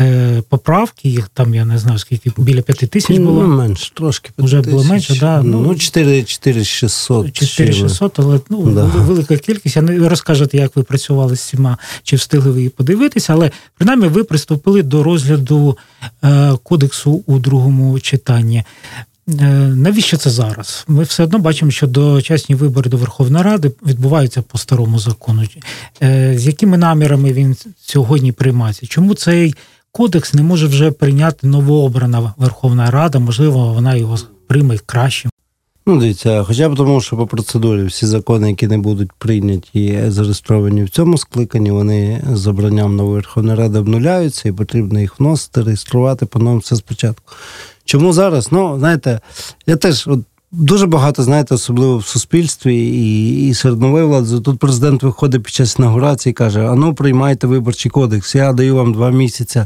Е, 0.02 0.42
поправки, 0.48 1.08
їх 1.08 1.28
там 1.28 1.54
я 1.54 1.64
не 1.64 1.78
знаю, 1.78 1.98
скільки 1.98 2.32
біля 2.36 2.62
п'яти 2.62 2.86
тисяч 2.86 3.18
було. 3.18 3.42
Ну, 3.42 3.56
менше, 3.56 3.92
трошки. 3.94 4.30
Вже 4.38 4.60
було 4.60 4.84
менше, 4.84 5.16
да. 5.20 5.42
Ну, 5.42 5.74
4 5.74 6.24
600. 6.64 7.32
4600, 7.32 8.18
але 8.18 8.40
ну, 8.48 8.70
да. 8.70 8.84
велика 8.84 9.36
кількість. 9.36 9.76
Я 9.76 9.82
не 9.82 10.08
розкажете, 10.08 10.56
як 10.56 10.76
ви 10.76 10.82
працювали 10.82 11.36
з 11.36 11.40
цими, 11.40 11.76
чи 12.02 12.16
встигли 12.16 12.50
ви 12.50 12.58
її 12.58 12.68
подивитися, 12.68 13.32
але 13.32 13.50
принаймні 13.78 14.08
ви 14.08 14.24
приступили 14.24 14.82
до 14.82 15.02
розгляду 15.02 15.76
е, 16.24 16.52
кодексу 16.62 17.22
у 17.26 17.38
другому 17.38 18.00
читанні. 18.00 18.64
Е, 19.28 19.44
навіщо 19.76 20.16
це 20.16 20.30
зараз? 20.30 20.85
Ми 20.88 21.02
все 21.02 21.24
одно 21.24 21.38
бачимо, 21.38 21.70
що 21.70 21.87
дочасні 21.87 22.54
вибори 22.54 22.90
до 22.90 22.96
Верховної 22.96 23.44
Ради 23.44 23.72
відбуваються 23.87 24.42
по 24.42 24.58
старому 24.58 24.98
закону. 24.98 25.42
З 26.35 26.46
якими 26.46 26.76
намірами 26.76 27.32
він 27.32 27.56
сьогодні 27.80 28.32
приймається? 28.32 28.87
Чому 28.87 29.14
цей 29.14 29.54
кодекс 29.92 30.35
не 30.35 30.42
може 30.42 30.66
вже 30.66 30.90
прийняти 30.90 31.46
новообрана 31.46 32.35
Верховна 32.37 32.90
Рада, 32.90 33.18
можливо, 33.18 33.72
вона 33.72 33.94
його 33.94 34.18
прийме 34.46 34.78
краще. 34.87 35.28
Ну, 35.87 36.00
дивіться, 36.00 36.44
хоча 36.44 36.68
б 36.68 36.76
тому, 36.76 37.00
що 37.00 37.16
по 37.16 37.26
процедурі 37.26 37.85
всі 37.85 38.06
закони, 38.06 38.50
які 38.50 38.66
не 38.66 38.78
будуть 38.78 39.12
прийняті 39.12 39.68
і 39.72 40.11
зареєстровані 40.11 40.85
в 40.85 40.90
цьому 40.90 41.18
скликанні, 41.18 41.70
вони 41.70 42.24
з 42.32 42.46
обранням 42.46 42.96
нової 42.96 43.14
Верховної 43.14 43.58
Ради 43.58 43.78
обнуляються, 43.78 44.48
і 44.48 44.52
потрібно 44.52 45.00
їх 45.00 45.20
вносити, 45.20 45.62
реєструвати 45.62 46.26
по 46.26 46.38
новому 46.38 46.58
все 46.58 46.76
спочатку. 46.76 47.32
Чому 47.92 48.12
зараз? 48.12 48.52
Ну, 48.52 48.78
знаєте, 48.78 49.20
я 49.66 49.76
теж 49.76 50.09
от 50.09 50.20
Дуже 50.52 50.87
багато, 50.87 51.22
знаєте, 51.22 51.55
особливо 51.55 51.96
в 51.96 52.07
суспільстві 52.07 52.76
і 52.76 53.48
і 53.48 53.55
серед 53.55 53.81
нової 53.81 54.05
влади. 54.05 54.40
Тут 54.40 54.59
президент 54.59 55.02
виходить 55.02 55.42
під 55.42 55.55
час 55.55 55.78
інаугурації 55.78 56.31
і 56.31 56.35
каже: 56.35 56.68
а 56.68 56.74
ну 56.74 56.94
приймайте 56.94 57.46
виборчий 57.46 57.90
кодекс, 57.90 58.35
я 58.35 58.52
даю 58.52 58.76
вам 58.76 58.92
два 58.92 59.11
місяці. 59.11 59.64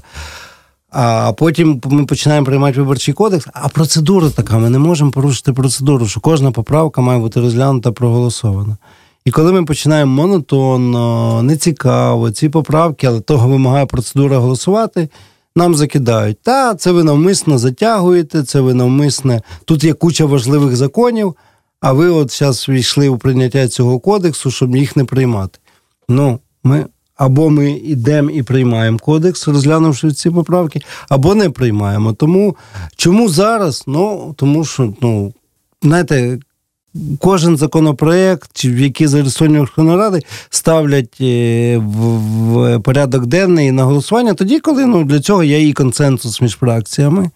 А 0.90 1.32
потім 1.32 1.80
ми 1.84 2.06
починаємо 2.06 2.46
приймати 2.46 2.80
виборчий 2.80 3.14
кодекс, 3.14 3.46
а 3.52 3.68
процедура 3.68 4.30
така, 4.30 4.58
ми 4.58 4.70
не 4.70 4.78
можемо 4.78 5.10
порушити 5.10 5.52
процедуру, 5.52 6.06
що 6.06 6.20
кожна 6.20 6.50
поправка 6.50 7.00
має 7.00 7.18
бути 7.18 7.40
розглянута 7.40 7.92
проголосована. 7.92 8.76
І 9.24 9.30
коли 9.30 9.52
ми 9.52 9.64
починаємо 9.64 10.12
монотонно, 10.12 11.42
нецікаво, 11.42 12.30
ці 12.30 12.48
поправки, 12.48 13.06
але 13.06 13.20
того 13.20 13.48
вимагає 13.48 13.86
процедура 13.86 14.38
голосувати 14.38 15.08
нам 15.56 15.74
закидають. 15.74 16.38
Та 16.42 16.74
це 16.74 16.90
ви 16.92 17.04
навмисно 17.04 17.58
затягуєте, 17.58 18.42
це 18.42 18.60
ви 18.60 18.74
навмисне. 18.74 19.42
Тут 19.64 19.84
є 19.84 19.92
куча 19.92 20.24
важливих 20.24 20.76
законів, 20.76 21.34
а 21.80 21.92
ви 21.92 22.08
от 22.08 22.38
зараз 22.38 22.68
війшли 22.68 23.08
у 23.08 23.18
прийняття 23.18 23.68
цього 23.68 23.98
кодексу, 23.98 24.50
щоб 24.50 24.76
їх 24.76 24.96
не 24.96 25.04
приймати. 25.04 25.58
Ну, 26.08 26.40
ми 26.64 26.86
або 27.16 27.50
ми 27.50 27.70
йдемо 27.70 28.30
і 28.30 28.42
приймаємо 28.42 28.98
кодекс, 28.98 29.48
розглянувши 29.48 30.12
ці 30.12 30.30
поправки, 30.30 30.80
або 31.08 31.34
не 31.34 31.50
приймаємо. 31.50 32.12
Тому 32.12 32.56
чому 32.96 33.28
зараз? 33.28 33.84
Ну 33.86 34.34
тому 34.36 34.64
що 34.64 34.94
ну 35.00 35.32
знаєте, 35.82 36.38
кожен 37.20 37.56
законопроект, 37.56 38.64
в 38.64 38.78
який 38.78 39.06
зареєстровані 39.06 39.58
Верховної 39.58 39.98
Ради, 39.98 40.22
ставлять 40.50 41.20
е, 41.20 41.76
в 41.78 42.80
порядок 42.80 43.26
денний 43.26 43.72
на 43.72 43.84
голосування 43.84 44.34
тоді, 44.34 44.60
коли 44.60 44.86
ну, 44.86 45.04
для 45.04 45.20
цього 45.20 45.44
є 45.44 45.68
і 45.68 45.72
консенсус 45.72 46.40
між 46.40 46.56
фракціями. 46.56 47.30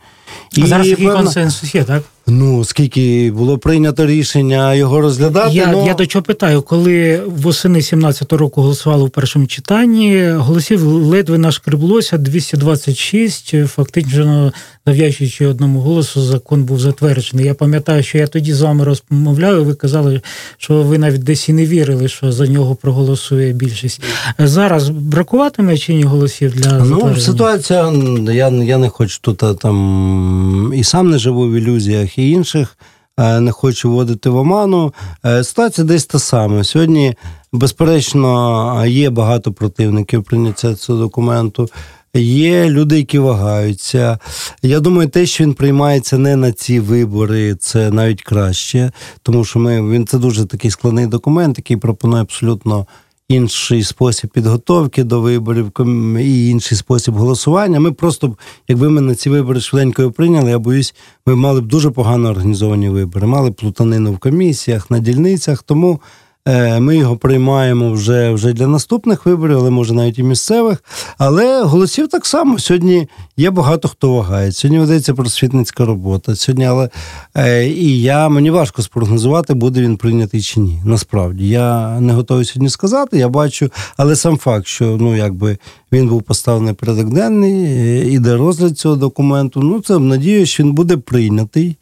А 0.56 0.60
і 0.60 0.66
зараз 0.66 0.88
такий 0.88 1.06
певна... 1.06 1.22
консенсус 1.22 1.74
є, 1.74 1.84
так? 1.84 2.02
Ну, 2.30 2.64
скільки 2.64 3.30
було 3.30 3.58
прийнято 3.58 4.06
рішення 4.06 4.74
його 4.74 5.00
розглядати. 5.00 5.54
Я 5.54 5.66
но... 5.66 5.86
я 5.86 5.94
до 5.94 6.06
чого 6.06 6.22
питаю, 6.22 6.62
коли 6.62 7.22
восени 7.26 7.78
17-го 7.78 8.36
року 8.36 8.62
голосували 8.62 9.04
в 9.04 9.10
першому 9.10 9.46
читанні, 9.46 10.30
голосів 10.30 10.82
ледве 10.86 11.38
нашкреблося 11.38 12.18
226, 12.18 13.54
фактично 13.66 14.52
завдячуючи 14.86 15.46
одному 15.46 15.80
голосу, 15.80 16.22
закон 16.22 16.64
був 16.64 16.80
затверджений. 16.80 17.46
Я 17.46 17.54
пам'ятаю, 17.54 18.02
що 18.02 18.18
я 18.18 18.26
тоді 18.26 18.52
з 18.52 18.60
вами 18.60 18.84
розмовляю. 18.84 19.64
Ви 19.64 19.74
казали, 19.74 20.20
що 20.58 20.82
ви 20.82 20.98
навіть 20.98 21.22
десь 21.22 21.48
і 21.48 21.52
не 21.52 21.66
вірили, 21.66 22.08
що 22.08 22.32
за 22.32 22.46
нього 22.46 22.74
проголосує 22.74 23.52
більшість. 23.52 24.02
Зараз 24.38 24.88
бракуватиме 24.88 25.78
чи 25.78 25.94
ні 25.94 26.02
голосів 26.02 26.52
для 26.52 26.72
ну, 26.72 26.84
затвердження? 26.84 27.14
Ну, 27.16 27.20
ситуація. 27.20 27.92
Я 28.32 28.48
я 28.48 28.78
не 28.78 28.88
хочу 28.88 29.18
тут 29.20 29.58
там 29.58 30.72
і 30.74 30.84
сам 30.84 31.10
не 31.10 31.18
живу 31.18 31.50
в 31.50 31.54
ілюзіях 31.54 32.18
і 32.20 32.30
інших. 32.30 32.76
Е, 33.18 33.40
не 33.40 33.52
хочу 33.52 33.90
вводити 33.90 34.30
в 34.30 34.36
оману. 34.36 34.94
Е, 35.24 35.44
ситуація 35.44 35.86
десь 35.86 36.06
та 36.06 36.18
сама. 36.18 36.64
Сьогодні, 36.64 37.14
безперечно, 37.52 38.84
є 38.86 39.10
багато 39.10 39.52
противників 39.52 40.24
прийняття 40.24 40.74
цього 40.74 40.98
документу. 40.98 41.68
Є 42.14 42.70
люди, 42.70 42.96
які 42.96 43.18
вагаються. 43.18 44.18
Я 44.62 44.80
думаю, 44.80 45.08
те, 45.08 45.26
що 45.26 45.44
він 45.44 45.54
приймається 45.54 46.18
не 46.18 46.36
на 46.36 46.52
ці 46.52 46.80
вибори, 46.80 47.54
це 47.54 47.90
навіть 47.90 48.22
краще, 48.22 48.92
тому 49.22 49.44
що 49.44 49.58
ми 49.58 49.90
він 49.90 50.06
це 50.06 50.18
дуже 50.18 50.46
такий 50.46 50.70
складний 50.70 51.06
документ, 51.06 51.58
який 51.58 51.76
пропонує 51.76 52.22
абсолютно 52.22 52.86
інший 53.30 53.84
спосіб 53.84 54.30
підготовки 54.30 55.04
до 55.04 55.20
виборів 55.20 55.72
і 56.20 56.48
інший 56.48 56.78
спосіб 56.78 57.14
голосування. 57.14 57.80
Ми 57.80 57.92
просто, 57.92 58.36
якби 58.68 58.90
ми 58.90 59.00
на 59.00 59.14
ці 59.14 59.30
вибори 59.30 59.60
швиденько 59.60 60.10
прийняли, 60.10 60.50
я 60.50 60.58
боюсь, 60.58 60.94
ми 61.26 61.34
мали 61.34 61.60
б 61.60 61.66
дуже 61.66 61.90
погано 61.90 62.28
організовані 62.28 62.88
вибори, 62.88 63.26
мали 63.26 63.50
б 63.50 63.54
плутанину 63.54 64.12
в 64.12 64.18
комісіях, 64.18 64.90
на 64.90 64.98
дільницях. 64.98 65.62
Тому 65.62 66.00
Ми 66.80 66.96
його 66.96 67.16
приймаємо 67.16 67.92
вже 67.92 68.30
вже 68.30 68.52
для 68.52 68.66
наступних 68.66 69.26
виборів, 69.26 69.58
але 69.58 69.70
може 69.70 69.94
навіть 69.94 70.18
і 70.18 70.22
місцевих. 70.22 70.84
Але 71.18 71.62
голосів 71.62 72.08
так 72.08 72.26
само. 72.26 72.58
Сьогодні 72.58 73.08
є 73.36 73.50
багато 73.50 73.88
хто 73.88 74.12
вагає. 74.12 74.52
Сьогодні 74.52 74.78
ведеться 74.78 75.14
просвітницька 75.14 75.84
робота. 75.84 76.36
Сьогодні, 76.36 76.64
але 76.64 76.88
е, 77.36 77.66
і 77.66 78.02
я 78.02 78.28
мені 78.28 78.50
важко 78.50 78.82
спрогнозувати, 78.82 79.54
буде 79.54 79.80
він 79.80 79.96
прийнятий 79.96 80.42
чи 80.42 80.60
ні. 80.60 80.82
Насправді 80.84 81.48
я 81.48 82.00
не 82.00 82.12
готовий 82.12 82.44
сьогодні 82.44 82.70
сказати. 82.70 83.18
Я 83.18 83.28
бачу, 83.28 83.70
але 83.96 84.16
сам 84.16 84.38
факт, 84.38 84.66
що 84.66 84.96
ну 85.00 85.16
якби 85.16 85.58
він 85.92 86.08
був 86.08 86.22
поставлений 86.22 86.74
порядок 86.74 87.14
денний, 87.14 87.64
е, 87.64 88.10
іде 88.10 88.36
розгляд 88.36 88.78
цього 88.78 88.96
документу. 88.96 89.60
Ну 89.60 89.80
це 89.80 89.98
надію, 89.98 90.46
що 90.46 90.62
він 90.62 90.72
буде 90.72 90.96
прийнятий. 90.96 91.76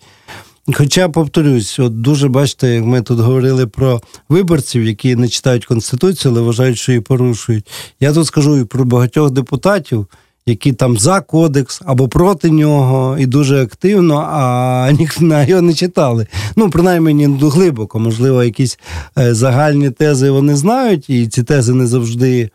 Хоча, 0.74 1.08
повторюсь, 1.08 1.78
от 1.78 2.00
дуже 2.00 2.28
бачите, 2.28 2.74
як 2.74 2.84
ми 2.84 3.02
тут 3.02 3.20
говорили 3.20 3.66
про 3.66 4.00
виборців, 4.28 4.84
які 4.84 5.16
не 5.16 5.28
читають 5.28 5.66
Конституцію, 5.66 6.32
але 6.32 6.40
вважають, 6.40 6.78
що 6.78 6.92
її 6.92 7.00
порушують. 7.00 7.66
Я 8.00 8.12
тут 8.12 8.26
скажу 8.26 8.58
і 8.58 8.64
про 8.64 8.84
багатьох 8.84 9.30
депутатів, 9.30 10.06
які 10.46 10.72
там 10.72 10.98
за 10.98 11.20
кодекс 11.20 11.82
або 11.84 12.08
проти 12.08 12.50
нього, 12.50 13.16
і 13.18 13.26
дуже 13.26 13.62
активно, 13.62 14.28
а 14.30 14.92
ніхто 14.98 15.44
його 15.48 15.62
не 15.62 15.74
читали. 15.74 16.26
Ну, 16.56 16.70
принаймні, 16.70 17.26
не 17.26 17.48
глибоко, 17.48 17.98
можливо, 17.98 18.44
якісь 18.44 18.78
е, 19.18 19.34
загальні 19.34 19.90
тези 19.90 20.30
вони 20.30 20.56
знають, 20.56 21.10
і 21.10 21.28
ці 21.28 21.42
тези 21.42 21.74
не 21.74 21.86
завжди. 21.86 22.50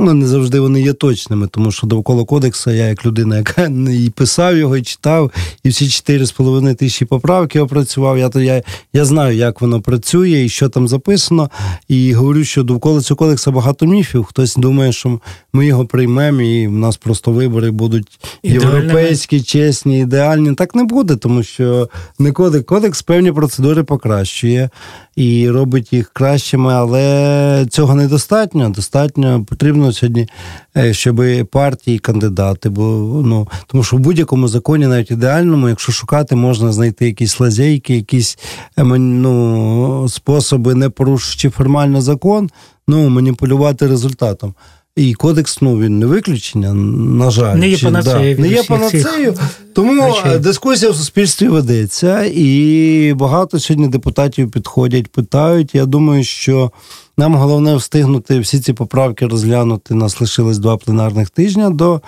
Ну, 0.00 0.14
не 0.14 0.26
завжди 0.26 0.60
вони 0.60 0.80
є 0.80 0.92
точними, 0.92 1.46
тому 1.46 1.72
що 1.72 1.86
довкола 1.86 2.24
кодексу 2.24 2.70
я, 2.70 2.86
як 2.86 3.06
людина, 3.06 3.36
яка 3.36 3.64
і 3.90 4.10
писав 4.10 4.56
його, 4.56 4.76
і 4.76 4.82
читав, 4.82 5.30
і 5.64 5.68
всі 5.68 5.84
4,5 5.84 6.74
тисячі 6.74 7.06
поправки 7.06 7.60
опрацював. 7.60 8.18
Я 8.18 8.28
то 8.28 8.40
я, 8.40 8.62
я 8.92 9.04
знаю, 9.04 9.36
як 9.36 9.60
воно 9.60 9.80
працює 9.80 10.44
і 10.44 10.48
що 10.48 10.68
там 10.68 10.88
записано. 10.88 11.50
І 11.88 12.14
говорю, 12.14 12.44
що 12.44 12.62
довкола 12.62 13.00
цього 13.00 13.18
кодексу 13.18 13.52
багато 13.52 13.86
міфів. 13.86 14.24
Хтось 14.24 14.56
думає, 14.56 14.92
що 14.92 15.20
ми 15.52 15.66
його 15.66 15.86
приймемо, 15.86 16.42
і 16.42 16.66
в 16.66 16.72
нас 16.72 16.96
просто 16.96 17.32
вибори 17.32 17.70
будуть 17.70 18.20
Ідеальними. 18.42 18.76
європейські, 18.76 19.42
чесні, 19.42 20.00
ідеальні. 20.00 20.54
Так 20.54 20.74
не 20.74 20.84
буде, 20.84 21.16
тому 21.16 21.42
що 21.42 21.88
не 22.18 22.32
кодекс, 22.32 22.64
кодекс 22.64 23.02
певні 23.02 23.32
процедури 23.32 23.84
покращує 23.84 24.70
і 25.16 25.50
робить 25.50 25.92
їх 25.92 26.10
кращими, 26.12 26.72
але 26.72 27.66
цього 27.70 27.94
недостатньо. 27.94 28.68
Достатньо 28.68 29.44
потрібно 29.48 29.87
сьогодні, 29.92 30.28
е, 30.76 30.94
щоб 30.94 31.22
партії, 31.50 31.98
кандидати, 31.98 32.68
бо 32.68 32.82
ну 33.24 33.48
тому 33.66 33.84
що 33.84 33.96
в 33.96 34.00
будь-якому 34.00 34.48
законі, 34.48 34.86
навіть 34.86 35.10
ідеальному, 35.10 35.68
якщо 35.68 35.92
шукати, 35.92 36.36
можна 36.36 36.72
знайти 36.72 37.06
якісь 37.06 37.40
лазейки, 37.40 37.96
якісь 37.96 38.38
е, 38.78 38.84
ну, 38.84 40.06
способи, 40.08 40.74
не 40.74 40.88
порушуючи 40.88 41.50
формально 41.50 42.00
закон, 42.00 42.50
ну 42.88 43.08
маніпулювати 43.08 43.86
результатом. 43.86 44.54
І 44.98 45.14
кодекс, 45.14 45.62
ну 45.62 45.78
він 45.78 45.98
не 45.98 46.06
виключення, 46.06 46.74
на 46.74 47.30
жаль, 47.30 47.56
Не 47.56 47.68
є 47.68 47.78
панацеєю 47.78 48.34
від 48.34 48.38
не 48.38 48.48
є 48.48 48.62
панацеєю. 48.62 49.34
Тому 49.74 50.02
речей. 50.02 50.32
е, 50.34 50.38
дискусія 50.38 50.90
в 50.90 50.96
суспільстві 50.96 51.48
ведеться, 51.48 52.24
і 52.24 53.14
багато 53.16 53.60
сьогодні 53.60 53.88
депутатів 53.88 54.50
підходять, 54.50 55.08
питають. 55.08 55.74
Я 55.74 55.86
думаю, 55.86 56.24
що 56.24 56.72
нам 57.18 57.34
головне 57.34 57.76
встигнути 57.76 58.38
всі 58.38 58.60
ці 58.60 58.72
поправки 58.72 59.26
розглянути. 59.26 59.94
Нас 59.94 60.20
лишилось 60.20 60.58
два 60.58 60.76
пленарних 60.76 61.30
тижня 61.30 61.70
до. 61.70 62.00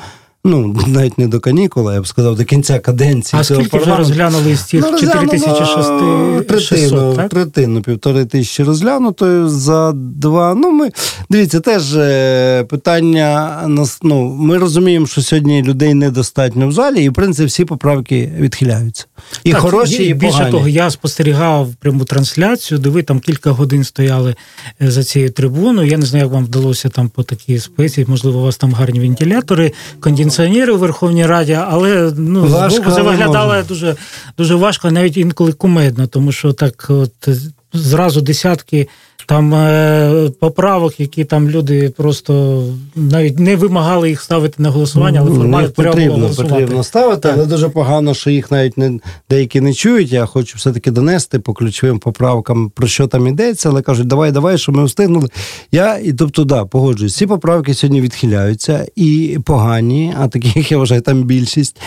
Ну, 0.44 0.76
навіть 0.86 1.18
не 1.18 1.28
до 1.28 1.40
канікули, 1.40 1.94
я 1.94 2.00
б 2.00 2.06
сказав, 2.06 2.36
до 2.36 2.44
кінця 2.44 2.78
каденції. 2.78 3.40
А 3.40 3.44
цього 3.44 3.60
скільки 3.60 3.78
вже. 3.78 3.90
Ну, 3.90 3.96
розглянули 3.96 4.56
з 4.56 4.62
тих 4.62 4.82
розглянуло 4.90 5.32
4600, 5.32 6.46
третину, 6.46 7.14
так? 7.14 7.28
третину, 7.28 7.82
півтори 7.82 8.24
тисячі 8.24 8.64
розглянуто 8.64 9.48
за 9.48 9.92
два. 9.94 10.54
Ну, 10.54 10.70
ми 10.70 10.90
дивіться, 11.30 11.60
теж 11.60 11.96
е, 11.96 12.64
питання 12.64 13.62
нас. 13.66 13.98
Ну, 14.02 14.24
ми 14.24 14.58
розуміємо, 14.58 15.06
що 15.06 15.22
сьогодні 15.22 15.62
людей 15.62 15.94
недостатньо 15.94 16.68
в 16.68 16.72
залі, 16.72 17.04
і 17.04 17.08
в 17.08 17.12
принципі 17.12 17.46
всі 17.46 17.64
поправки 17.64 18.32
відхиляються. 18.38 19.06
І 19.44 19.52
Так, 19.52 19.60
хороші, 19.60 20.04
і 20.04 20.14
більше 20.14 20.32
погані. 20.32 20.50
того, 20.50 20.68
я 20.68 20.90
спостерігав 20.90 21.74
пряму 21.80 22.04
трансляцію, 22.04 22.78
де 22.78 22.88
ви 22.88 23.02
там 23.02 23.20
кілька 23.20 23.50
годин 23.50 23.84
стояли 23.84 24.34
е, 24.82 24.90
за 24.90 25.04
цією 25.04 25.30
трибуною. 25.30 25.90
Я 25.90 25.98
не 25.98 26.06
знаю, 26.06 26.24
як 26.24 26.32
вам 26.32 26.44
вдалося 26.44 26.88
там 26.88 27.08
по 27.08 27.22
такій 27.22 27.58
спеції. 27.58 28.06
Можливо, 28.08 28.38
у 28.38 28.42
вас 28.42 28.56
там 28.56 28.72
гарні 28.72 29.00
вентилятори, 29.00 29.72
кондиціонери 30.00 30.29
у 30.70 30.78
Верховній 30.78 31.26
Раді, 31.26 31.58
але 31.68 32.12
ну 32.16 32.48
Важко, 32.48 32.76
збоку 32.76 32.96
це 32.96 33.02
виглядало 33.02 33.62
дуже 33.68 33.96
дуже 34.38 34.54
важко, 34.54 34.90
навіть 34.90 35.16
інколи 35.16 35.52
кумедно, 35.52 36.06
тому 36.06 36.32
що 36.32 36.52
так, 36.52 36.86
от 36.88 37.28
зразу 37.72 38.20
десятки. 38.20 38.88
Там 39.30 39.54
е, 39.54 40.30
поправок, 40.40 41.00
які 41.00 41.24
там 41.24 41.50
люди 41.50 41.92
просто 41.96 42.64
навіть 42.96 43.38
не 43.38 43.56
вимагали 43.56 44.08
їх 44.08 44.20
ставити 44.22 44.62
на 44.62 44.70
голосування, 44.70 45.20
але 45.20 45.30
Ну, 45.30 45.36
формально 45.36 45.70
потрібно, 45.70 46.14
голосувати. 46.14 46.50
потрібно 46.54 46.82
ставити, 46.84 47.20
Так. 47.20 47.32
але 47.36 47.46
дуже 47.46 47.68
погано, 47.68 48.14
що 48.14 48.30
їх 48.30 48.50
навіть 48.50 48.78
не 48.78 48.98
деякі 49.30 49.60
не 49.60 49.74
чують. 49.74 50.12
Я 50.12 50.26
хочу 50.26 50.58
все-таки 50.58 50.90
донести 50.90 51.38
по 51.38 51.54
ключовим 51.54 51.98
поправкам, 51.98 52.70
про 52.70 52.86
що 52.86 53.06
там 53.06 53.26
йдеться, 53.26 53.68
але 53.68 53.82
кажуть, 53.82 54.06
давай, 54.06 54.32
давай, 54.32 54.58
щоб 54.58 54.76
ми 54.76 54.84
встигнули. 54.84 55.28
Я 55.72 55.98
і 55.98 56.12
тобто, 56.12 56.44
да, 56.44 56.64
погоджуюсь. 56.64 57.16
Ці 57.16 57.26
поправки 57.26 57.74
сьогодні 57.74 58.00
відхиляються 58.00 58.86
і 58.96 59.38
погані, 59.44 60.14
а 60.20 60.28
таких 60.28 60.72
я 60.72 60.78
вважаю 60.78 61.00
там 61.00 61.22
більшість. 61.22 61.80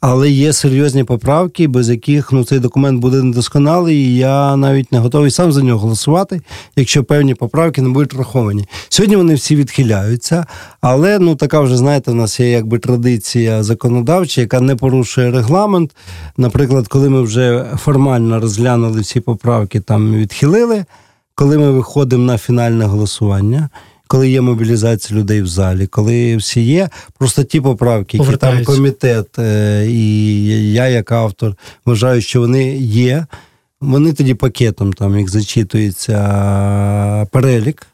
Але 0.00 0.30
є 0.30 0.52
серйозні 0.52 1.04
поправки, 1.04 1.68
без 1.68 1.88
яких 1.90 2.32
ну 2.32 2.44
цей 2.44 2.58
документ 2.58 3.00
буде 3.00 3.22
недосконалий. 3.22 3.96
І 3.96 4.16
я 4.16 4.56
навіть 4.56 4.92
не 4.92 4.98
готовий 4.98 5.30
сам 5.30 5.52
за 5.52 5.62
нього 5.62 5.78
голосувати, 5.78 6.40
якщо 6.86 7.04
певні 7.04 7.34
поправки 7.34 7.82
не 7.82 7.88
будуть 7.88 8.14
враховані. 8.14 8.68
Сьогодні 8.88 9.16
вони 9.16 9.34
всі 9.34 9.56
відхиляються, 9.56 10.46
але 10.80 11.18
ну 11.18 11.36
така 11.36 11.60
вже 11.60 11.76
знаєте, 11.76 12.10
в 12.10 12.14
нас 12.14 12.40
є 12.40 12.50
якби 12.50 12.78
традиція 12.78 13.62
законодавча, 13.62 14.40
яка 14.40 14.60
не 14.60 14.76
порушує 14.76 15.30
регламент. 15.30 15.96
Наприклад, 16.36 16.88
коли 16.88 17.08
ми 17.08 17.22
вже 17.22 17.66
формально 17.76 18.40
розглянули 18.40 19.00
всі 19.00 19.20
поправки, 19.20 19.80
там 19.80 20.14
відхилили. 20.14 20.84
Коли 21.34 21.58
ми 21.58 21.70
виходимо 21.70 22.24
на 22.24 22.38
фінальне 22.38 22.84
голосування, 22.84 23.68
коли 24.06 24.28
є 24.28 24.40
мобілізація 24.40 25.20
людей 25.20 25.42
в 25.42 25.46
залі, 25.46 25.86
коли 25.86 26.36
всі 26.36 26.60
є, 26.60 26.88
просто 27.18 27.44
ті 27.44 27.60
поправки, 27.60 28.18
які 28.18 28.36
там 28.36 28.64
комітет 28.64 29.38
е, 29.38 29.86
і 29.88 30.72
я, 30.72 30.88
як 30.88 31.12
автор, 31.12 31.54
вважаю, 31.86 32.20
що 32.20 32.40
вони 32.40 32.76
є. 32.76 33.26
Вони 33.80 34.12
тоді 34.12 34.34
пакетом 34.34 34.92
там 34.92 35.18
як 35.18 35.30
зачитується 35.30 36.16
перелік 37.32 37.86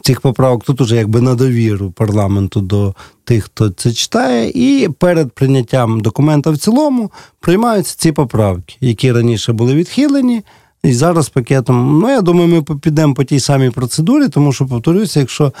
цих 0.00 0.20
поправок. 0.20 0.64
Тут 0.64 0.80
уже 0.80 0.96
якби 0.96 1.20
на 1.20 1.34
довіру 1.34 1.90
парламенту 1.90 2.60
до 2.60 2.94
тих, 3.24 3.44
хто 3.44 3.70
це 3.70 3.92
читає, 3.92 4.50
і 4.54 4.88
перед 4.88 5.32
прийняттям 5.32 6.00
документа 6.00 6.50
в 6.50 6.58
цілому 6.58 7.10
приймаються 7.40 7.96
ці 7.98 8.12
поправки, 8.12 8.74
які 8.80 9.12
раніше 9.12 9.52
були 9.52 9.74
відхилені. 9.74 10.42
І 10.82 10.92
зараз 10.92 11.28
пакетом. 11.28 11.98
Ну, 11.98 12.08
я 12.10 12.20
думаю, 12.20 12.48
ми 12.48 12.62
підемо 12.62 13.14
по 13.14 13.24
тій 13.24 13.40
самій 13.40 13.70
процедурі, 13.70 14.28
тому 14.28 14.52
що, 14.52 14.66
повторюся, 14.66 15.20
якщо 15.20 15.52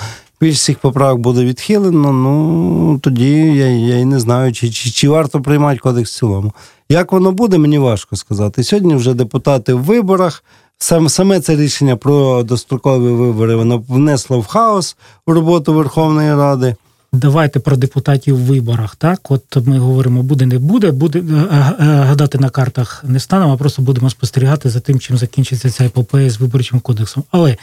більшість 0.42 0.64
цих 0.64 0.78
поправок 0.78 1.20
буде 1.20 1.44
відхилено, 1.44 2.12
ну 2.12 2.98
тоді 3.02 3.32
я, 3.32 3.66
я 3.66 3.98
і 3.98 4.04
не 4.04 4.20
знаю, 4.20 4.52
чи, 4.52 4.70
чи, 4.70 4.90
чи 4.90 5.08
варто 5.08 5.40
приймати 5.40 5.78
кодекс 5.78 6.10
в 6.12 6.18
цілому. 6.18 6.52
Як 6.88 7.12
воно 7.12 7.32
буде, 7.32 7.58
мені 7.58 7.78
важко 7.78 8.16
сказати. 8.16 8.64
Сьогодні 8.64 8.94
вже 8.94 9.14
депутати 9.14 9.74
в 9.74 9.82
виборах. 9.82 10.44
Саме, 10.78 11.08
саме 11.08 11.40
це 11.40 11.56
рішення 11.56 11.96
про 11.96 12.42
дострокові 12.42 13.12
вибори 13.12 13.56
воно 13.56 13.84
внесло 13.88 14.40
в 14.40 14.46
хаос 14.46 14.96
в 15.26 15.32
роботу 15.32 15.74
Верховної 15.74 16.34
Ради. 16.34 16.76
Давайте 17.14 17.60
про 17.60 17.76
депутатів 17.76 18.36
в 18.36 18.40
виборах. 18.40 18.96
Так, 18.96 19.30
от 19.30 19.56
ми 19.66 19.78
говоримо, 19.78 20.22
буде, 20.22 20.46
не 20.46 20.58
буде, 20.58 20.90
буде 20.90 21.18
е, 21.18 21.22
е, 21.22 21.84
гадати 21.84 22.38
на 22.38 22.50
картах 22.50 23.04
не 23.06 23.20
станемо, 23.20 23.52
а 23.52 23.56
просто 23.56 23.82
будемо 23.82 24.10
спостерігати 24.10 24.70
за 24.70 24.80
тим, 24.80 25.00
чим 25.00 25.18
закінчиться 25.18 25.70
ця 25.70 25.84
епопея 25.84 26.30
з 26.30 26.40
виборчим 26.40 26.80
кодексом. 26.80 27.24
Але 27.30 27.56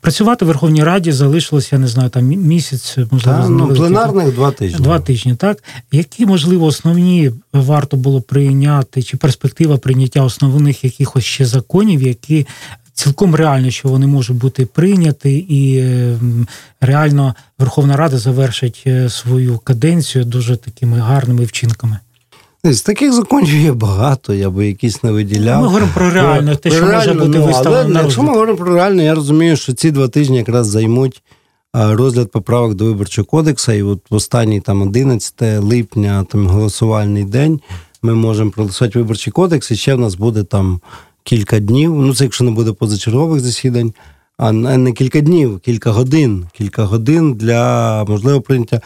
працювати 0.00 0.44
в 0.44 0.48
Верховній 0.48 0.84
Раді 0.84 1.12
залишилось, 1.12 1.72
я 1.72 1.78
не 1.78 1.88
знаю, 1.88 2.10
там 2.10 2.24
місяць, 2.24 2.98
можливо, 3.10 3.38
Та, 3.38 3.48
ну, 3.48 3.74
пленарних 3.74 4.34
два 4.34 4.50
тижні. 4.50 4.78
Два 4.80 5.00
тижні, 5.00 5.34
так 5.34 5.62
які 5.92 6.26
можливо 6.26 6.66
основні 6.66 7.32
варто 7.52 7.96
було 7.96 8.20
прийняти, 8.20 9.02
чи 9.02 9.16
перспектива 9.16 9.76
прийняття 9.76 10.22
основних 10.22 10.84
якихось 10.84 11.24
ще 11.24 11.46
законів, 11.46 12.02
які 12.02 12.46
цілком 12.96 13.34
реально, 13.34 13.70
що 13.70 13.88
вони 13.88 14.06
можуть 14.06 14.36
бути 14.36 14.66
прийняті, 14.66 15.38
і 15.38 15.80
ем, 15.80 16.46
реально 16.80 17.34
Верховна 17.58 17.96
Рада 17.96 18.18
завершить 18.18 18.82
е, 18.86 19.10
свою 19.10 19.58
каденцію 19.58 20.24
дуже 20.24 20.56
такими 20.56 20.98
гарними 20.98 21.44
вчинками. 21.44 21.98
З 22.64 22.82
таких 22.82 23.12
законів 23.12 23.54
є 23.54 23.72
багато, 23.72 24.34
я 24.34 24.50
би 24.50 24.66
якісь 24.66 25.02
не 25.02 25.12
виділяв. 25.12 25.60
Ми 25.60 25.66
говоримо 25.66 25.92
про 25.94 26.10
реально, 26.10 26.56
те, 26.56 26.70
що 26.70 26.80
Про 26.80 26.92
може 26.92 27.12
бути 27.12 27.38
ну, 27.38 27.46
виставлено 27.46 27.84
Але 27.84 27.94
на 27.94 28.02
якщо 28.02 28.22
ми 28.22 28.28
говоримо 28.28 28.58
про 28.58 28.74
реально, 28.74 29.02
я 29.02 29.14
розумію, 29.14 29.56
що 29.56 29.72
ці 29.72 29.90
два 29.90 30.08
тижні 30.08 30.36
якраз 30.36 30.66
займуть 30.66 31.22
розгляд 31.74 32.30
поправок 32.30 32.74
до 32.74 32.84
виборчого 32.84 33.26
кодексу. 33.26 33.72
І 33.72 33.82
от 33.82 34.00
в 34.10 34.14
останній 34.14 34.60
там 34.60 34.82
11 34.82 35.34
липня, 35.42 36.26
там 36.30 36.46
голосувальний 36.46 37.24
день, 37.24 37.60
ми 38.02 38.14
можемо 38.14 38.50
проголосувати 38.50 38.98
виборчий 38.98 39.32
кодекс, 39.32 39.70
і 39.70 39.76
ще 39.76 39.94
в 39.94 39.98
нас 39.98 40.14
буде 40.14 40.42
там 40.44 40.80
кілька 41.26 41.60
днів. 41.60 41.94
Ну, 41.94 42.14
це 42.14 42.24
якщо 42.24 42.44
не 42.44 42.50
буде 42.50 42.72
позачергових 42.72 43.40
засідань. 43.40 43.92
а 44.38 44.52
не 44.52 44.92
кілька 44.92 45.20
днів, 45.20 45.60
кілька 45.60 45.90
годин, 45.90 46.46
кілька 46.52 46.84
годин 46.84 47.34
для 47.34 48.04
можливого 48.04 48.42
прийняття. 48.42 48.80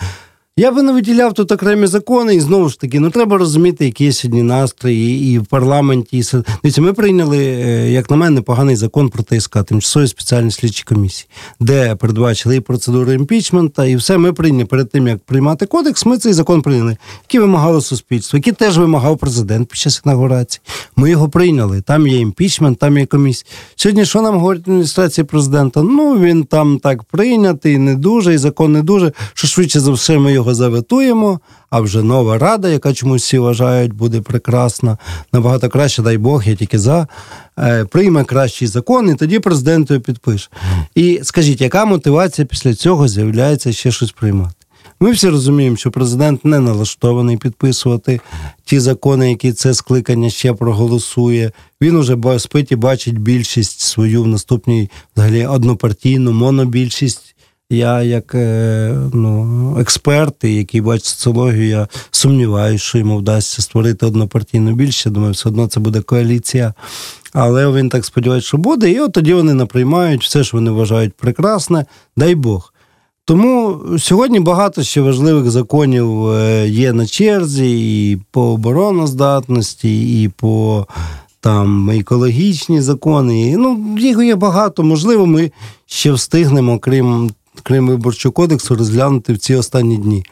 Я 0.61 0.71
би 0.71 0.83
не 0.83 0.93
виділяв 0.93 1.35
тут 1.35 1.53
окремі 1.53 1.87
закони, 1.87 2.35
і 2.35 2.41
знову 2.41 2.69
ж 2.69 2.81
таки, 2.81 3.01
ну 3.01 3.11
треба 3.11 3.39
розуміти, 3.39 3.85
які 3.85 4.05
є 4.05 4.13
сьогодні 4.13 4.43
настрої 4.43 5.33
і 5.33 5.39
в 5.39 5.47
парламенті. 5.47 6.19
І... 6.19 6.23
Дивіться, 6.63 6.83
ми 6.83 6.93
прийняли, 6.93 7.39
е, 7.39 7.91
як 7.91 8.11
на 8.11 8.17
мене, 8.17 8.31
непоганий 8.31 8.77
закон 8.77 9.09
про 9.09 9.23
ТСК, 9.23 9.65
тимчасові 9.65 10.07
спеціальні 10.07 10.51
слідчі 10.51 10.85
комісії, 10.85 11.29
де 11.61 11.97
передбачили 11.97 12.57
і 12.57 12.61
процедуру 12.61 13.13
імпічмента, 13.13 13.87
і 13.87 13.97
все 13.97 14.19
ми 14.19 14.33
прийняли 14.33 14.65
перед 14.65 14.91
тим, 14.91 15.09
як 15.09 15.19
приймати 15.19 15.67
кодекс. 15.67 16.07
Ми 16.07 16.19
цей 16.19 16.33
закон 16.33 16.63
прийняли, 16.63 16.97
який 17.23 17.41
вимагало 17.41 17.81
суспільство, 17.81 18.37
який 18.37 18.53
теж 18.53 18.79
вимагав 18.79 19.19
президент 19.19 19.69
під 19.69 19.79
час 19.79 20.03
інаугурації. 20.05 20.61
Ми 20.97 21.11
його 21.11 21.29
прийняли. 21.29 21.81
Там 21.81 22.07
є 22.09 22.19
імпічмент, 22.19 22.79
там 22.79 22.99
є 22.99 23.07
комісія. 23.07 23.51
Сьогодні 23.77 24.05
що 24.05 24.23
нам 24.23 24.39
говорить 24.39 24.63
адміністрація 24.63 25.25
президента? 25.25 25.83
Ну 25.83 26.19
він 26.19 26.45
там 26.45 26.79
так 26.79 27.05
прийнятий, 27.05 27.79
не 27.79 27.95
дуже, 27.95 28.35
і 28.35 28.39
закон 28.39 28.73
не 28.73 28.83
дуже. 28.83 29.13
Що 29.35 29.47
швидше 29.47 29.81
за 29.81 29.93
все 29.93 30.19
ми 30.19 30.33
його 30.33 30.49
заветуємо, 30.55 31.40
а 31.70 31.80
вже 31.80 32.03
нова 32.03 32.38
рада, 32.38 32.68
яка 32.68 32.92
чомусь 32.92 33.22
всі 33.22 33.38
вважають, 33.38 33.92
буде 33.92 34.20
прекрасна, 34.20 34.98
набагато 35.32 35.68
краще, 35.68 36.03
дай 36.03 36.18
Бог, 36.18 36.48
я 36.48 36.55
тільки 36.55 36.78
за, 36.78 37.07
е, 37.59 37.84
прийме 37.84 38.24
кращий 38.24 38.68
закон, 38.68 39.11
і 39.11 39.14
тоді 39.14 39.38
президент 39.38 39.90
його 39.90 40.03
підпише. 40.03 40.48
І 40.94 41.20
скажіть, 41.22 41.61
яка 41.61 41.84
мотивація 41.84 42.46
після 42.46 42.74
цього 42.74 43.09
з'являється 43.09 43.72
ще 43.72 43.90
щось 43.90 44.12
приймати? 44.12 44.55
Ми 45.03 45.12
всі 45.12 45.28
розуміємо, 45.28 45.76
що 45.76 45.90
президент 45.90 46.44
не 46.44 46.61
налаштований 46.61 47.36
підписувати 47.36 48.20
ті 48.64 48.80
закони, 48.80 49.30
які 49.30 49.53
це 49.53 49.74
скликання 49.74 50.30
ще 50.30 50.53
проголосує. 50.53 51.53
Він 51.80 51.96
уже 51.96 52.38
спить 52.38 52.72
і 52.72 52.76
бачить 52.76 53.18
більшість 53.18 53.80
свою 53.80 54.22
в 54.22 54.26
наступній 54.26 54.90
взагалі 55.16 55.46
однопартійну 55.46 56.32
монобільшість. 56.32 57.30
Я, 57.71 58.03
як 58.03 58.35
е, 58.35 58.97
ну, 59.12 59.77
експерт, 59.81 60.45
який 60.45 60.81
бачить 60.81 61.07
соціологію, 61.07 61.68
я 61.68 61.89
сумніваюся, 62.11 62.85
що 62.85 62.99
йому 62.99 63.16
вдасться 63.16 63.62
створити 63.62 64.07
однопартійну 64.07 64.75
більше. 64.75 65.11
Думаю, 65.11 65.33
все 65.33 65.49
одно 65.49 65.66
це 65.66 65.81
буде 65.81 66.01
коаліція. 66.01 66.75
Але 67.33 67.73
він 67.73 67.89
так 67.89 68.05
сподівається, 68.05 68.49
що 68.49 68.59
буде. 68.59 68.91
І 68.91 69.01
от 69.01 69.12
тоді 69.12 69.35
вони 69.35 69.55
наприймають 69.55 70.25
все, 70.25 70.45
що 70.45 70.57
вони 70.57 70.71
вважають 70.71 71.14
прекрасне, 71.14 71.87
дай 72.16 72.35
Бог. 72.35 72.73
Тому 73.25 73.81
сьогодні 73.99 74.41
багато 74.41 74.83
ще 74.83 75.01
важливих 75.01 75.51
законів 75.51 76.27
е, 76.27 76.68
є 76.68 76.93
на 76.93 77.07
черзі, 77.07 78.11
і 78.11 78.18
по 78.31 78.43
обороноздатності, 78.43 80.23
і 80.23 80.29
по 80.29 80.87
там 81.41 81.91
екологічні 81.91 82.81
закони. 82.81 83.57
Ну, 83.59 83.97
їх 83.99 84.18
є 84.18 84.37
багато. 84.37 84.83
Можливо, 84.83 85.27
ми 85.27 85.53
ще 85.87 86.12
встигнемо, 86.12 86.79
крім 86.79 87.31
крім 87.62 87.88
виборчого 87.88 88.32
кодексу, 88.32 88.76
розглянути 88.76 89.32
в 89.32 89.38
ці 89.38 89.55
останні 89.55 89.96
дні. 89.96 90.24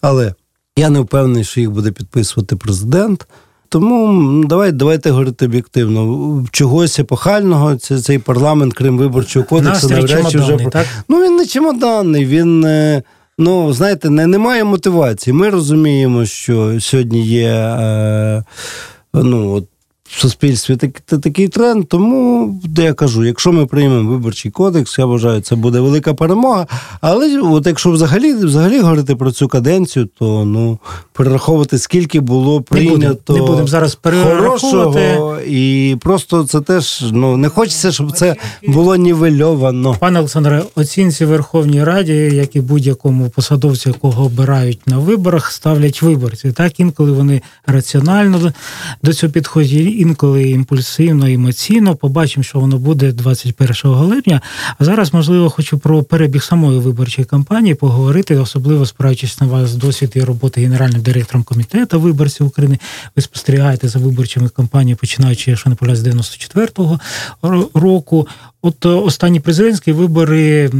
Але 0.00 0.34
я 0.76 0.90
не 0.90 1.00
впевнений, 1.00 1.44
що 1.44 1.60
їх 1.60 1.70
буде 1.70 1.90
підписувати 1.90 2.56
президент. 2.56 3.26
Тому 3.68 4.44
давайте 4.44 4.76
давайте 4.76 5.10
говорити 5.10 5.44
об'єктивно. 5.44 6.46
Чогось 6.50 6.98
епохального 6.98 7.76
це 7.76 8.00
цей 8.00 8.18
парламент, 8.18 8.74
крім 8.74 8.98
виборчого 8.98 9.46
кодексу, 9.46 9.88
навряд 9.88 10.30
чи 10.30 10.38
вже 10.38 10.56
так? 10.72 10.86
ну 11.08 11.24
він 11.24 11.36
не 11.36 11.46
чемоданний. 11.46 12.26
Він 12.26 12.64
е, 12.64 13.02
ну 13.38 13.72
знаєте, 13.72 14.10
не 14.10 14.26
немає 14.26 14.64
мотивації. 14.64 15.34
Ми 15.34 15.50
розуміємо, 15.50 16.26
що 16.26 16.80
сьогодні 16.80 17.26
є. 17.26 17.48
Е, 17.48 18.44
ну, 19.14 19.52
от 19.52 19.64
в 20.12 20.20
суспільстві 20.20 20.76
такий 21.06 21.48
тренд. 21.48 21.88
Тому 21.88 22.60
де 22.64 22.82
я 22.82 22.94
кажу, 22.94 23.24
якщо 23.24 23.52
ми 23.52 23.66
приймемо 23.66 24.10
виборчий 24.10 24.50
кодекс, 24.50 24.98
я 24.98 25.06
вважаю, 25.06 25.40
це 25.40 25.54
буде 25.54 25.80
велика 25.80 26.14
перемога. 26.14 26.66
Але 27.00 27.40
от 27.40 27.66
якщо 27.66 27.90
взагалі 27.90 28.34
взагалі 28.34 28.80
говорити 28.80 29.16
про 29.16 29.32
цю 29.32 29.48
каденцію, 29.48 30.08
то 30.18 30.44
ну 30.44 30.78
перераховувати 31.12 31.78
скільки 31.78 32.20
було 32.20 32.60
прийнято 32.60 33.32
не 33.32 33.38
будемо 33.38 33.46
будем 33.46 33.68
зараз 33.68 33.98
хорошого, 34.02 35.38
і 35.40 35.96
просто 36.00 36.44
це 36.44 36.60
теж 36.60 37.04
ну 37.12 37.36
не 37.36 37.48
хочеться, 37.48 37.92
щоб 37.92 38.12
це 38.12 38.36
було 38.68 38.96
нівельовано. 38.96 39.96
Пане 40.00 40.18
Олександре, 40.18 40.62
оцінці 40.74 41.24
Верховній 41.24 41.84
Раді, 41.84 42.12
як 42.12 42.56
і 42.56 42.60
будь-якому 42.60 43.30
посадовцю, 43.30 43.90
якого 43.90 44.24
обирають 44.24 44.86
на 44.86 44.98
виборах, 44.98 45.52
ставлять 45.52 46.02
виборці. 46.02 46.52
Так 46.52 46.80
інколи 46.80 47.12
вони 47.12 47.42
раціонально 47.66 48.52
до 49.02 49.12
цього 49.12 49.32
підходять 49.32 50.01
інколи 50.02 50.50
імпульсивно, 50.50 51.26
емоційно. 51.26 51.96
Побачимо, 51.96 52.44
що 52.44 52.60
воно 52.60 52.78
буде 52.78 53.12
21 53.12 53.76
липня. 53.84 54.40
А 54.78 54.84
зараз, 54.84 55.14
можливо, 55.14 55.50
хочу 55.50 55.78
про 55.78 56.02
перебіг 56.02 56.42
самої 56.42 56.78
виборчої 56.78 57.24
кампанії 57.24 57.74
поговорити, 57.74 58.36
особливо 58.36 58.86
спираючись 58.86 59.40
на 59.40 59.46
вас 59.46 59.74
досвід 59.74 60.12
і 60.14 60.20
роботи 60.20 60.60
генеральним 60.60 61.02
директором 61.02 61.42
комітету 61.42 62.00
виборців 62.00 62.46
України. 62.46 62.78
Ви 63.16 63.22
спостерігаєте 63.22 63.88
за 63.88 63.98
виборчими 63.98 64.48
кампаніями, 64.48 64.96
починаючи, 65.00 65.50
якщо 65.50 65.70
не 65.70 65.76
помиляюсь, 65.76 66.00
з 66.00 66.06
94-го 66.06 67.00
року. 67.74 68.28
От 68.64 68.86
е, 68.86 68.88
останні 68.88 69.40
президентські 69.40 69.92
вибори 69.92 70.70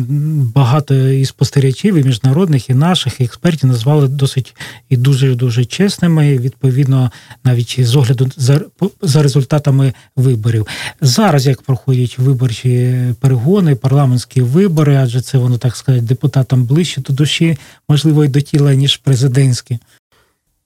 багато 0.54 0.94
і 0.94 1.24
спостерігачів, 1.24 1.94
і 1.94 2.02
міжнародних, 2.02 2.70
і 2.70 2.74
наших 2.74 3.20
і 3.20 3.24
експертів 3.24 3.68
назвали 3.68 4.08
досить 4.08 4.56
і 4.88 4.96
дуже 4.96 5.34
дуже 5.34 5.64
чесними. 5.64 6.38
Відповідно, 6.38 7.10
навіть 7.44 7.76
з 7.86 7.96
огляду 7.96 8.30
за 9.12 9.22
результатами 9.22 9.92
виборів. 10.16 10.66
Зараз 11.00 11.46
як 11.46 11.62
проходять 11.62 12.18
виборчі 12.18 12.98
перегони, 13.20 13.74
парламентські 13.74 14.42
вибори, 14.42 14.96
адже 14.96 15.20
це 15.20 15.38
воно 15.38 15.58
так 15.58 15.76
сказати, 15.76 16.04
депутатам 16.04 16.64
ближче 16.64 17.00
до 17.00 17.12
душі, 17.12 17.58
можливо, 17.88 18.24
і 18.24 18.28
до 18.28 18.40
тіла 18.40 18.74
ніж 18.74 18.96
президентські. 18.96 19.78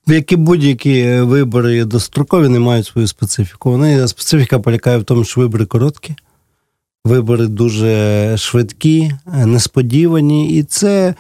Як 0.06 0.32
і 0.32 0.36
будь-які 0.36 1.20
вибори 1.20 1.84
дострокові 1.84 2.48
не 2.48 2.58
мають 2.58 2.86
свою 2.86 3.08
специфіку. 3.08 3.70
Вони 3.70 4.08
специфіка 4.08 4.58
полягає 4.58 4.98
в 4.98 5.04
тому, 5.04 5.24
що 5.24 5.40
вибори 5.40 5.66
короткі. 5.66 6.14
Вибори 7.04 7.46
дуже 7.46 8.34
швидкі, 8.38 9.12
несподівані, 9.26 10.58
і 10.58 10.62
це 10.62 11.08
е, 11.08 11.14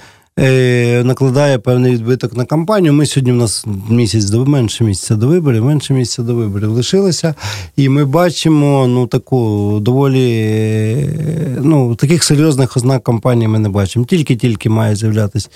накладає 1.04 1.58
певний 1.58 1.92
відбиток 1.92 2.36
на 2.36 2.44
кампанію. 2.44 2.92
Ми 2.92 3.06
сьогодні 3.06 3.32
в 3.32 3.36
нас 3.36 3.66
місяць 3.90 4.24
до 4.24 4.46
менше 4.46 4.84
місяця 4.84 5.16
до 5.16 5.28
виборів, 5.28 5.64
менше 5.64 5.94
місяця 5.94 6.22
до 6.22 6.34
виборів 6.34 6.70
лишилося. 6.70 7.34
І 7.76 7.88
ми 7.88 8.04
бачимо 8.04 8.86
ну 8.86 9.06
таку 9.06 9.78
доволі 9.80 11.08
ну 11.60 11.94
таких 11.94 12.24
серйозних 12.24 12.76
ознак 12.76 13.02
кампанії 13.04 13.48
ми 13.48 13.58
не 13.58 13.68
бачимо. 13.68 14.04
Тільки-тільки 14.04 14.68
має 14.68 14.96
з'являтися 14.96 15.48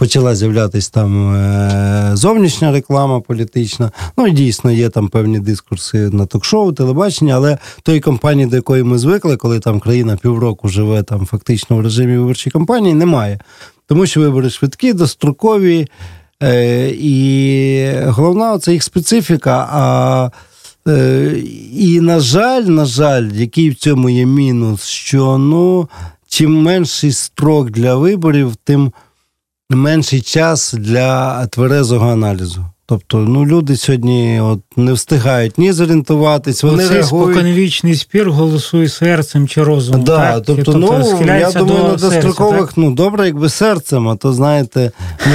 почала 0.00 0.34
з'являтись 0.34 0.90
там 0.90 1.34
е, 1.34 2.10
зовнішня 2.14 2.72
реклама 2.72 3.20
політична. 3.20 3.90
Ну 4.18 4.26
і 4.26 4.30
дійсно 4.30 4.72
є 4.72 4.88
там 4.88 5.08
певні 5.08 5.40
дискурси 5.40 5.98
на 5.98 6.26
ток-шоу, 6.26 6.72
телебачення, 6.72 7.34
але 7.34 7.58
тої 7.82 8.00
кампанії, 8.00 8.46
до 8.46 8.56
якої 8.56 8.82
ми 8.82 8.98
звикли, 8.98 9.36
коли 9.36 9.60
там 9.60 9.80
країна 9.80 10.16
півроку 10.16 10.68
живе 10.68 11.02
там 11.02 11.26
фактично 11.26 11.76
в 11.76 11.80
режимі 11.80 12.18
виборчої 12.18 12.52
кампанії, 12.52 12.94
немає. 12.94 13.38
Тому 13.90 14.06
що 14.06 14.20
вибори 14.20 14.50
швидкі, 14.50 14.92
дострокові. 14.92 15.88
Е, 16.42 16.90
і 16.90 17.92
головна 18.06 18.58
це 18.58 18.72
їх 18.72 18.82
специфіка. 18.82 19.68
А 19.72 20.30
е, 20.88 21.34
і, 21.72 22.00
на 22.00 22.20
жаль, 22.20 22.62
на 22.62 22.84
жаль, 22.84 23.30
який 23.32 23.70
в 23.70 23.74
цьому 23.74 24.10
є 24.10 24.26
мінус, 24.26 24.84
що 24.84 25.38
ну, 25.38 25.88
чим 26.28 26.62
менший 26.62 27.12
строк 27.12 27.70
для 27.70 27.94
виборів, 27.94 28.56
тим 28.64 28.92
менший 29.70 30.20
час 30.20 30.72
для 30.72 31.46
тверезого 31.46 32.10
аналізу. 32.10 32.66
Тобто, 32.90 33.18
ну 33.18 33.46
люди 33.46 33.76
сьогодні 33.76 34.40
от 34.40 34.60
не 34.76 34.92
встигають 34.92 35.58
ні 35.58 35.72
зорієнтуватись, 35.72 36.62
вони 36.62 36.84
Оцей 36.84 36.96
реагують... 36.96 37.34
споконвічний 37.34 37.94
спір 37.94 38.30
голосує 38.30 38.88
серцем 38.88 39.48
чи 39.48 39.62
розумом. 39.62 40.04
Да, 40.04 40.16
так? 40.16 40.42
Тобто, 40.46 40.72
тобто, 40.72 40.78
ну 41.20 41.24
я 41.26 41.50
думаю, 41.50 41.82
до 41.82 41.88
на 41.88 41.96
дострокових, 41.96 42.76
ну 42.76 42.90
добре, 42.90 43.26
якби 43.26 43.48
серцем, 43.48 44.08
а 44.08 44.16
то 44.16 44.32
знаєте, 44.32 44.92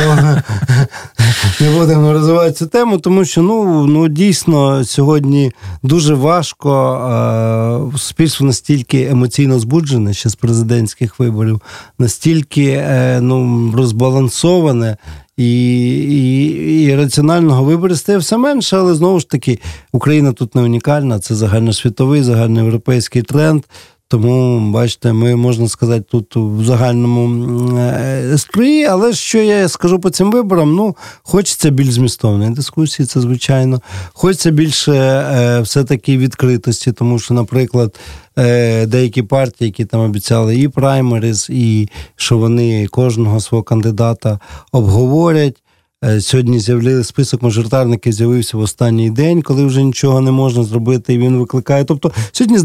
не 1.61 1.69
будемо 1.77 2.13
розвивати 2.13 2.51
цю 2.51 2.67
тему, 2.67 2.97
тому 2.97 3.25
що 3.25 3.41
ну 3.41 3.85
ну 3.85 4.07
дійсно 4.07 4.83
сьогодні 4.83 5.51
дуже 5.83 6.13
важко. 6.13 7.91
Суспільство 7.91 8.47
настільки 8.47 9.05
емоційно 9.05 9.59
збуджене 9.59 10.13
ще 10.13 10.29
з 10.29 10.35
президентських 10.35 11.19
виборів, 11.19 11.61
настільки 11.99 12.65
е, 12.65 13.19
ну 13.21 13.71
розбалансоване 13.75 14.97
і 15.37 15.87
і, 15.97 16.83
і 16.83 16.95
раціонального 16.95 17.63
вибору 17.63 17.95
стає 17.95 18.17
все 18.17 18.37
менше, 18.37 18.77
але 18.77 18.95
знову 18.95 19.19
ж 19.19 19.29
таки 19.29 19.59
Україна 19.91 20.33
тут 20.33 20.55
не 20.55 20.61
унікальна, 20.61 21.19
це 21.19 21.35
загальносвітовий, 21.35 22.23
загальноєвропейський 22.23 23.21
тренд. 23.21 23.63
Тому, 24.07 24.59
бачите, 24.71 25.13
ми 25.13 25.35
можна 25.35 25.67
сказати 25.67 26.05
тут 26.11 26.35
в 26.35 26.63
загальному 26.63 27.77
е, 27.77 28.37
строї, 28.37 28.85
але 28.85 29.13
що 29.13 29.37
я 29.37 29.67
скажу 29.67 29.99
по 29.99 30.09
цим 30.09 30.31
виборам? 30.31 30.75
Ну, 30.75 30.95
хочеться 31.23 31.69
більш 31.69 31.91
змістовної 31.91 32.51
дискусії, 32.51 33.05
це 33.05 33.21
звичайно. 33.21 33.81
Хочеться 34.13 34.51
більше 34.51 34.93
е, 34.93 35.61
все-таки 35.61 36.17
відкритості, 36.17 36.91
тому 36.91 37.19
що, 37.19 37.33
наприклад, 37.33 37.99
е, 38.37 38.85
деякі 38.85 39.23
партії, 39.23 39.67
які 39.67 39.85
там 39.85 40.01
обіцяли 40.01 40.55
і 40.55 40.67
праймеріз, 40.67 41.47
і 41.49 41.89
що 42.15 42.37
вони 42.37 42.87
кожного 42.87 43.39
свого 43.39 43.63
кандидата 43.63 44.39
обговорять. 44.71 45.61
Е, 46.05 46.21
Сьогодні 46.21 46.59
з'явили 46.59 47.03
список 47.03 47.41
мажоритарників, 47.41 48.13
з'явився 48.13 48.57
в 48.57 48.59
останній 48.59 49.09
день, 49.09 49.41
коли 49.41 49.65
вже 49.65 49.83
нічого 49.83 50.21
не 50.21 50.31
можна 50.31 50.63
зробити, 50.63 51.13
і 51.13 51.17
він 51.17 51.37
викликає. 51.37 51.83
Тобто, 51.85 52.11
сьогодні 52.31 52.57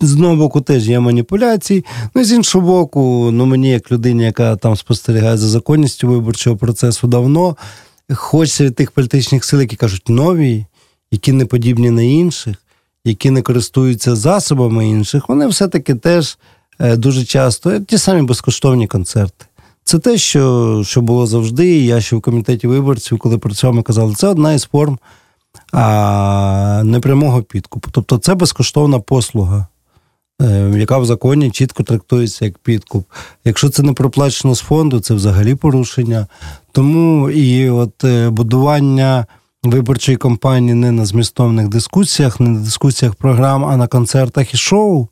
з- 0.00 0.12
одного 0.12 0.36
боку 0.36 0.60
теж 0.60 0.88
є 0.88 1.00
маніпуляції. 1.00 1.84
Ну 2.14 2.22
і 2.22 2.24
з 2.24 2.32
іншого 2.32 2.66
боку, 2.66 3.30
ну 3.32 3.46
мені, 3.46 3.70
як 3.70 3.92
людині, 3.92 4.22
яка 4.24 4.56
там 4.56 4.76
спостерігає 4.76 5.36
за 5.36 5.48
законністю 5.48 6.08
виборчого 6.08 6.56
процесу 6.56 7.06
давно, 7.06 7.56
хочеться 8.14 8.64
від 8.64 8.74
тих 8.74 8.90
політичних 8.90 9.44
сил, 9.44 9.60
які 9.60 9.76
кажуть 9.76 10.08
нові, 10.08 10.66
які 11.10 11.32
не 11.32 11.46
подібні 11.46 11.90
на 11.90 12.02
інших, 12.02 12.56
які 13.04 13.30
не 13.30 13.42
користуються 13.42 14.16
засобами 14.16 14.88
інших, 14.88 15.28
вони 15.28 15.46
все-таки 15.46 15.94
теж 15.94 16.38
е, 16.80 16.96
дуже 16.96 17.24
часто 17.24 17.80
ті 17.80 17.98
самі 17.98 18.22
безкоштовні 18.22 18.86
концерти. 18.86 19.44
Це 19.88 19.98
те, 19.98 20.18
що, 20.18 20.82
що 20.86 21.00
було 21.00 21.26
завжди. 21.26 21.78
Я 21.78 22.00
ще 22.00 22.16
в 22.16 22.20
комітеті 22.20 22.66
виборців, 22.66 23.18
коли 23.18 23.38
працював, 23.38 23.76
ми 23.76 23.82
казали, 23.82 24.14
це 24.14 24.28
одна 24.28 24.52
із 24.52 24.64
форм 24.64 24.98
а, 25.72 26.82
непрямого 26.84 27.42
підкупу. 27.42 27.90
Тобто 27.92 28.18
це 28.18 28.34
безкоштовна 28.34 28.98
послуга, 28.98 29.66
е, 30.42 30.72
яка 30.76 30.98
в 30.98 31.06
законі 31.06 31.50
чітко 31.50 31.82
трактується 31.82 32.44
як 32.44 32.58
підкуп. 32.58 33.06
Якщо 33.44 33.68
це 33.68 33.82
не 33.82 33.92
проплачено 33.92 34.54
з 34.54 34.60
фонду, 34.60 35.00
це 35.00 35.14
взагалі 35.14 35.54
порушення. 35.54 36.26
Тому 36.72 37.30
і 37.30 37.70
от 37.70 38.04
е, 38.04 38.30
будування 38.30 39.26
виборчої 39.62 40.16
кампанії 40.16 40.74
не 40.74 40.92
на 40.92 41.04
змістовних 41.04 41.68
дискусіях, 41.68 42.40
не 42.40 42.48
на 42.48 42.60
дискусіях 42.60 43.14
програм, 43.14 43.64
а 43.64 43.76
на 43.76 43.86
концертах 43.86 44.54
і 44.54 44.56
шоу. 44.56 45.08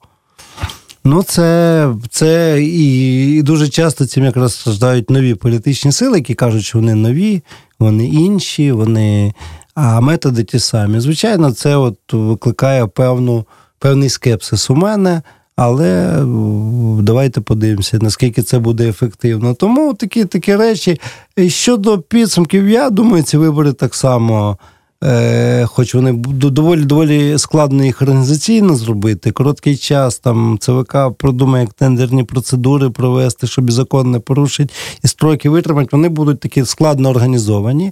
Ну, 1.06 1.22
це, 1.22 1.88
це 2.10 2.62
і, 2.62 3.36
і 3.36 3.42
дуже 3.42 3.68
часто 3.68 4.06
цим 4.06 4.24
якраз 4.24 4.54
страждають 4.54 5.10
нові 5.10 5.34
політичні 5.34 5.92
сили, 5.92 6.18
які 6.18 6.34
кажуть, 6.34 6.64
що 6.64 6.78
вони 6.78 6.94
нові, 6.94 7.42
вони 7.78 8.06
інші, 8.06 8.72
вони, 8.72 9.34
а 9.74 10.00
методи 10.00 10.44
ті 10.44 10.58
самі. 10.58 11.00
Звичайно, 11.00 11.52
це 11.52 11.76
от 11.76 11.98
викликає 12.12 12.86
певну, 12.86 13.44
певний 13.78 14.08
скепсис 14.08 14.70
у 14.70 14.74
мене, 14.74 15.22
але 15.56 16.18
давайте 17.02 17.40
подивимося, 17.40 17.98
наскільки 18.00 18.42
це 18.42 18.58
буде 18.58 18.88
ефективно. 18.88 19.54
Тому 19.54 19.94
такі, 19.94 20.24
такі 20.24 20.56
речі. 20.56 21.00
Щодо 21.48 21.98
підсумків, 21.98 22.68
я 22.68 22.90
думаю, 22.90 23.22
ці 23.22 23.36
вибори 23.36 23.72
так 23.72 23.94
само. 23.94 24.58
Е, 25.04 25.66
хоч 25.66 25.94
вони 25.94 26.12
доволі 26.28 26.84
доволі 26.84 27.38
складно 27.38 27.84
їх 27.84 28.02
організаційно 28.02 28.76
зробити. 28.76 29.30
Короткий 29.30 29.76
час 29.76 30.18
там 30.18 30.58
ЦВК 30.60 30.96
продумає, 31.18 31.64
як 31.64 31.72
тендерні 31.74 32.24
процедури 32.24 32.90
провести, 32.90 33.46
щоб 33.46 33.72
закон 33.72 34.10
не 34.10 34.18
порушить, 34.18 34.72
і 35.04 35.08
строки 35.08 35.48
витримати. 35.50 35.88
Вони 35.92 36.08
будуть 36.08 36.40
такі 36.40 36.64
складно 36.64 37.08
організовані. 37.10 37.90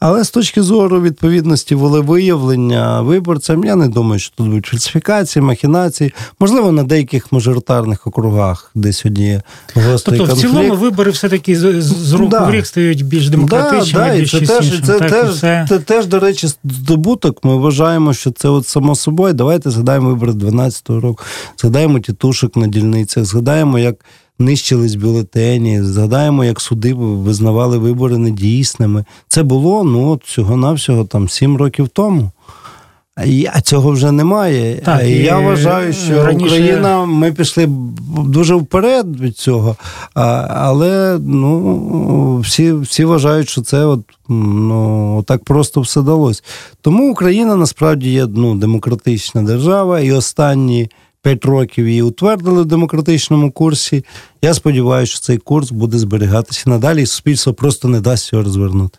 Але 0.00 0.24
з 0.24 0.30
точки 0.30 0.62
зору 0.62 1.00
відповідності 1.00 1.74
волевиявлення 1.74 3.00
виборцям, 3.00 3.64
я 3.64 3.76
не 3.76 3.88
думаю, 3.88 4.18
що 4.18 4.34
тут 4.36 4.46
будуть 4.46 4.66
фальсифікації, 4.66 5.42
махінації. 5.42 6.14
Можливо, 6.40 6.72
на 6.72 6.82
деяких 6.82 7.32
мажоритарних 7.32 8.06
округах, 8.06 8.70
де 8.74 8.92
сьогодні 8.92 9.26
є 9.26 9.42
гострий 9.74 10.18
Тобто, 10.18 10.34
в 10.34 10.38
цілому 10.38 10.74
вибори 10.74 11.10
все-таки 11.10 11.56
з, 11.56 11.82
з 11.82 12.12
року 12.12 12.28
Да. 12.30 12.44
в 12.44 12.50
рік 12.50 12.66
стають 12.66 13.06
більш 13.06 13.28
демократичними, 13.28 14.04
Да, 14.04 14.10
да, 14.10 14.14
і 14.14 14.20
більш 14.20 14.30
це 14.30 14.38
теж, 14.40 14.48
чеснішими. 14.48 14.86
це, 14.86 14.98
так, 14.98 15.26
і 15.26 15.30
все. 15.30 15.66
це 15.68 15.78
теж, 15.78 16.06
до 16.06 16.20
речі, 16.20 16.45
здобуток. 16.46 17.44
Ми 17.44 17.56
вважаємо, 17.56 18.14
що 18.14 18.30
це 18.30 18.48
от 18.48 18.66
само 18.66 18.94
собою. 18.94 19.34
Давайте 19.34 19.70
згадаємо 19.70 20.08
вибори 20.08 20.32
12-го 20.32 21.00
року, 21.00 21.24
згадаємо 21.58 21.98
тітушок 22.00 22.56
на 22.56 22.66
дільницях, 22.66 23.24
згадаємо, 23.24 23.78
як 23.78 24.04
нищились 24.38 24.94
бюлетені, 24.94 25.82
згадаємо, 25.82 26.44
як 26.44 26.60
суди 26.60 26.94
визнавали 26.94 27.78
вибори 27.78 28.18
недійсними. 28.18 29.04
Це 29.28 29.42
було 29.42 29.84
ну, 29.84 30.10
от 30.10 30.24
всього-навсього 30.24 31.04
там 31.04 31.28
7 31.28 31.56
років 31.56 31.88
тому. 31.88 32.30
А 33.52 33.60
цього 33.60 33.90
вже 33.90 34.12
немає. 34.12 34.80
Так, 34.84 35.02
і 35.04 35.10
я 35.10 35.38
вважаю, 35.38 35.92
що 35.92 36.24
раніше- 36.24 36.46
Україна, 36.46 37.04
ми 37.04 37.32
пішли 37.32 37.68
дуже 38.24 38.54
вперед 38.54 39.20
від 39.20 39.36
цього. 39.36 39.76
А, 40.14 40.48
але 40.50 41.18
ну, 41.20 42.38
всі, 42.38 42.72
всі 42.72 43.04
вважають, 43.04 43.48
що 43.48 43.62
це 43.62 43.84
от, 43.84 44.00
ну, 44.28 45.24
так 45.26 45.44
просто 45.44 45.80
все 45.80 46.02
далось. 46.02 46.44
Тому 46.80 47.12
Україна 47.12 47.56
насправді 47.56 48.10
є 48.10 48.26
ну, 48.26 48.54
демократична 48.54 49.42
держава, 49.42 50.00
і 50.00 50.12
останні 50.12 50.90
п'ять 51.22 51.44
років 51.44 51.88
її 51.88 52.02
утвердили 52.02 52.62
в 52.62 52.66
демократичному 52.66 53.50
курсі. 53.50 54.04
Я 54.42 54.54
сподіваюся, 54.54 55.12
що 55.12 55.20
цей 55.20 55.38
курс 55.38 55.70
буде 55.70 55.98
зберігатися 55.98 56.70
надалі, 56.70 57.02
і 57.02 57.06
суспільство 57.06 57.54
просто 57.54 57.88
не 57.88 58.00
дасть 58.00 58.32
його 58.32 58.44
розвернути. 58.44 58.98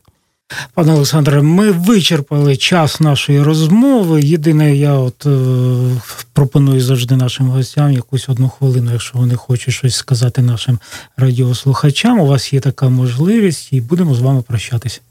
Пане 0.74 0.94
Олександре, 0.94 1.42
ми 1.42 1.72
вичерпали 1.72 2.58
час 2.58 3.00
нашої 3.00 3.42
розмови. 3.42 4.22
Єдине, 4.22 4.76
я 4.76 4.94
от 4.94 5.26
е, 5.26 6.02
пропоную 6.34 6.82
завжди 6.82 7.16
нашим 7.16 7.50
гостям 7.50 7.92
якусь 7.92 8.30
одну 8.30 8.50
хвилину, 8.50 8.92
якщо 8.92 9.18
вони 9.18 9.36
хочуть 9.36 9.74
щось 9.74 9.96
сказати 9.96 10.42
нашим 10.42 10.80
радіослухачам. 11.18 12.20
У 12.20 12.28
вас 12.28 12.54
є 12.54 12.60
така 12.60 12.90
можливість, 12.90 13.74
і 13.74 13.82
будемо 13.82 14.16
з 14.16 14.20
вами 14.20 14.42
прощатися. 14.42 15.02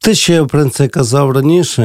Те, 0.00 0.14
що 0.14 0.32
я 0.32 0.42
в 0.42 0.48
принципі 0.48 0.88
казав 0.88 1.30
раніше, 1.30 1.82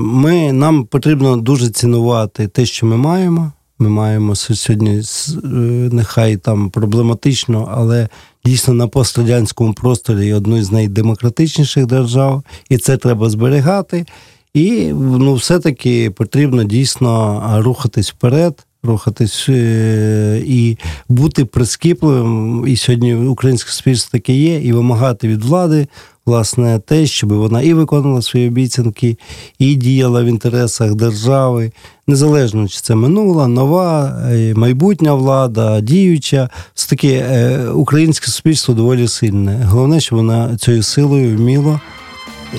ми, 0.00 0.52
нам 0.52 0.84
потрібно 0.84 1.36
дуже 1.36 1.70
цінувати 1.70 2.48
те, 2.48 2.66
що 2.66 2.86
ми 2.86 2.96
маємо. 2.96 3.52
Ми 3.78 3.88
маємо 3.88 4.34
сьогодні 4.36 5.02
е, 5.44 5.48
нехай 5.92 6.36
там 6.36 6.70
проблематично, 6.70 7.68
але 7.74 8.08
дійсно 8.48 8.74
на 8.74 8.88
пострадянському 8.88 9.74
просторі 9.74 10.32
одну 10.32 10.62
з 10.62 10.72
найдемократичніших 10.72 11.86
держав, 11.86 12.42
і 12.68 12.78
це 12.78 12.96
треба 12.96 13.30
зберігати. 13.30 14.06
І 14.54 14.92
ну, 14.94 15.34
все-таки 15.34 16.10
потрібно 16.10 16.64
дійсно 16.64 17.42
рухатись 17.64 18.10
вперед, 18.10 18.66
рухатись 18.82 19.46
е, 19.48 20.42
і 20.46 20.78
бути 21.08 21.44
прискіпливим. 21.44 22.64
І 22.68 22.76
сьогодні 22.76 23.14
українське 23.14 23.70
суспільство 23.70 24.12
таке 24.12 24.32
є, 24.32 24.60
і 24.60 24.72
вимагати 24.72 25.28
від 25.28 25.42
влади. 25.42 25.86
Власне, 26.26 26.78
те, 26.78 27.06
щоб 27.06 27.32
вона 27.32 27.62
і 27.62 27.74
виконувала 27.74 28.22
свої 28.22 28.48
обіцянки, 28.48 29.16
і 29.58 29.74
діяла 29.74 30.22
в 30.22 30.26
інтересах 30.26 30.94
держави, 30.94 31.72
незалежно 32.06 32.68
чи 32.68 32.80
це 32.80 32.94
минула, 32.94 33.48
нова, 33.48 34.18
е, 34.32 34.54
майбутня 34.54 35.14
влада, 35.14 35.80
діюча, 35.80 36.48
все 36.74 36.88
таки 36.88 37.08
е, 37.12 37.68
українське 37.68 38.26
суспільство 38.26 38.74
доволі 38.74 39.08
сильне. 39.08 39.66
Головне, 39.68 40.00
щоб 40.00 40.18
вона 40.18 40.56
цією 40.56 40.82
силою 40.82 41.36
вміло 41.36 41.80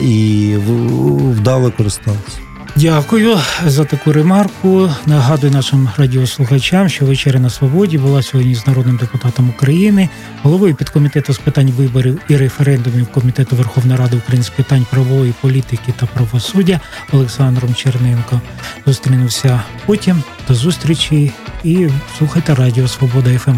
і 0.02 0.56
вдало 1.38 1.72
користалася. 1.78 2.49
Дякую 2.82 3.38
за 3.66 3.86
таку 3.86 4.12
ремарку. 4.14 4.90
Нагадую 5.06 5.54
нашим 5.54 5.90
радіослухачам, 5.98 6.90
що 6.90 7.06
вечеря 7.06 7.40
на 7.40 7.50
свободі 7.50 7.98
була 7.98 8.22
сьогодні 8.22 8.56
з 8.56 8.68
народним 8.68 8.98
депутатом 8.98 9.50
України, 9.50 10.10
головою 10.44 10.76
підкомітету 10.76 11.34
з 11.34 11.38
питань 11.38 11.72
виборів 11.72 12.22
і 12.30 12.38
референдумів 12.38 13.08
Комітету 13.08 13.56
Верховної 13.56 14.00
Ради 14.00 14.18
України 14.18 14.44
з 14.44 14.50
питань 14.50 14.86
правової 14.92 15.34
політики 15.42 15.94
та 16.00 16.06
правосуддя 16.06 16.80
Олександром 17.12 17.76
Черненко. 17.76 18.42
Зустрінемося 18.86 19.62
потім. 19.86 20.24
До 20.48 20.54
зустрічі 20.54 21.32
і 21.64 21.90
слухайте 22.18 22.56
Радіо 22.56 22.88
Свобода 22.88 23.40
ФМ. 23.40 23.58